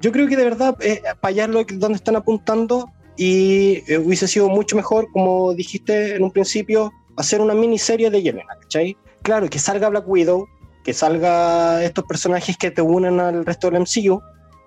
yo 0.00 0.10
creo 0.12 0.26
que 0.26 0.36
de 0.36 0.42
verdad, 0.44 0.76
eh, 0.80 1.00
para 1.20 1.30
allá 1.30 1.46
donde 1.46 1.94
están 1.96 2.16
apuntando 2.16 2.90
y 3.18 3.82
eh, 3.88 3.98
hubiese 3.98 4.28
sido 4.28 4.48
mucho 4.48 4.76
mejor, 4.76 5.10
como 5.12 5.52
dijiste 5.52 6.14
en 6.14 6.22
un 6.22 6.30
principio, 6.30 6.92
hacer 7.16 7.40
una 7.40 7.52
miniserie 7.52 8.10
de 8.10 8.22
Yelena, 8.22 8.56
¿cachai? 8.62 8.96
Claro, 9.22 9.50
que 9.50 9.58
salga 9.58 9.88
Black 9.88 10.08
Widow, 10.08 10.46
que 10.84 10.94
salga 10.94 11.82
estos 11.84 12.04
personajes 12.04 12.56
que 12.56 12.70
te 12.70 12.80
unen 12.80 13.18
al 13.18 13.44
resto 13.44 13.70
del 13.70 13.80
MCU, 13.80 14.22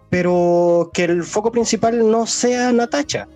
pero 0.10 0.92
que 0.94 1.06
el 1.06 1.24
foco 1.24 1.50
principal 1.50 2.12
no 2.12 2.28
sea 2.28 2.74
Natacha, 2.74 3.30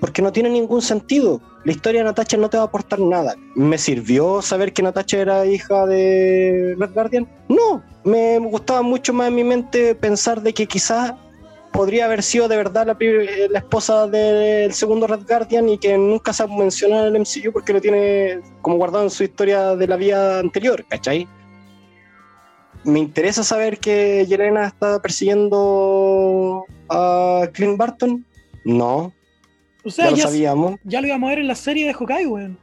porque 0.00 0.22
no 0.22 0.32
tiene 0.32 0.50
ningún 0.50 0.82
sentido. 0.82 1.40
La 1.64 1.70
historia 1.70 2.00
de 2.00 2.06
Natacha 2.06 2.36
no 2.36 2.50
te 2.50 2.56
va 2.56 2.64
a 2.64 2.66
aportar 2.66 2.98
nada. 2.98 3.36
¿Me 3.54 3.78
sirvió 3.78 4.42
saber 4.42 4.72
que 4.72 4.82
Natacha 4.82 5.18
era 5.18 5.46
hija 5.46 5.86
de 5.86 6.74
Red 6.76 6.92
Guardian? 6.92 7.28
No, 7.48 7.80
me 8.02 8.40
gustaba 8.40 8.82
mucho 8.82 9.12
más 9.12 9.28
en 9.28 9.36
mi 9.36 9.44
mente 9.44 9.94
pensar 9.94 10.42
de 10.42 10.52
que 10.52 10.66
quizás 10.66 11.14
podría 11.76 12.06
haber 12.06 12.22
sido 12.22 12.48
de 12.48 12.56
verdad 12.56 12.86
la, 12.86 12.96
pri- 12.96 13.48
la 13.50 13.58
esposa 13.58 14.06
del 14.06 14.72
segundo 14.72 15.06
Red 15.06 15.26
Guardian 15.28 15.68
y 15.68 15.78
que 15.78 15.96
nunca 15.98 16.32
se 16.32 16.42
ha 16.42 16.46
mencionado 16.46 17.06
en 17.08 17.14
el 17.16 17.20
MCU 17.22 17.52
porque 17.52 17.72
lo 17.72 17.80
tiene 17.80 18.40
como 18.62 18.76
guardado 18.78 19.04
en 19.04 19.10
su 19.10 19.22
historia 19.24 19.76
de 19.76 19.86
la 19.86 19.96
vida 19.96 20.38
anterior, 20.40 20.84
¿cachai? 20.88 21.28
Me 22.84 22.98
interesa 23.00 23.42
saber 23.44 23.78
que 23.78 24.24
Yelena 24.26 24.66
está 24.66 25.00
persiguiendo 25.02 26.64
a 26.88 27.48
Clint 27.52 27.76
Barton. 27.76 28.24
No, 28.64 29.12
O 29.84 29.88
ya 29.88 30.10
lo 30.10 30.16
ya, 30.16 30.22
sabíamos. 30.24 30.74
ya 30.84 31.00
lo 31.00 31.06
íbamos 31.08 31.28
a 31.28 31.30
ver 31.30 31.38
en 31.40 31.48
la 31.48 31.54
serie 31.54 31.86
de 31.86 31.94
Hawkeye, 31.94 32.26
weón. 32.26 32.58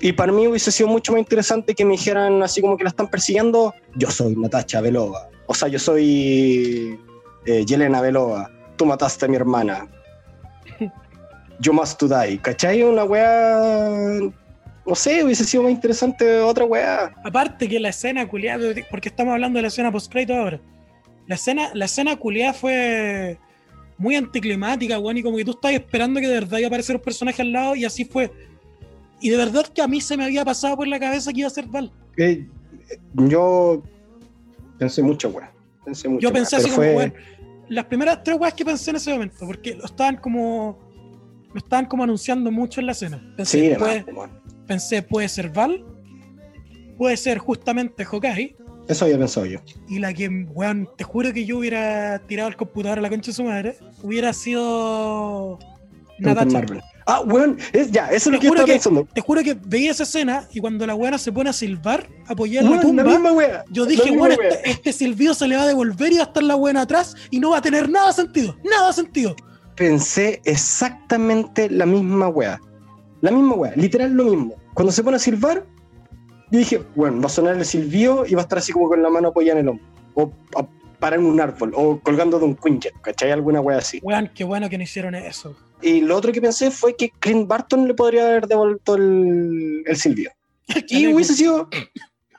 Y 0.00 0.12
para 0.12 0.32
mí 0.32 0.46
hubiese 0.46 0.70
sido 0.70 0.88
mucho 0.88 1.12
más 1.12 1.18
interesante 1.20 1.74
que 1.74 1.84
me 1.84 1.92
dijeran 1.92 2.42
así 2.42 2.60
como 2.60 2.76
que 2.76 2.84
la 2.84 2.90
están 2.90 3.08
persiguiendo. 3.08 3.74
Yo 3.96 4.10
soy 4.10 4.36
Natacha 4.36 4.80
Belova. 4.80 5.28
O 5.46 5.54
sea, 5.54 5.66
yo 5.68 5.78
soy 5.78 6.98
eh, 7.46 7.64
Yelena 7.64 8.00
Belova. 8.00 8.50
Tú 8.76 8.86
mataste 8.86 9.24
a 9.26 9.28
mi 9.28 9.36
hermana. 9.36 9.86
You 11.60 11.72
must 11.72 11.98
to 11.98 12.06
die. 12.06 12.38
¿Cachai? 12.38 12.82
Una 12.82 13.04
weá. 13.04 14.30
No 14.86 14.94
sé, 14.94 15.24
hubiese 15.24 15.44
sido 15.44 15.64
más 15.64 15.72
interesante 15.72 16.40
otra 16.40 16.64
weá. 16.64 17.12
Aparte 17.24 17.68
que 17.68 17.78
la 17.78 17.90
escena 17.90 18.26
culiada, 18.28 18.64
porque 18.90 19.08
estamos 19.08 19.34
hablando 19.34 19.58
de 19.58 19.62
la 19.62 19.68
escena 19.68 19.92
post-crédito 19.92 20.34
ahora. 20.34 20.60
La 21.26 21.34
escena, 21.34 21.70
la 21.74 21.84
escena 21.84 22.16
culiada 22.16 22.54
fue 22.54 23.38
muy 23.98 24.14
anticlimática, 24.14 24.98
weón, 24.98 25.18
y 25.18 25.22
como 25.22 25.36
que 25.36 25.44
tú 25.44 25.50
estabas 25.50 25.76
esperando 25.76 26.20
que 26.20 26.28
de 26.28 26.34
verdad 26.34 26.58
iba 26.58 26.66
a 26.66 26.68
aparecer 26.68 26.96
un 26.96 27.02
personaje 27.02 27.42
al 27.42 27.52
lado, 27.52 27.74
y 27.74 27.84
así 27.84 28.04
fue. 28.04 28.30
Y 29.20 29.28
de 29.28 29.36
verdad 29.36 29.66
que 29.66 29.82
a 29.82 29.88
mí 29.88 30.00
se 30.00 30.16
me 30.16 30.24
había 30.24 30.44
pasado 30.44 30.76
por 30.76 30.86
la 30.86 30.98
cabeza 30.98 31.32
que 31.32 31.40
iba 31.40 31.48
a 31.48 31.50
ser 31.50 31.66
Val. 31.66 31.92
Eh, 32.16 32.46
yo 33.14 33.82
pensé 34.78 35.02
mucho, 35.02 35.28
weá. 35.28 35.52
Pensé 35.88 36.08
mucho. 36.08 36.20
Yo 36.20 36.32
pensé 36.32 36.56
así 36.56 36.68
como, 36.70 36.76
fue- 36.82 37.12
las 37.68 37.84
primeras 37.86 38.22
tres 38.22 38.36
weas 38.38 38.52
que 38.54 38.64
pensé 38.64 38.90
en 38.90 38.96
ese 38.96 39.10
momento, 39.12 39.46
porque 39.46 39.74
lo 39.74 39.84
estaban 39.86 40.16
como. 40.16 40.78
Lo 41.52 41.58
estaban 41.58 41.86
como 41.86 42.02
anunciando 42.04 42.50
mucho 42.50 42.80
en 42.80 42.86
la 42.86 42.92
escena. 42.92 43.32
Pensé, 43.36 43.58
Sí, 43.60 43.68
de 43.68 43.76
puede, 43.76 44.04
pensé, 44.66 45.02
puede 45.02 45.28
ser 45.30 45.48
Val, 45.50 45.82
puede 46.98 47.16
ser 47.16 47.38
justamente 47.38 48.04
Hawkeye, 48.04 48.54
Eso 48.86 49.06
había 49.06 49.16
pensado 49.18 49.46
yo. 49.46 49.60
y 49.88 49.98
la 49.98 50.12
que, 50.12 50.28
weón, 50.28 50.88
te 50.98 51.04
juro 51.04 51.32
que 51.32 51.46
yo 51.46 51.58
hubiera 51.58 52.18
tirado 52.26 52.50
el 52.50 52.56
computador 52.56 52.98
a 52.98 53.00
la 53.00 53.08
concha 53.08 53.30
de 53.30 53.34
su 53.34 53.44
madre, 53.44 53.78
hubiera 54.02 54.34
sido 54.34 55.58
Natacha. 56.18 56.50
Marvel. 56.58 56.82
Ah, 57.10 57.20
weón, 57.24 57.56
es, 57.72 57.90
ya, 57.90 58.08
eso 58.10 58.28
es 58.28 58.34
lo 58.34 58.38
que 58.38 58.48
estaba 58.48 58.66
que- 58.66 58.72
pensando. 58.72 59.08
Te 59.14 59.20
juro 59.22 59.42
que 59.42 59.54
veía 59.54 59.90
esa 59.92 60.02
escena 60.02 60.46
y 60.52 60.60
cuando 60.60 60.86
la 60.86 60.94
weona 60.94 61.16
se 61.16 61.32
pone 61.32 61.48
a 61.48 61.52
silbar, 61.54 62.06
apoyada 62.26 62.66
en 62.66 62.72
la 62.76 62.80
Weón, 62.82 62.96
la 62.96 63.02
tumba, 63.02 63.18
misma 63.18 63.32
weá. 63.32 63.64
yo 63.70 63.84
la 63.84 63.90
dije, 63.90 64.10
weá. 64.10 64.32
este, 64.34 64.70
este 64.70 64.92
silbido 64.92 65.32
se 65.32 65.48
le 65.48 65.56
va 65.56 65.62
a 65.62 65.66
devolver 65.66 66.12
y 66.12 66.16
va 66.16 66.24
a 66.24 66.26
estar 66.26 66.42
la 66.42 66.54
buena 66.54 66.82
atrás 66.82 67.16
y 67.30 67.40
no 67.40 67.50
va 67.50 67.58
a 67.58 67.62
tener 67.62 67.88
nada 67.88 68.12
sentido, 68.12 68.56
nada 68.62 68.92
sentido. 68.92 69.34
pensé 69.74 70.42
exactamente 70.44 71.70
la 71.70 71.86
misma 71.86 72.28
weá. 72.28 72.60
La 73.20 73.30
misma 73.30 73.54
weá, 73.54 73.72
literal 73.74 74.12
lo 74.12 74.24
mismo. 74.24 74.54
Cuando 74.74 74.92
se 74.92 75.02
pone 75.02 75.16
a 75.16 75.18
silbar, 75.20 75.64
yo 76.50 76.58
dije, 76.58 76.82
bueno, 76.94 77.20
va 77.20 77.26
a 77.26 77.30
sonar 77.30 77.56
el 77.56 77.64
silbido 77.64 78.24
y 78.26 78.34
va 78.34 78.40
a 78.40 78.44
estar 78.44 78.58
así 78.58 78.72
como 78.72 78.88
con 78.88 79.02
la 79.02 79.08
mano 79.10 79.28
apoyada 79.28 79.58
en 79.60 79.66
el 79.66 79.70
hombro. 79.70 79.86
O 80.14 80.32
a 80.56 80.66
parar 80.98 81.20
en 81.20 81.26
un 81.26 81.40
árbol, 81.40 81.72
o 81.74 81.98
colgando 82.00 82.38
de 82.38 82.44
un 82.44 82.54
quinjet, 82.56 82.92
¿cachai? 83.00 83.30
Alguna 83.30 83.60
weá 83.60 83.78
así. 83.78 84.00
Weón, 84.02 84.30
qué 84.34 84.44
bueno 84.44 84.68
que 84.68 84.76
no 84.78 84.84
hicieron 84.84 85.14
eso. 85.14 85.56
Y 85.80 86.00
lo 86.00 86.16
otro 86.16 86.32
que 86.32 86.40
pensé 86.40 86.70
fue 86.70 86.96
que 86.96 87.10
Clint 87.20 87.46
Barton 87.48 87.86
le 87.86 87.94
podría 87.94 88.26
haber 88.26 88.46
devuelto 88.48 88.96
el, 88.96 89.82
el 89.86 89.96
silbido. 89.96 90.32
Y 90.88 91.06
hubiese 91.12 91.34
sido. 91.34 91.68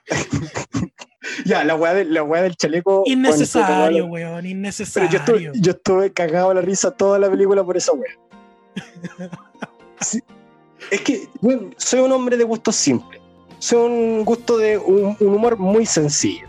ya, 1.46 1.64
la 1.64 1.76
weá, 1.76 1.94
de- 1.94 2.06
la 2.06 2.24
weá 2.24 2.42
del 2.44 2.56
chaleco. 2.56 3.04
bueno, 3.06 3.14
Innecesario, 3.14 4.04
fue 4.08 4.12
weón, 4.24 4.36
Pero 4.36 4.48
innecesario. 4.48 5.10
yo 5.10 5.18
estuve, 5.20 5.52
yo 5.56 5.72
estuve 5.72 6.12
cagado 6.14 6.52
a 6.52 6.54
la 6.56 6.62
risa 6.62 6.92
toda 6.92 7.20
la 7.20 7.30
película 7.30 7.64
por 7.64 7.78
esa 7.78 7.94
wea. 7.94 8.12
Sí. 10.02 10.22
Es 10.92 11.02
que, 11.02 11.28
bueno, 11.42 11.72
soy 11.76 12.00
un 12.00 12.12
hombre 12.14 12.38
de 12.38 12.46
gustos 12.46 12.78
simples. 12.78 13.20
sea 13.60 13.80
un 13.80 14.24
gusto 14.24 14.58
de 14.58 14.78
un, 14.78 15.18
un 15.20 15.28
humor 15.36 15.58
muy 15.58 15.86
sencillo. 15.86 16.48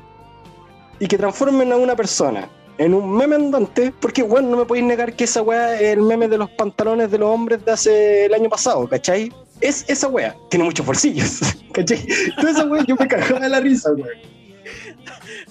Y 1.01 1.09
que 1.09 1.19
transformen 1.19 1.73
a 1.73 1.77
una 1.77 1.97
persona 1.97 2.49
en 2.81 2.95
un 2.95 3.15
meme 3.15 3.37
andante, 3.37 3.93
porque 4.01 4.23
bueno, 4.23 4.49
no 4.49 4.57
me 4.57 4.65
podéis 4.65 4.87
negar 4.87 5.13
que 5.13 5.25
esa 5.25 5.43
weá 5.43 5.79
es 5.79 5.93
el 5.93 6.01
meme 6.01 6.29
de 6.29 6.39
los 6.39 6.49
pantalones 6.53 7.11
de 7.11 7.19
los 7.19 7.29
hombres 7.29 7.63
de 7.63 7.73
hace 7.73 8.25
el 8.25 8.33
año 8.33 8.49
pasado, 8.49 8.89
¿cachai? 8.89 9.31
Es 9.61 9.85
esa 9.87 10.09
weá, 10.09 10.35
tiene 10.49 10.65
muchos 10.65 10.87
bolsillos, 10.87 11.41
¿cachai? 11.75 11.99
Entonces 11.99 12.57
esa 12.57 12.65
weá 12.65 12.83
yo 12.87 12.97
me 12.97 13.07
cagaba 13.07 13.39
de 13.39 13.51
la 13.51 13.61
risa, 13.61 13.93
weón. 13.93 14.09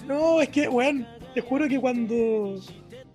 No, 0.08 0.40
es 0.40 0.48
que, 0.48 0.68
weón, 0.68 1.06
te 1.32 1.40
juro 1.40 1.68
que 1.68 1.78
cuando 1.78 2.60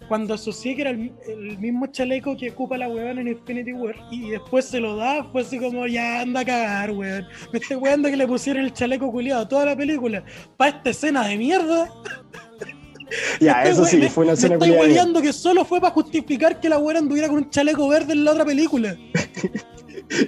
cuando 0.07 0.35
asocié 0.35 0.75
que 0.75 0.81
era 0.83 0.91
el, 0.91 1.11
el 1.27 1.57
mismo 1.57 1.87
chaleco 1.87 2.37
que 2.37 2.51
ocupa 2.51 2.77
la 2.77 2.87
weón 2.87 3.17
en 3.17 3.27
Infinity 3.27 3.73
War 3.73 3.95
y 4.11 4.29
después 4.29 4.63
se 4.63 4.79
lo 4.79 4.95
da, 4.95 5.25
fue 5.25 5.41
así 5.41 5.59
como, 5.59 5.87
ya 5.87 6.21
anda 6.21 6.39
a 6.39 6.45
cagar, 6.45 6.91
weón. 6.91 7.27
Me 7.51 7.59
estoy 7.59 7.75
weando 7.75 8.09
que 8.09 8.15
le 8.15 8.27
pusieron 8.27 8.63
el 8.63 8.71
chaleco 8.71 9.11
culiado 9.11 9.41
a 9.41 9.49
toda 9.49 9.65
la 9.65 9.75
película 9.75 10.23
para 10.55 10.77
esta 10.77 10.91
escena 10.91 11.27
de 11.27 11.35
mierda. 11.35 11.91
Ya, 13.39 13.61
Me 13.63 13.69
eso 13.69 13.83
estoy 13.83 14.01
sí, 14.03 14.09
fue 14.09 14.23
una 14.23 14.33
Me 14.33 14.37
escena 14.37 14.55
estoy 14.55 14.69
culiada. 14.69 14.87
hueveando 14.87 15.21
que 15.21 15.33
solo 15.33 15.63
fue 15.65 15.79
para 15.79 15.93
justificar 15.93 16.59
que 16.59 16.69
la 16.69 16.77
weón 16.79 16.97
anduviera 16.97 17.27
con 17.27 17.37
un 17.37 17.49
chaleco 17.49 17.87
verde 17.87 18.13
en 18.13 18.23
la 18.25 18.31
otra 18.31 18.45
película. 18.45 18.95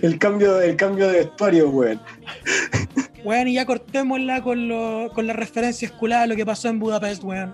El 0.01 0.17
cambio, 0.17 0.59
el 0.59 0.75
cambio 0.75 1.07
de 1.07 1.19
vestuario, 1.19 1.69
weón. 1.69 2.01
Weón, 3.23 3.47
y 3.47 3.53
ya 3.53 3.65
cortémosla 3.65 4.41
con, 4.41 4.67
lo, 4.67 5.11
con 5.13 5.27
la 5.27 5.33
referencia 5.33 5.85
escolar 5.85 6.23
a 6.23 6.27
lo 6.27 6.35
que 6.35 6.45
pasó 6.45 6.67
en 6.69 6.79
Budapest, 6.79 7.23
weón. 7.23 7.53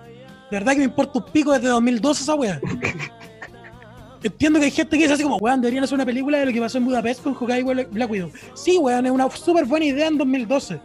De 0.49 0.57
verdad 0.57 0.71
que 0.73 0.77
me 0.79 0.85
importa 0.85 1.19
un 1.19 1.25
pico 1.25 1.51
desde 1.51 1.67
2012 1.67 2.23
esa 2.23 2.35
weón. 2.35 2.61
Entiendo 4.23 4.57
que 4.59 4.65
hay 4.65 4.71
gente 4.71 4.95
que 4.97 5.03
dice 5.03 5.15
así 5.15 5.23
como, 5.23 5.35
weón, 5.37 5.59
deberían 5.59 5.83
hacer 5.83 5.95
una 5.95 6.05
película 6.05 6.37
de 6.39 6.45
lo 6.45 6.53
que 6.53 6.61
pasó 6.61 6.77
en 6.77 6.85
Budapest 6.85 7.23
con 7.23 7.33
Hawkeye 7.33 7.59
y 7.59 7.63
Black 7.63 8.09
Widow. 8.09 8.31
Sí, 8.53 8.77
weón, 8.77 9.05
es 9.05 9.11
una 9.11 9.29
súper 9.31 9.65
buena 9.65 9.85
idea 9.85 10.07
en 10.07 10.17
2012. 10.17 10.79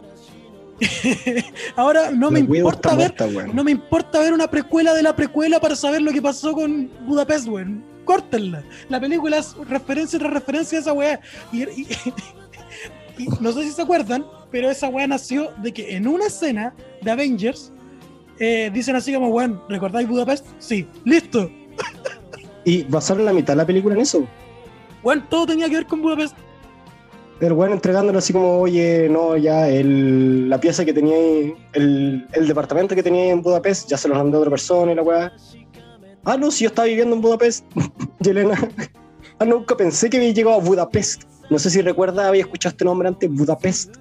Ahora 1.75 2.11
no 2.11 2.31
me 2.31 2.39
importa 2.39 2.95
ver, 2.95 3.13
muerta, 3.17 3.53
no 3.53 3.63
me 3.63 3.71
importa 3.71 4.19
ver 4.19 4.33
una 4.33 4.49
precuela 4.49 4.93
de 4.93 5.03
la 5.03 5.15
precuela 5.15 5.59
para 5.59 5.75
saber 5.75 6.01
lo 6.01 6.11
que 6.11 6.21
pasó 6.21 6.53
con 6.53 6.89
Budapest, 7.05 7.47
weón. 7.47 7.83
Córtenla. 8.05 8.63
La 8.89 8.99
película 8.99 9.37
es 9.37 9.55
referencia 9.67 10.17
tras 10.17 10.33
referencia 10.33 10.77
a 10.79 10.81
esa 10.81 10.93
weá. 10.93 11.19
Y, 11.51 11.63
y- 11.63 11.87
y 13.19 13.27
no 13.39 13.51
sé 13.51 13.63
si 13.63 13.71
se 13.71 13.81
acuerdan, 13.81 14.25
pero 14.51 14.69
esa 14.69 14.87
weá 14.89 15.05
nació 15.07 15.51
de 15.61 15.71
que 15.73 15.95
en 15.95 16.07
una 16.07 16.25
escena 16.27 16.73
de 17.01 17.11
Avengers 17.11 17.71
eh, 18.39 18.71
dicen 18.73 18.95
así 18.95 19.13
como, 19.13 19.27
weón, 19.29 19.61
¿recordáis 19.69 20.07
Budapest? 20.07 20.45
Sí, 20.59 20.87
listo. 21.05 21.51
Y 22.65 22.83
basaron 22.83 23.25
la 23.25 23.33
mitad 23.33 23.53
de 23.53 23.57
la 23.57 23.65
película 23.65 23.95
en 23.95 24.01
eso. 24.01 24.27
Weón, 25.03 25.27
todo 25.29 25.45
tenía 25.47 25.67
que 25.69 25.75
ver 25.75 25.85
con 25.85 26.01
Budapest. 26.01 26.35
El 27.39 27.53
weón 27.53 27.71
entregándole 27.71 28.17
así 28.17 28.33
como, 28.33 28.59
oye, 28.59 29.07
no, 29.09 29.37
ya 29.37 29.69
el, 29.69 30.49
la 30.49 30.59
pieza 30.59 30.83
que 30.83 30.93
tenía 30.93 31.15
ahí, 31.15 31.53
el, 31.73 32.27
el 32.33 32.47
departamento 32.47 32.95
que 32.95 33.03
tenía 33.03 33.23
ahí 33.23 33.29
en 33.29 33.41
Budapest, 33.41 33.89
ya 33.89 33.97
se 33.97 34.09
lo 34.09 34.15
mandó 34.15 34.37
a 34.37 34.41
otra 34.41 34.51
persona 34.51 34.91
y 34.91 34.95
la 34.95 35.01
weá. 35.01 35.31
Ah, 36.25 36.35
no, 36.35 36.51
si 36.51 36.65
yo 36.65 36.67
estaba 36.67 36.87
viviendo 36.87 37.15
en 37.15 37.21
Budapest, 37.21 37.65
Yelena. 38.19 38.57
Ah, 39.39 39.45
nunca 39.45 39.77
pensé 39.77 40.09
que 40.09 40.17
había 40.17 40.31
llegado 40.31 40.57
a 40.57 40.59
Budapest. 40.59 41.23
No 41.49 41.57
sé 41.57 41.69
si 41.69 41.81
recuerda, 41.81 42.27
había 42.27 42.41
escuchado 42.41 42.71
este 42.71 42.83
nombre 42.83 43.07
antes, 43.07 43.31
Budapest. 43.31 43.95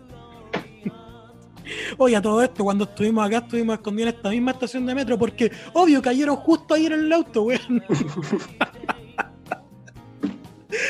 Oye, 1.97 2.17
a 2.17 2.23
todo 2.23 2.43
esto, 2.43 2.65
cuando 2.65 2.85
estuvimos 2.85 3.27
acá, 3.27 3.39
estuvimos 3.39 3.77
escondidos 3.77 4.11
en 4.11 4.17
esta 4.17 4.31
misma 4.31 4.51
estación 4.51 4.87
de 4.87 4.95
metro, 4.95 5.19
porque 5.19 5.53
obvio 5.75 6.03
cayeron 6.03 6.37
justo 6.37 6.75
ahí 6.75 6.87
en 6.87 6.93
el 6.93 7.13
auto, 7.13 7.43
weón. 7.43 7.83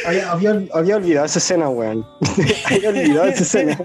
Había, 0.07 0.31
había, 0.31 0.63
había 0.73 0.97
olvidado 0.97 1.27
esa 1.27 1.39
escena, 1.39 1.69
weón. 1.69 2.05
había 2.67 2.89
olvidado 2.91 3.29
esa 3.29 3.43
escena. 3.43 3.79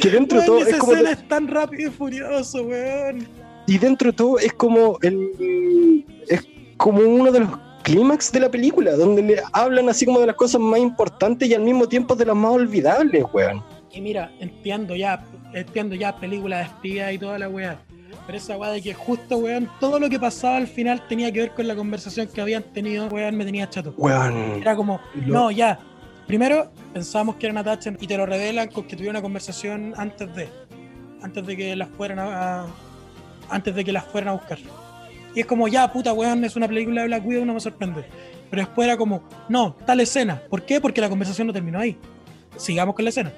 Que 0.00 0.10
dentro 0.10 0.40
de 0.40 0.48
Weón, 0.48 0.58
todo 0.60 0.66
esa 0.66 0.76
es 0.76 0.78
como. 0.78 0.92
escena 0.92 1.10
es 1.12 1.28
tan 1.28 1.48
rápido 1.48 1.90
y 1.90 1.92
furioso, 1.92 2.62
weón. 2.62 3.28
Y 3.66 3.78
dentro 3.78 4.10
de 4.10 4.16
todo 4.16 4.38
es 4.38 4.52
como 4.52 4.98
el. 5.02 6.04
Es 6.28 6.46
como 6.76 7.00
uno 7.00 7.30
de 7.32 7.40
los 7.40 7.50
clímax 7.82 8.32
de 8.32 8.40
la 8.40 8.50
película, 8.50 8.92
donde 8.92 9.22
le 9.22 9.42
hablan 9.52 9.88
así 9.88 10.06
como 10.06 10.20
de 10.20 10.26
las 10.26 10.36
cosas 10.36 10.60
más 10.60 10.80
importantes 10.80 11.48
y 11.48 11.54
al 11.54 11.62
mismo 11.62 11.88
tiempo 11.88 12.14
de 12.14 12.26
las 12.26 12.36
más 12.36 12.52
olvidables, 12.52 13.24
weón. 13.32 13.62
Y 13.92 14.00
mira, 14.00 14.32
entiendo 14.40 14.96
ya, 14.96 15.24
entiendo 15.52 15.94
ya 15.94 16.16
película 16.16 16.58
de 16.58 16.64
espía 16.64 17.12
y 17.12 17.18
toda 17.18 17.38
la 17.38 17.48
weá. 17.48 17.78
Pero 18.26 18.38
esa 18.38 18.56
weá 18.56 18.70
de 18.70 18.80
que 18.80 18.94
justo, 18.94 19.38
weón, 19.38 19.68
todo 19.80 19.98
lo 19.98 20.08
que 20.08 20.18
pasaba 20.20 20.56
al 20.56 20.68
final 20.68 21.06
tenía 21.08 21.32
que 21.32 21.40
ver 21.40 21.50
con 21.52 21.66
la 21.66 21.74
conversación 21.74 22.28
que 22.28 22.40
habían 22.40 22.62
tenido, 22.62 23.06
weón, 23.08 23.36
me 23.36 23.44
tenía 23.44 23.68
chato. 23.68 23.94
Weón. 23.96 24.60
Era 24.60 24.76
como, 24.76 25.00
Lo- 25.26 25.34
no, 25.34 25.50
ya. 25.50 25.78
Primero 26.26 26.70
pensábamos 26.92 27.36
que 27.36 27.46
era 27.46 27.52
Natasha 27.52 27.92
y 28.00 28.06
te 28.06 28.16
lo 28.16 28.24
revelan 28.26 28.68
con 28.68 28.84
que 28.84 28.94
tuvieron 28.96 29.16
una 29.16 29.22
conversación 29.22 29.92
antes 29.96 30.34
de. 30.36 30.48
Antes 31.20 31.44
de 31.46 31.56
que 31.56 31.74
las 31.76 31.88
fueran 31.88 32.18
a- 32.20 32.66
antes 33.50 33.74
de 33.74 33.84
que 33.84 33.92
las 33.92 34.04
fueran 34.04 34.28
a 34.28 34.32
buscar. 34.32 34.58
Y 35.34 35.40
es 35.40 35.46
como, 35.46 35.66
ya, 35.66 35.90
puta 35.92 36.12
weón, 36.12 36.44
es 36.44 36.54
una 36.56 36.68
película 36.68 37.00
de 37.02 37.08
Black 37.08 37.26
Widow, 37.26 37.44
no 37.44 37.54
me 37.54 37.60
sorprende. 37.60 38.04
Pero 38.50 38.62
después 38.62 38.86
era 38.86 38.96
como, 38.96 39.22
no, 39.48 39.74
tal 39.86 39.98
escena. 40.00 40.40
¿Por 40.48 40.62
qué? 40.64 40.80
Porque 40.80 41.00
la 41.00 41.08
conversación 41.08 41.46
no 41.48 41.52
terminó 41.52 41.78
ahí. 41.80 41.96
Sigamos 42.56 42.94
con 42.94 43.04
la 43.04 43.08
escena. 43.08 43.32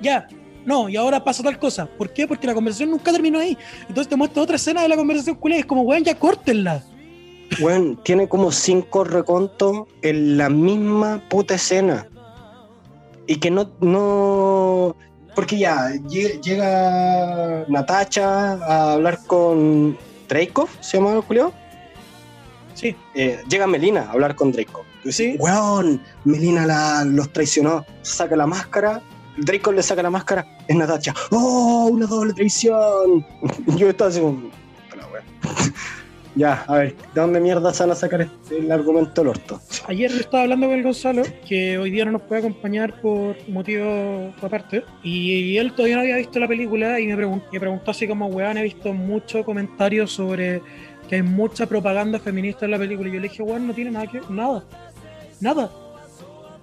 Ya, 0.00 0.26
no, 0.64 0.88
y 0.88 0.96
ahora 0.96 1.22
pasa 1.24 1.42
tal 1.42 1.58
cosa. 1.58 1.86
¿Por 1.86 2.12
qué? 2.12 2.26
Porque 2.26 2.46
la 2.46 2.54
conversación 2.54 2.90
nunca 2.90 3.12
terminó 3.12 3.38
ahí. 3.38 3.56
Entonces 3.88 4.08
te 4.08 4.16
muestra 4.16 4.42
otra 4.42 4.56
escena 4.56 4.82
de 4.82 4.88
la 4.88 4.96
conversación 4.96 5.36
culé. 5.36 5.58
Es 5.58 5.66
como, 5.66 5.82
weón, 5.82 6.04
ya 6.04 6.14
córtenla. 6.18 6.82
Weón, 7.60 7.98
tiene 8.02 8.28
como 8.28 8.50
cinco 8.52 9.04
recontos 9.04 9.86
en 10.02 10.38
la 10.38 10.48
misma 10.48 11.22
puta 11.28 11.54
escena. 11.54 12.06
Y 13.26 13.36
que 13.36 13.50
no. 13.50 13.70
no 13.80 14.96
porque 15.34 15.58
ya 15.58 15.90
lle- 16.08 16.40
llega 16.42 17.64
Natacha 17.68 18.52
a 18.54 18.92
hablar 18.92 19.18
con 19.26 19.96
Dreykov, 20.28 20.68
¿se 20.80 20.98
llama 20.98 21.20
Julio? 21.26 21.52
Sí, 22.74 22.94
Eh, 23.14 23.40
llega 23.48 23.66
Melina 23.66 24.02
a 24.02 24.12
hablar 24.12 24.34
con 24.34 24.50
Draco. 24.52 24.84
Sí. 25.08 25.36
Weón, 25.38 26.00
Melina 26.24 26.66
la- 26.66 27.04
los 27.04 27.32
traicionó. 27.32 27.84
Saca 28.02 28.34
la 28.36 28.46
máscara. 28.46 29.02
Draco 29.36 29.72
le 29.72 29.82
saca 29.82 30.02
la 30.02 30.10
máscara. 30.10 30.46
Es 30.68 30.76
Natacha. 30.76 31.14
¡Oh! 31.30 31.88
Una 31.90 32.06
doble 32.06 32.32
traición. 32.34 33.24
Yo 33.76 33.88
estaba 33.88 34.10
así 34.10 34.20
como. 34.20 34.50
Ya, 36.34 36.64
a 36.66 36.78
ver, 36.78 36.96
¿de 37.14 37.20
dónde 37.20 37.40
mierda 37.40 37.74
se 37.74 37.84
a 37.84 37.94
sacar 37.94 38.22
este- 38.22 38.56
el 38.56 38.72
argumento 38.72 39.20
del 39.20 39.28
orto? 39.28 39.60
Ayer 39.86 40.10
estaba 40.12 40.44
hablando 40.44 40.66
con 40.66 40.76
el 40.78 40.82
Gonzalo, 40.82 41.22
que 41.46 41.76
hoy 41.76 41.90
día 41.90 42.06
no 42.06 42.12
nos 42.12 42.22
puede 42.22 42.38
acompañar 42.40 43.02
por 43.02 43.36
motivos 43.50 44.32
aparte, 44.40 44.82
y 45.02 45.58
él 45.58 45.74
todavía 45.74 45.96
no 45.96 46.00
había 46.00 46.16
visto 46.16 46.40
la 46.40 46.48
película 46.48 46.98
y 46.98 47.06
me, 47.06 47.18
pregun- 47.18 47.42
me 47.52 47.60
preguntó 47.60 47.90
así 47.90 48.08
como, 48.08 48.28
weón, 48.28 48.56
he 48.56 48.62
visto 48.62 48.94
muchos 48.94 49.44
comentarios 49.44 50.10
sobre 50.10 50.62
que 51.06 51.16
hay 51.16 51.22
mucha 51.22 51.66
propaganda 51.66 52.18
feminista 52.18 52.64
en 52.64 52.70
la 52.70 52.78
película, 52.78 53.10
y 53.10 53.12
yo 53.12 53.20
le 53.20 53.28
dije, 53.28 53.42
weón, 53.42 53.66
no 53.66 53.74
tiene 53.74 53.90
nada 53.90 54.06
que 54.06 54.22
nada, 54.30 54.64
nada, 55.38 55.70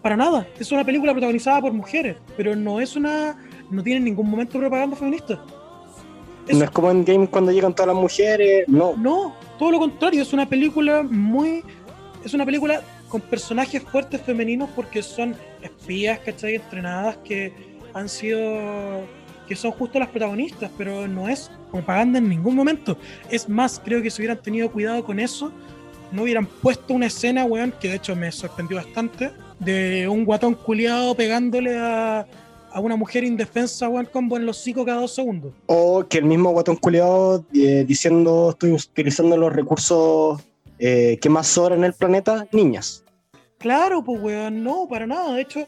para 0.02 0.16
nada, 0.16 0.47
es 0.60 0.72
una 0.72 0.84
película 0.84 1.12
protagonizada 1.12 1.62
por 1.62 1.74
mujeres, 1.74 2.18
pero 2.38 2.56
no 2.56 2.80
es 2.80 2.95
una, 2.95 3.38
no 3.70 3.84
tiene 3.84 3.97
en 3.97 4.06
ningún 4.06 4.30
momento 4.30 4.58
propaganda 4.60 4.95
feminista. 4.95 5.39
Es- 6.47 6.58
No 6.58 6.64
es 6.66 6.72
como 6.72 6.89
en 6.91 7.04
Game 7.06 7.28
cuando 7.28 7.52
llegan 7.52 7.74
todas 7.74 7.93
las 7.93 8.02
mujeres. 8.02 8.68
No. 8.68 8.95
no, 8.97 9.36
todo 9.58 9.72
lo 9.72 9.80
contrario, 9.80 10.22
es 10.22 10.34
una 10.34 10.47
película 10.47 11.04
muy. 11.04 11.64
Es 12.24 12.34
una 12.34 12.45
película 12.45 12.82
con 13.08 13.22
personajes 13.22 13.82
fuertes 13.84 14.22
femeninos 14.22 14.70
porque 14.76 15.02
son 15.04 15.36
espías, 15.62 16.20
¿cachai? 16.20 16.56
Entrenadas 16.56 17.18
que 17.18 17.54
han 17.93 18.08
sido. 18.10 18.47
que 19.47 19.56
son 19.56 19.72
justo 19.72 19.97
las 19.97 20.10
protagonistas, 20.10 20.70
pero 20.78 21.08
no 21.08 21.28
es 21.28 21.50
propaganda 21.72 22.20
en 22.20 22.30
ningún 22.30 22.56
momento. 22.56 22.97
Es 23.32 23.50
más, 23.50 23.82
creo 23.84 24.00
que 24.02 24.12
si 24.12 24.22
hubieran 24.22 24.38
tenido 24.43 24.72
cuidado 24.72 25.04
con 25.04 25.20
eso, 25.20 25.52
no 26.12 26.22
hubieran 26.22 26.45
puesto 26.45 26.93
una 26.93 27.08
escena, 27.08 27.45
weón, 27.45 27.74
que 27.82 27.88
de 27.89 27.95
hecho 27.95 28.16
me 28.16 28.32
sorprendió 28.32 28.78
bastante, 28.78 29.32
de 29.60 30.07
un 30.07 30.26
guatón 30.26 30.55
culiado 30.55 31.16
pegándole 31.16 31.78
a, 31.78 32.26
a 32.72 32.80
una 32.80 32.95
mujer 32.95 33.24
indefensa, 33.24 33.89
weón, 33.89 34.05
con 34.05 34.32
en 34.32 34.45
los 34.45 34.60
hocico 34.60 34.86
cada 34.86 35.01
dos 35.01 35.14
segundos. 35.14 35.53
O 35.68 36.05
que 36.07 36.20
el 36.20 36.26
mismo 36.26 36.51
guatón 36.51 36.78
culiado 36.78 37.45
eh, 37.53 37.84
diciendo 37.88 38.51
estoy 38.51 38.72
utilizando 38.72 39.38
los 39.38 39.53
recursos 39.53 40.41
eh, 40.80 41.18
que 41.22 41.30
más 41.30 41.47
sobran 41.47 41.80
en 41.80 41.86
el 41.86 41.93
planeta, 41.93 42.47
niñas. 42.51 43.03
Claro, 43.57 44.03
pues 44.03 44.22
weón, 44.22 44.64
no, 44.64 44.88
para 44.88 45.05
nada. 45.05 45.34
De 45.34 45.41
hecho, 45.41 45.68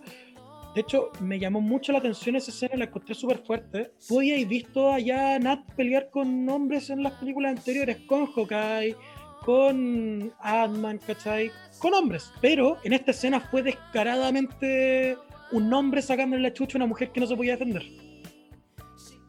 de 0.74 0.82
hecho, 0.82 1.10
me 1.20 1.38
llamó 1.38 1.60
mucho 1.60 1.92
la 1.92 1.98
atención 1.98 2.38
esa 2.38 2.52
escena, 2.52 2.78
la 2.78 2.86
encontré 2.86 3.14
súper 3.14 3.40
fuerte. 3.40 3.92
¿Tú 4.08 4.20
habíais 4.20 4.48
visto 4.48 4.90
allá 4.90 5.36
a 5.36 5.40
Nat 5.40 5.60
pelear 5.76 6.10
con 6.10 6.48
hombres 6.48 6.90
en 6.90 7.04
las 7.04 7.14
películas 7.14 7.58
anteriores? 7.58 7.98
Con 8.08 8.26
Hawkeye, 8.28 8.96
con 9.44 10.32
Ant-Man, 10.40 11.02
¿cachai? 11.06 11.52
Con 11.82 11.94
hombres. 11.94 12.32
Pero 12.42 12.78
en 12.84 12.94
esta 12.94 13.12
escena 13.12 13.40
fue 13.42 13.64
descaradamente 13.64 15.18
un 15.52 15.74
hombre 15.74 16.02
sacándole 16.02 16.42
la 16.44 16.54
chucha 16.54 16.78
a 16.78 16.80
una 16.80 16.86
mujer 16.88 17.12
que 17.12 17.20
no 17.20 17.28
se 17.28 17.36
podía 17.36 17.54
defender. 17.54 17.84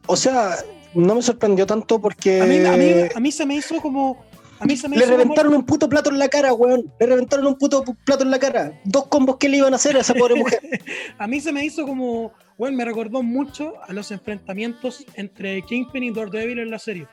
O 0.07 0.15
sea, 0.15 0.55
no 0.93 1.15
me 1.15 1.21
sorprendió 1.21 1.65
tanto 1.65 1.99
porque... 1.99 2.41
A 2.41 2.45
mí, 2.45 2.57
a, 2.65 2.77
mí, 2.77 2.91
a 3.15 3.19
mí 3.19 3.31
se 3.31 3.45
me 3.45 3.55
hizo 3.55 3.81
como. 3.81 4.23
A 4.59 4.65
mí 4.65 4.77
se 4.77 4.87
me 4.87 4.95
Le 4.95 5.01
hizo 5.03 5.11
como- 5.11 5.17
reventaron 5.23 5.53
un 5.55 5.65
puto 5.65 5.89
plato 5.89 6.09
en 6.09 6.19
la 6.19 6.29
cara, 6.29 6.53
weón. 6.53 6.93
Le 6.99 7.05
reventaron 7.05 7.47
un 7.47 7.57
puto 7.57 7.83
plato 8.05 8.23
en 8.23 8.31
la 8.31 8.39
cara. 8.39 8.79
Dos 8.85 9.07
combos 9.07 9.37
que 9.37 9.49
le 9.49 9.57
iban 9.57 9.73
a 9.73 9.77
hacer 9.77 9.95
a 9.97 10.01
esa 10.01 10.13
pobre 10.13 10.35
mujer. 10.35 10.59
A 11.17 11.27
mí 11.27 11.39
se 11.41 11.51
me 11.51 11.65
hizo 11.65 11.85
como, 11.85 12.31
bueno, 12.57 12.77
me 12.77 12.85
recordó 12.85 13.23
mucho 13.23 13.73
a 13.85 13.91
los 13.93 14.11
enfrentamientos 14.11 15.05
entre 15.15 15.61
Kingpin 15.63 16.03
y 16.03 16.11
Daredevil 16.11 16.59
en 16.59 16.69
la 16.71 16.79
serie. 16.79 17.07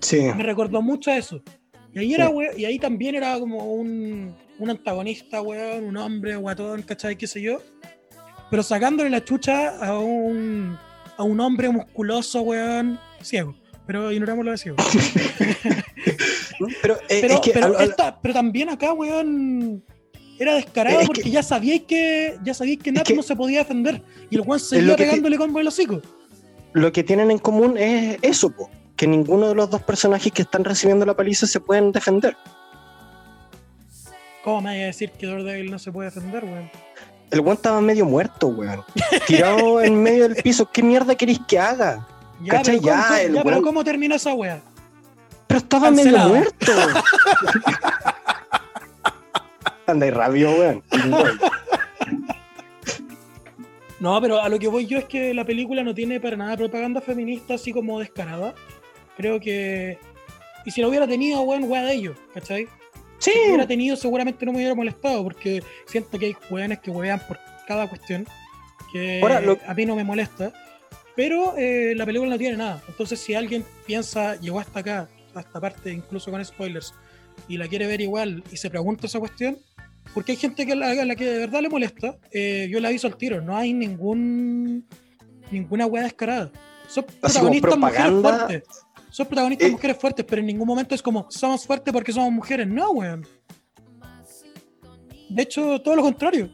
Sí. 0.00 0.20
Me 0.36 0.42
recordó 0.42 0.82
mucho 0.82 1.10
a 1.10 1.16
eso. 1.16 1.40
Y 1.94 1.98
ahí, 2.00 2.14
era, 2.14 2.26
Sí. 2.28 2.32
we- 2.34 2.54
y 2.58 2.64
ahí 2.66 2.78
también 2.78 3.14
era 3.14 3.38
como 3.38 3.72
un, 3.72 4.34
un 4.58 4.70
antagonista, 4.70 5.42
weón, 5.42 5.84
un 5.84 5.96
hombre 5.96 6.36
guatón, 6.36 6.82
¿cachai? 6.82 7.16
¿Qué 7.16 7.26
sé 7.26 7.40
yo? 7.42 7.58
Pero 8.50 8.62
sacándole 8.62 9.10
la 9.10 9.24
chucha 9.24 9.76
a 9.84 9.98
un, 9.98 10.76
a 11.16 11.22
un 11.22 11.40
hombre 11.40 11.68
musculoso, 11.68 12.42
weón, 12.42 12.98
ciego. 13.22 13.54
Pero 13.86 14.10
ignoramos 14.12 14.44
lo 14.44 14.50
de 14.52 14.58
ciego. 14.58 14.76
Pero, 16.82 16.96
eh, 17.08 17.18
Pero, 17.20 17.34
es 17.34 17.40
que 17.40 17.50
pero, 17.52 17.66
al- 17.66 17.76
al- 17.76 17.88
esta- 17.90 18.18
pero 18.20 18.32
también 18.34 18.70
acá, 18.70 18.92
weón, 18.94 19.84
era 20.38 20.54
descarado 20.54 20.96
Es 21.00 21.02
que- 21.02 21.06
porque 21.06 21.30
ya 21.30 21.42
sabíais 21.42 21.82
que 21.82 22.38
ya 22.42 22.54
sabíais 22.54 22.78
que 22.82 22.92
Nat 22.92 23.08
no 23.10 23.22
se 23.22 23.36
podía 23.36 23.58
defender. 23.58 24.02
Y 24.30 24.36
el 24.36 24.40
weón 24.42 24.58
seguía 24.60 24.96
pegándole 24.96 25.36
combo 25.36 25.60
el 25.60 25.66
hocico. 25.68 26.00
lo 26.72 26.92
que 26.92 27.02
tienen 27.04 27.30
en 27.30 27.38
común 27.38 27.76
es 27.78 28.18
eso, 28.22 28.50
po, 28.50 28.70
que 28.96 29.06
ninguno 29.06 29.48
de 29.48 29.54
los 29.54 29.68
dos 29.70 29.82
personajes 29.82 30.32
que 30.32 30.42
están 30.42 30.64
recibiendo 30.64 31.04
la 31.06 31.14
paliza 31.14 31.46
se 31.46 31.60
pueden 31.60 31.92
defender. 31.92 32.36
¿Cómo 34.46 34.60
me 34.60 34.70
vaya 34.70 34.84
a 34.84 34.86
decir 34.86 35.10
que 35.10 35.26
Daredevil 35.26 35.72
no 35.72 35.78
se 35.80 35.90
puede 35.90 36.08
defender, 36.08 36.44
weón? 36.44 36.70
El 37.32 37.40
weón 37.40 37.56
estaba 37.56 37.80
medio 37.80 38.04
muerto, 38.04 38.46
weón. 38.46 38.84
Tirado 39.26 39.80
en 39.82 40.00
medio 40.00 40.28
del 40.28 40.40
piso. 40.40 40.70
¿Qué 40.70 40.84
mierda 40.84 41.16
queréis 41.16 41.40
que 41.48 41.58
haga? 41.58 42.06
Ya, 42.44 42.52
¿Cachai? 42.52 42.78
pero, 42.80 42.84
¿cómo, 42.84 42.94
Ya, 42.94 43.02
cómo- 43.08 43.16
el 43.18 43.34
ya, 43.34 43.42
pero 43.42 43.62
¿cómo 43.62 43.82
termina 43.82 44.14
esa 44.14 44.34
wea? 44.34 44.60
Pero 45.48 45.58
estaba 45.58 45.88
Cancelado. 45.88 46.28
medio 46.28 46.44
muerto. 46.44 46.72
Anda 49.88 50.06
y 50.06 50.10
rabio, 50.10 50.50
weón. 50.52 50.82
No, 53.98 54.20
pero 54.20 54.40
a 54.40 54.48
lo 54.48 54.60
que 54.60 54.68
voy 54.68 54.86
yo 54.86 54.98
es 54.98 55.06
que 55.06 55.34
la 55.34 55.44
película 55.44 55.82
no 55.82 55.92
tiene 55.92 56.20
para 56.20 56.36
nada 56.36 56.56
propaganda 56.56 57.00
feminista 57.00 57.54
así 57.54 57.72
como 57.72 57.98
descarada. 57.98 58.54
Creo 59.16 59.40
que. 59.40 59.98
Y 60.64 60.70
si 60.70 60.82
lo 60.82 60.88
hubiera 60.88 61.08
tenido, 61.08 61.40
weón, 61.42 61.64
wea 61.64 61.82
de 61.82 61.94
ellos, 61.94 62.16
¿cachai? 62.32 62.68
Sí. 63.18 63.30
Si 63.32 63.48
hubiera 63.48 63.66
tenido, 63.66 63.96
seguramente 63.96 64.44
no 64.46 64.52
me 64.52 64.58
hubiera 64.58 64.74
molestado, 64.74 65.22
porque 65.22 65.62
siento 65.86 66.18
que 66.18 66.26
hay 66.26 66.36
weones 66.50 66.78
que 66.80 66.90
wean 66.90 67.20
por 67.26 67.38
cada 67.66 67.88
cuestión, 67.88 68.26
que 68.92 69.20
Ahora, 69.22 69.40
lo- 69.40 69.58
a 69.66 69.74
mí 69.74 69.86
no 69.86 69.96
me 69.96 70.04
molesta. 70.04 70.52
Pero 71.14 71.56
eh, 71.56 71.94
la 71.96 72.04
película 72.04 72.30
no 72.30 72.36
tiene 72.38 72.58
nada. 72.58 72.82
Entonces, 72.88 73.18
si 73.18 73.34
alguien 73.34 73.64
piensa, 73.86 74.36
llegó 74.36 74.60
hasta 74.60 74.80
acá, 74.80 75.08
a 75.34 75.40
esta 75.40 75.60
parte, 75.60 75.90
incluso 75.90 76.30
con 76.30 76.44
spoilers, 76.44 76.92
y 77.48 77.56
la 77.56 77.66
quiere 77.68 77.86
ver 77.86 78.00
igual 78.02 78.44
y 78.52 78.56
se 78.58 78.68
pregunta 78.68 79.06
esa 79.06 79.18
cuestión, 79.18 79.58
porque 80.14 80.32
hay 80.32 80.38
gente 80.38 80.66
que 80.66 80.76
la, 80.76 80.90
a 80.90 81.04
la 81.06 81.16
que 81.16 81.24
de 81.24 81.38
verdad 81.38 81.60
le 81.62 81.68
molesta, 81.70 82.16
eh, 82.32 82.68
yo 82.70 82.80
la 82.80 82.88
aviso 82.88 83.06
al 83.06 83.16
tiro, 83.16 83.40
no 83.40 83.56
hay 83.56 83.72
ningún 83.72 84.86
ninguna 85.50 85.86
weá 85.86 86.02
descarada. 86.04 86.50
Son 86.88 87.04
protagonistas 87.20 87.70
mujeres 87.78 88.00
fuertes. 88.22 88.62
Son 89.16 89.26
protagonistas 89.26 89.68
Eh. 89.68 89.72
mujeres 89.72 89.96
fuertes, 89.98 90.26
pero 90.28 90.40
en 90.40 90.46
ningún 90.46 90.66
momento 90.68 90.94
es 90.94 91.00
como 91.00 91.24
somos 91.30 91.64
fuertes 91.64 91.90
porque 91.90 92.12
somos 92.12 92.30
mujeres. 92.30 92.66
No, 92.68 92.90
weón. 92.90 93.26
De 95.30 95.42
hecho, 95.42 95.80
todo 95.80 95.96
lo 95.96 96.02
contrario. 96.02 96.50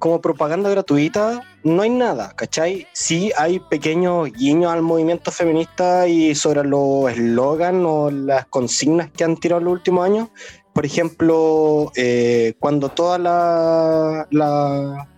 como 0.00 0.20
propaganda 0.20 0.68
gratuita 0.68 1.42
no 1.62 1.82
hay 1.82 1.90
nada, 1.90 2.32
¿cachai? 2.34 2.88
Sí 2.92 3.30
hay 3.38 3.60
pequeños 3.60 4.32
guiños 4.32 4.72
al 4.72 4.82
movimiento 4.82 5.30
feminista 5.30 6.08
y 6.08 6.34
sobre 6.34 6.64
los 6.64 7.08
eslogan 7.12 7.86
o 7.86 8.10
las 8.10 8.46
consignas 8.46 9.12
que 9.12 9.22
han 9.22 9.36
tirado 9.36 9.60
en 9.60 9.66
los 9.66 9.74
últimos 9.74 10.04
años. 10.04 10.28
Por 10.72 10.84
ejemplo, 10.84 11.92
eh, 11.94 12.54
cuando 12.58 12.88
todas 12.88 13.20
la- 13.20 14.26
la- 14.32 15.08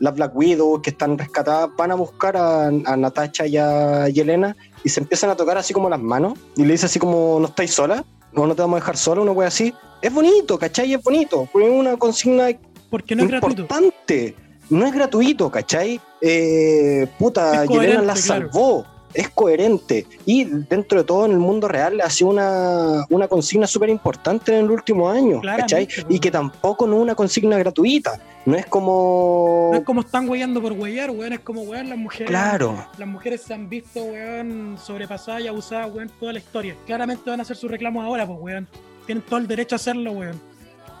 las 0.00 0.14
Black 0.16 0.34
Widow 0.34 0.82
que 0.82 0.90
están 0.90 1.16
rescatadas 1.16 1.70
van 1.78 1.92
a 1.92 1.94
buscar 1.94 2.36
a, 2.36 2.66
a 2.66 2.96
Natasha 2.96 3.46
y 3.46 3.56
a 3.58 4.08
Yelena 4.08 4.56
y 4.84 4.88
se 4.88 5.00
empiezan 5.00 5.30
a 5.30 5.36
tocar 5.36 5.56
así 5.58 5.72
como 5.72 5.88
las 5.88 6.00
manos 6.00 6.38
y 6.56 6.64
le 6.64 6.72
dice 6.72 6.86
así 6.86 6.98
como 6.98 7.38
no 7.40 7.46
estáis 7.46 7.72
sola, 7.72 8.04
no, 8.32 8.46
no 8.46 8.54
te 8.54 8.62
vamos 8.62 8.76
a 8.76 8.80
dejar 8.80 8.96
sola, 8.96 9.20
una 9.20 9.32
wea 9.32 9.48
así. 9.48 9.74
Es 10.00 10.12
bonito, 10.12 10.58
¿cachai? 10.58 10.94
Es 10.94 11.02
bonito. 11.02 11.48
porque 11.52 11.68
Es 11.68 11.74
una 11.74 11.96
consigna 11.96 12.48
Porque 12.90 13.14
no 13.14 13.22
es 13.22 13.28
gratuito. 13.28 13.62
importante. 13.62 14.34
No 14.70 14.86
es 14.86 14.92
gratuito, 14.94 15.50
¿cachai? 15.50 16.00
Eh, 16.20 17.06
puta, 17.18 17.64
Yelena 17.66 18.02
la 18.02 18.14
claro. 18.14 18.16
salvó. 18.16 18.86
Es 19.14 19.28
coherente. 19.30 20.06
Y 20.26 20.44
dentro 20.44 20.98
de 21.00 21.04
todo, 21.04 21.26
en 21.26 21.32
el 21.32 21.38
mundo 21.38 21.68
real, 21.68 22.00
ha 22.00 22.10
sido 22.10 22.30
una, 22.30 23.04
una 23.10 23.28
consigna 23.28 23.66
súper 23.66 23.90
importante 23.90 24.56
en 24.56 24.64
el 24.64 24.70
último 24.70 25.08
año. 25.08 25.40
Y 26.08 26.18
que 26.18 26.30
tampoco 26.30 26.86
no 26.86 26.96
es 26.96 27.02
una 27.02 27.14
consigna 27.14 27.58
gratuita. 27.58 28.18
No 28.44 28.56
es 28.56 28.66
como. 28.66 29.70
No 29.72 29.78
es 29.78 29.84
como 29.84 30.00
están 30.00 30.28
weyando 30.28 30.60
por 30.60 30.72
weyar, 30.72 31.10
weón. 31.10 31.32
Es 31.32 31.40
como, 31.40 31.62
weón, 31.62 31.88
las 31.88 31.98
mujeres. 31.98 32.28
Claro. 32.28 32.86
Las 32.98 33.08
mujeres 33.08 33.42
se 33.42 33.54
han 33.54 33.68
visto, 33.68 34.02
weón, 34.02 34.76
sobrepasadas 34.82 35.42
y 35.42 35.46
abusadas, 35.46 35.94
weón, 35.94 36.10
toda 36.18 36.32
la 36.32 36.40
historia. 36.40 36.76
Claramente 36.86 37.30
van 37.30 37.38
a 37.38 37.42
hacer 37.42 37.56
sus 37.56 37.70
reclamos 37.70 38.04
ahora, 38.04 38.26
pues, 38.26 38.38
weón. 38.40 38.68
Tienen 39.06 39.22
todo 39.22 39.38
el 39.38 39.46
derecho 39.46 39.74
a 39.74 39.76
hacerlo, 39.76 40.12
weón. 40.12 40.51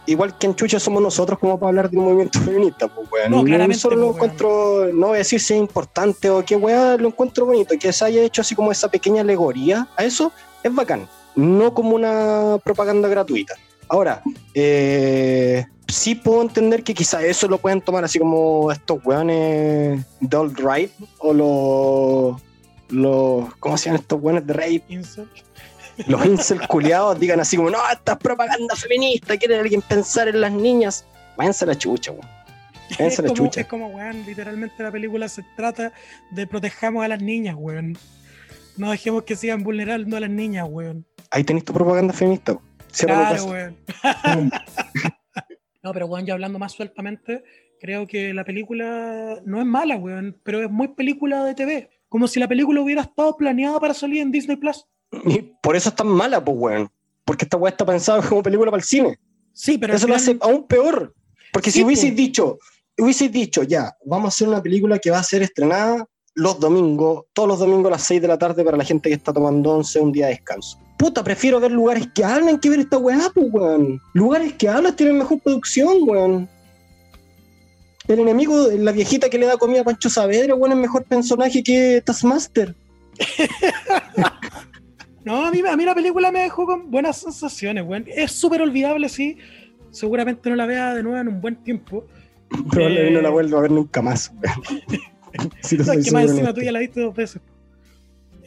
Igual 0.06 0.36
que 0.36 0.46
en 0.46 0.56
Chucha 0.56 0.80
somos 0.80 1.00
nosotros 1.00 1.38
como 1.38 1.58
para 1.58 1.68
hablar 1.68 1.90
de 1.90 1.96
un 1.96 2.04
movimiento 2.04 2.40
feminista, 2.40 2.88
pues 2.88 3.08
weón. 3.10 3.30
No, 3.30 3.44
claramente, 3.44 3.78
solo 3.78 3.96
lo 3.96 4.06
pues, 4.06 4.16
encuentro, 4.16 4.88
no 4.92 5.08
voy 5.08 5.16
a 5.16 5.18
decir 5.18 5.40
si 5.40 5.54
es 5.54 5.60
importante 5.60 6.28
o 6.28 6.44
qué 6.44 6.56
weá, 6.56 6.96
lo 6.96 7.08
encuentro 7.08 7.46
bonito. 7.46 7.74
Que 7.78 7.92
se 7.92 8.04
haya 8.04 8.22
hecho 8.22 8.42
así 8.42 8.54
como 8.54 8.72
esa 8.72 8.88
pequeña 8.88 9.20
alegoría 9.20 9.88
a 9.96 10.04
eso, 10.04 10.32
es 10.62 10.74
bacán. 10.74 11.08
No 11.36 11.72
como 11.72 11.94
una 11.94 12.58
propaganda 12.64 13.08
gratuita. 13.08 13.54
Ahora, 13.88 14.22
eh, 14.54 15.66
sí 15.86 16.14
puedo 16.14 16.42
entender 16.42 16.82
que 16.82 16.94
quizá 16.94 17.22
eso 17.24 17.46
lo 17.46 17.58
pueden 17.58 17.80
tomar 17.80 18.04
así 18.04 18.18
como 18.18 18.72
estos 18.72 18.98
weones 19.04 20.04
de 20.20 20.36
alt 20.36 20.58
right 20.58 20.90
o 21.18 21.32
los, 21.32 22.42
los 22.88 23.54
¿cómo 23.56 23.76
se 23.76 23.86
llaman 23.86 24.00
estos 24.00 24.20
weones 24.20 24.46
de 24.46 24.52
rape? 24.52 24.84
Incel. 24.88 25.28
Los 26.06 26.26
incel 26.26 26.66
culiados 26.66 27.18
digan 27.18 27.40
así 27.40 27.56
como, 27.56 27.70
no, 27.70 27.78
esta 27.90 28.12
es 28.12 28.18
propaganda 28.18 28.74
feminista, 28.76 29.36
quiere 29.36 29.58
alguien 29.58 29.82
pensar 29.82 30.28
en 30.28 30.40
las 30.40 30.52
niñas. 30.52 31.04
Váyanse 31.36 31.64
a 31.64 31.68
la 31.68 31.78
chucha, 31.78 32.12
weón. 32.12 32.26
Es 32.98 33.18
la 33.18 33.28
como, 33.28 33.34
chucha. 33.34 33.60
es 33.62 33.66
como, 33.66 33.88
weón, 33.88 34.24
literalmente 34.26 34.82
la 34.82 34.90
película 34.90 35.28
se 35.28 35.42
trata 35.56 35.92
de 36.30 36.46
protejamos 36.46 37.04
a 37.04 37.08
las 37.08 37.22
niñas, 37.22 37.56
weón. 37.58 37.96
No 38.76 38.90
dejemos 38.90 39.24
que 39.24 39.36
sigan 39.36 39.62
vulnerando 39.62 40.16
a 40.16 40.20
las 40.20 40.30
niñas, 40.30 40.66
weón. 40.68 41.06
Ahí 41.30 41.44
tenéis 41.44 41.64
tu 41.64 41.72
propaganda 41.72 42.12
feminista. 42.12 42.58
Claro, 42.98 43.44
weón. 43.46 43.76
no, 45.82 45.92
pero 45.92 46.06
weón, 46.06 46.26
ya 46.26 46.34
hablando 46.34 46.58
más 46.58 46.72
sueltamente, 46.72 47.42
creo 47.80 48.06
que 48.06 48.34
la 48.34 48.44
película 48.44 49.40
no 49.44 49.58
es 49.58 49.66
mala, 49.66 49.96
weón, 49.96 50.38
pero 50.42 50.62
es 50.62 50.70
muy 50.70 50.88
película 50.88 51.44
de 51.44 51.54
TV. 51.54 51.90
Como 52.08 52.28
si 52.28 52.38
la 52.40 52.48
película 52.48 52.82
hubiera 52.82 53.02
estado 53.02 53.36
planeada 53.36 53.80
para 53.80 53.94
salir 53.94 54.20
en 54.20 54.30
Disney 54.30 54.56
Plus. 54.56 54.86
Y 55.24 55.52
por 55.62 55.76
eso 55.76 55.90
es 55.90 55.94
tan 55.94 56.08
mala, 56.08 56.44
pues, 56.44 56.56
weón. 56.58 56.90
Porque 57.24 57.44
esta 57.44 57.56
weá 57.56 57.70
está 57.70 57.84
pensada 57.84 58.22
como 58.28 58.42
película 58.42 58.70
para 58.70 58.80
el 58.80 58.86
cine. 58.86 59.18
Sí, 59.52 59.78
pero 59.78 59.94
eso 59.94 60.06
lo 60.06 60.14
hace 60.14 60.36
aún 60.40 60.66
peor. 60.66 61.14
Porque 61.52 61.70
Sí, 61.70 61.80
si 61.80 61.84
hubieseis 61.84 62.12
pues. 62.12 62.16
dicho, 62.16 62.58
hubieseis 62.98 63.30
dicho, 63.30 63.62
ya, 63.62 63.94
vamos 64.06 64.26
a 64.26 64.28
hacer 64.28 64.48
una 64.48 64.62
película 64.62 64.98
que 64.98 65.10
va 65.10 65.18
a 65.18 65.22
ser 65.22 65.42
estrenada 65.42 66.06
los 66.34 66.58
domingos, 66.58 67.26
todos 67.34 67.46
los 67.46 67.58
domingos 67.58 67.88
a 67.88 67.90
las 67.90 68.02
6 68.04 68.22
de 68.22 68.28
la 68.28 68.38
tarde 68.38 68.64
para 68.64 68.78
la 68.78 68.84
gente 68.84 69.10
que 69.10 69.14
está 69.14 69.34
tomando 69.34 69.70
once, 69.70 70.00
un 70.00 70.12
día 70.12 70.26
de 70.26 70.32
descanso. 70.32 70.78
Puta, 70.98 71.22
prefiero 71.22 71.60
ver 71.60 71.72
lugares 71.72 72.08
que 72.14 72.24
hablan 72.24 72.58
que 72.58 72.70
ver 72.70 72.80
esta 72.80 72.96
weá, 72.96 73.30
pues, 73.34 73.46
weón. 73.50 74.00
Lugares 74.14 74.54
que 74.54 74.68
hablan 74.68 74.96
tienen 74.96 75.18
mejor 75.18 75.40
producción, 75.40 76.08
weón. 76.08 76.48
El 78.08 78.20
enemigo, 78.20 78.68
la 78.78 78.92
viejita 78.92 79.28
que 79.28 79.38
le 79.38 79.46
da 79.46 79.58
comida 79.58 79.82
a 79.82 79.84
Pancho 79.84 80.08
Saavedra, 80.08 80.54
weón, 80.54 80.72
es 80.72 80.78
mejor 80.78 81.04
personaje 81.04 81.62
que 81.62 82.02
Taskmaster. 82.04 82.74
No, 85.24 85.46
a 85.46 85.50
mí, 85.50 85.60
a 85.66 85.76
mí 85.76 85.84
la 85.84 85.94
película 85.94 86.30
me 86.32 86.40
dejó 86.40 86.66
con 86.66 86.90
buenas 86.90 87.18
sensaciones, 87.18 87.84
weón. 87.86 88.04
Es 88.08 88.32
súper 88.32 88.60
olvidable, 88.62 89.08
sí. 89.08 89.38
Seguramente 89.90 90.48
no 90.50 90.56
la 90.56 90.66
vea 90.66 90.94
de 90.94 91.02
nuevo 91.02 91.18
en 91.18 91.28
un 91.28 91.40
buen 91.40 91.56
tiempo. 91.56 92.06
Probablemente 92.70 93.08
Eh. 93.10 93.14
no 93.14 93.20
la 93.20 93.30
vuelvo 93.30 93.58
a 93.58 93.62
ver 93.62 93.70
nunca 93.70 94.02
más. 94.02 94.32
Si 95.62 95.78
No, 95.78 95.84
es 95.94 96.04
que 96.04 96.10
más 96.10 96.24
encima 96.30 96.52
tú 96.52 96.60
ya 96.60 96.72
la 96.72 96.78
viste 96.80 97.00
dos 97.00 97.14
veces. 97.14 97.40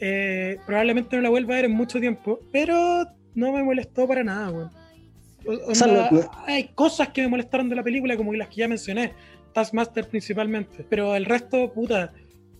Eh, 0.00 0.58
probablemente 0.66 1.16
no 1.16 1.22
la 1.22 1.30
vuelva 1.30 1.54
a 1.54 1.56
ver 1.56 1.64
en 1.64 1.72
mucho 1.72 1.98
tiempo, 1.98 2.38
pero 2.52 3.06
no 3.34 3.52
me 3.52 3.62
molestó 3.64 4.06
para 4.06 4.22
nada, 4.22 4.50
weón. 4.50 4.70
O- 5.46 5.70
O 5.70 5.74
sea, 5.74 5.88
onda, 5.88 6.08
no- 6.12 6.20
no- 6.20 6.30
Hay 6.46 6.68
cosas 6.74 7.08
que 7.08 7.22
me 7.22 7.28
molestaron 7.28 7.68
de 7.68 7.74
la 7.76 7.82
película, 7.82 8.16
como 8.16 8.32
las 8.34 8.48
que 8.48 8.56
ya 8.56 8.68
mencioné, 8.68 9.14
Taskmaster 9.52 10.06
principalmente, 10.08 10.84
pero 10.88 11.16
el 11.16 11.24
resto, 11.24 11.72
puta, 11.72 12.12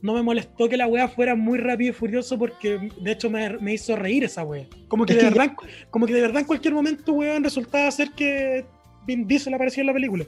no 0.06 0.14
me 0.14 0.22
molestó 0.22 0.68
que 0.68 0.76
la 0.76 0.86
wea 0.86 1.08
fuera 1.08 1.34
muy 1.34 1.58
rápido 1.58 1.90
y 1.90 1.92
furioso 1.92 2.38
porque 2.38 2.90
de 3.00 3.10
hecho 3.10 3.28
me, 3.28 3.58
me 3.58 3.74
hizo 3.74 3.96
reír 3.96 4.22
esa 4.22 4.44
wea. 4.44 4.66
Como 4.86 5.04
que, 5.04 5.12
Es 5.12 5.18
de 5.18 5.24
que 5.24 5.30
verdad, 5.30 5.56
como 5.90 6.06
que 6.06 6.14
de 6.14 6.20
verdad 6.20 6.40
en 6.40 6.46
cualquier 6.46 6.74
momento, 6.74 7.12
weón, 7.12 7.42
resultaba 7.42 7.90
ser 7.90 8.12
que 8.12 8.64
Vin 9.04 9.26
Diesel 9.26 9.52
aparecía 9.52 9.82
en 9.82 9.88
la 9.88 9.92
película. 9.92 10.24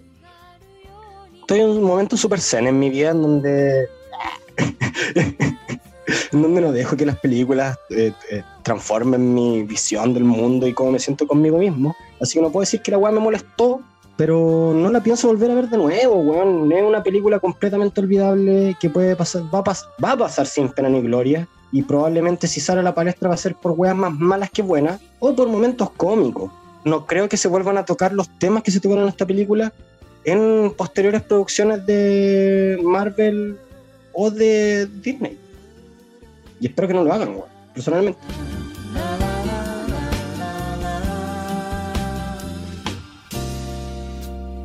estoy 1.41 1.61
en 1.61 1.71
un 1.71 1.83
momento 1.83 2.17
súper 2.17 2.41
zen 2.41 2.67
en 2.67 2.79
mi 2.79 2.91
vida 2.91 3.11
en 3.11 3.23
donde 3.23 3.89
en 6.33 6.43
donde 6.43 6.61
no 6.61 6.73
dejo 6.73 6.97
que 6.97 7.07
las 7.07 7.19
películas 7.21 7.79
eh, 7.91 8.13
eh, 8.31 8.43
transformen 8.65 9.33
mi 9.33 9.63
visión 9.63 10.13
del 10.13 10.25
mundo 10.25 10.67
y 10.67 10.75
cómo 10.75 10.91
me 10.91 10.99
siento 10.99 11.27
conmigo 11.27 11.59
mismo. 11.59 11.95
Así 12.21 12.35
que 12.35 12.43
no 12.43 12.51
puedo 12.51 12.63
decir 12.63 12.83
que 12.83 12.91
la 12.91 12.99
weá 12.99 13.13
me 13.13 13.21
molestó, 13.21 13.81
pero 14.19 14.73
no 14.75 14.91
la 14.91 15.01
pienso 15.01 15.29
volver 15.29 15.49
a 15.53 15.55
ver 15.55 15.69
de 15.69 15.77
nuevo, 15.77 16.17
weón. 16.17 16.73
Es 16.73 16.83
una 16.83 17.05
película 17.05 17.39
completamente 17.39 18.01
olvidable 18.01 18.77
que 18.81 18.91
puede 18.91 19.15
pasar, 19.15 19.43
va 19.45 19.61
a, 19.61 20.05
va 20.05 20.13
a 20.13 20.17
pasar 20.17 20.45
sin 20.49 20.69
pena 20.71 20.89
ni 20.89 21.01
gloria. 21.01 21.47
Y 21.71 21.83
probablemente 21.83 22.49
si 22.49 22.59
sale 22.59 22.81
a 22.81 22.83
la 22.83 22.97
palestra 22.97 23.29
va 23.29 23.37
a 23.37 23.39
ser 23.39 23.55
por 23.55 23.73
weas 23.77 23.95
más 23.95 24.13
malas 24.13 24.51
que 24.51 24.61
buenas 24.61 25.01
o 25.21 25.37
por 25.37 25.47
momentos 25.47 25.91
cómicos. 25.91 26.51
No 26.85 27.07
creo 27.07 27.29
que 27.29 27.37
se 27.37 27.47
vuelvan 27.47 27.79
a 27.79 27.85
tocar 27.85 28.13
los 28.13 28.29
temas 28.41 28.65
que 28.65 28.73
se 28.73 28.81
tocaron 28.81 29.05
en 29.05 29.11
esta 29.11 29.25
película 29.25 29.73
en 30.25 30.73
posteriores 30.77 31.23
producciones 31.23 31.87
de 31.87 32.77
Marvel 32.83 33.57
o 34.13 34.33
de 34.33 34.87
Disney. 35.01 35.39
Y 36.59 36.67
espero 36.67 36.89
que 36.89 36.95
no 36.95 37.05
lo 37.05 37.13
hagan, 37.13 37.29
weón, 37.29 37.49
personalmente. 37.73 38.19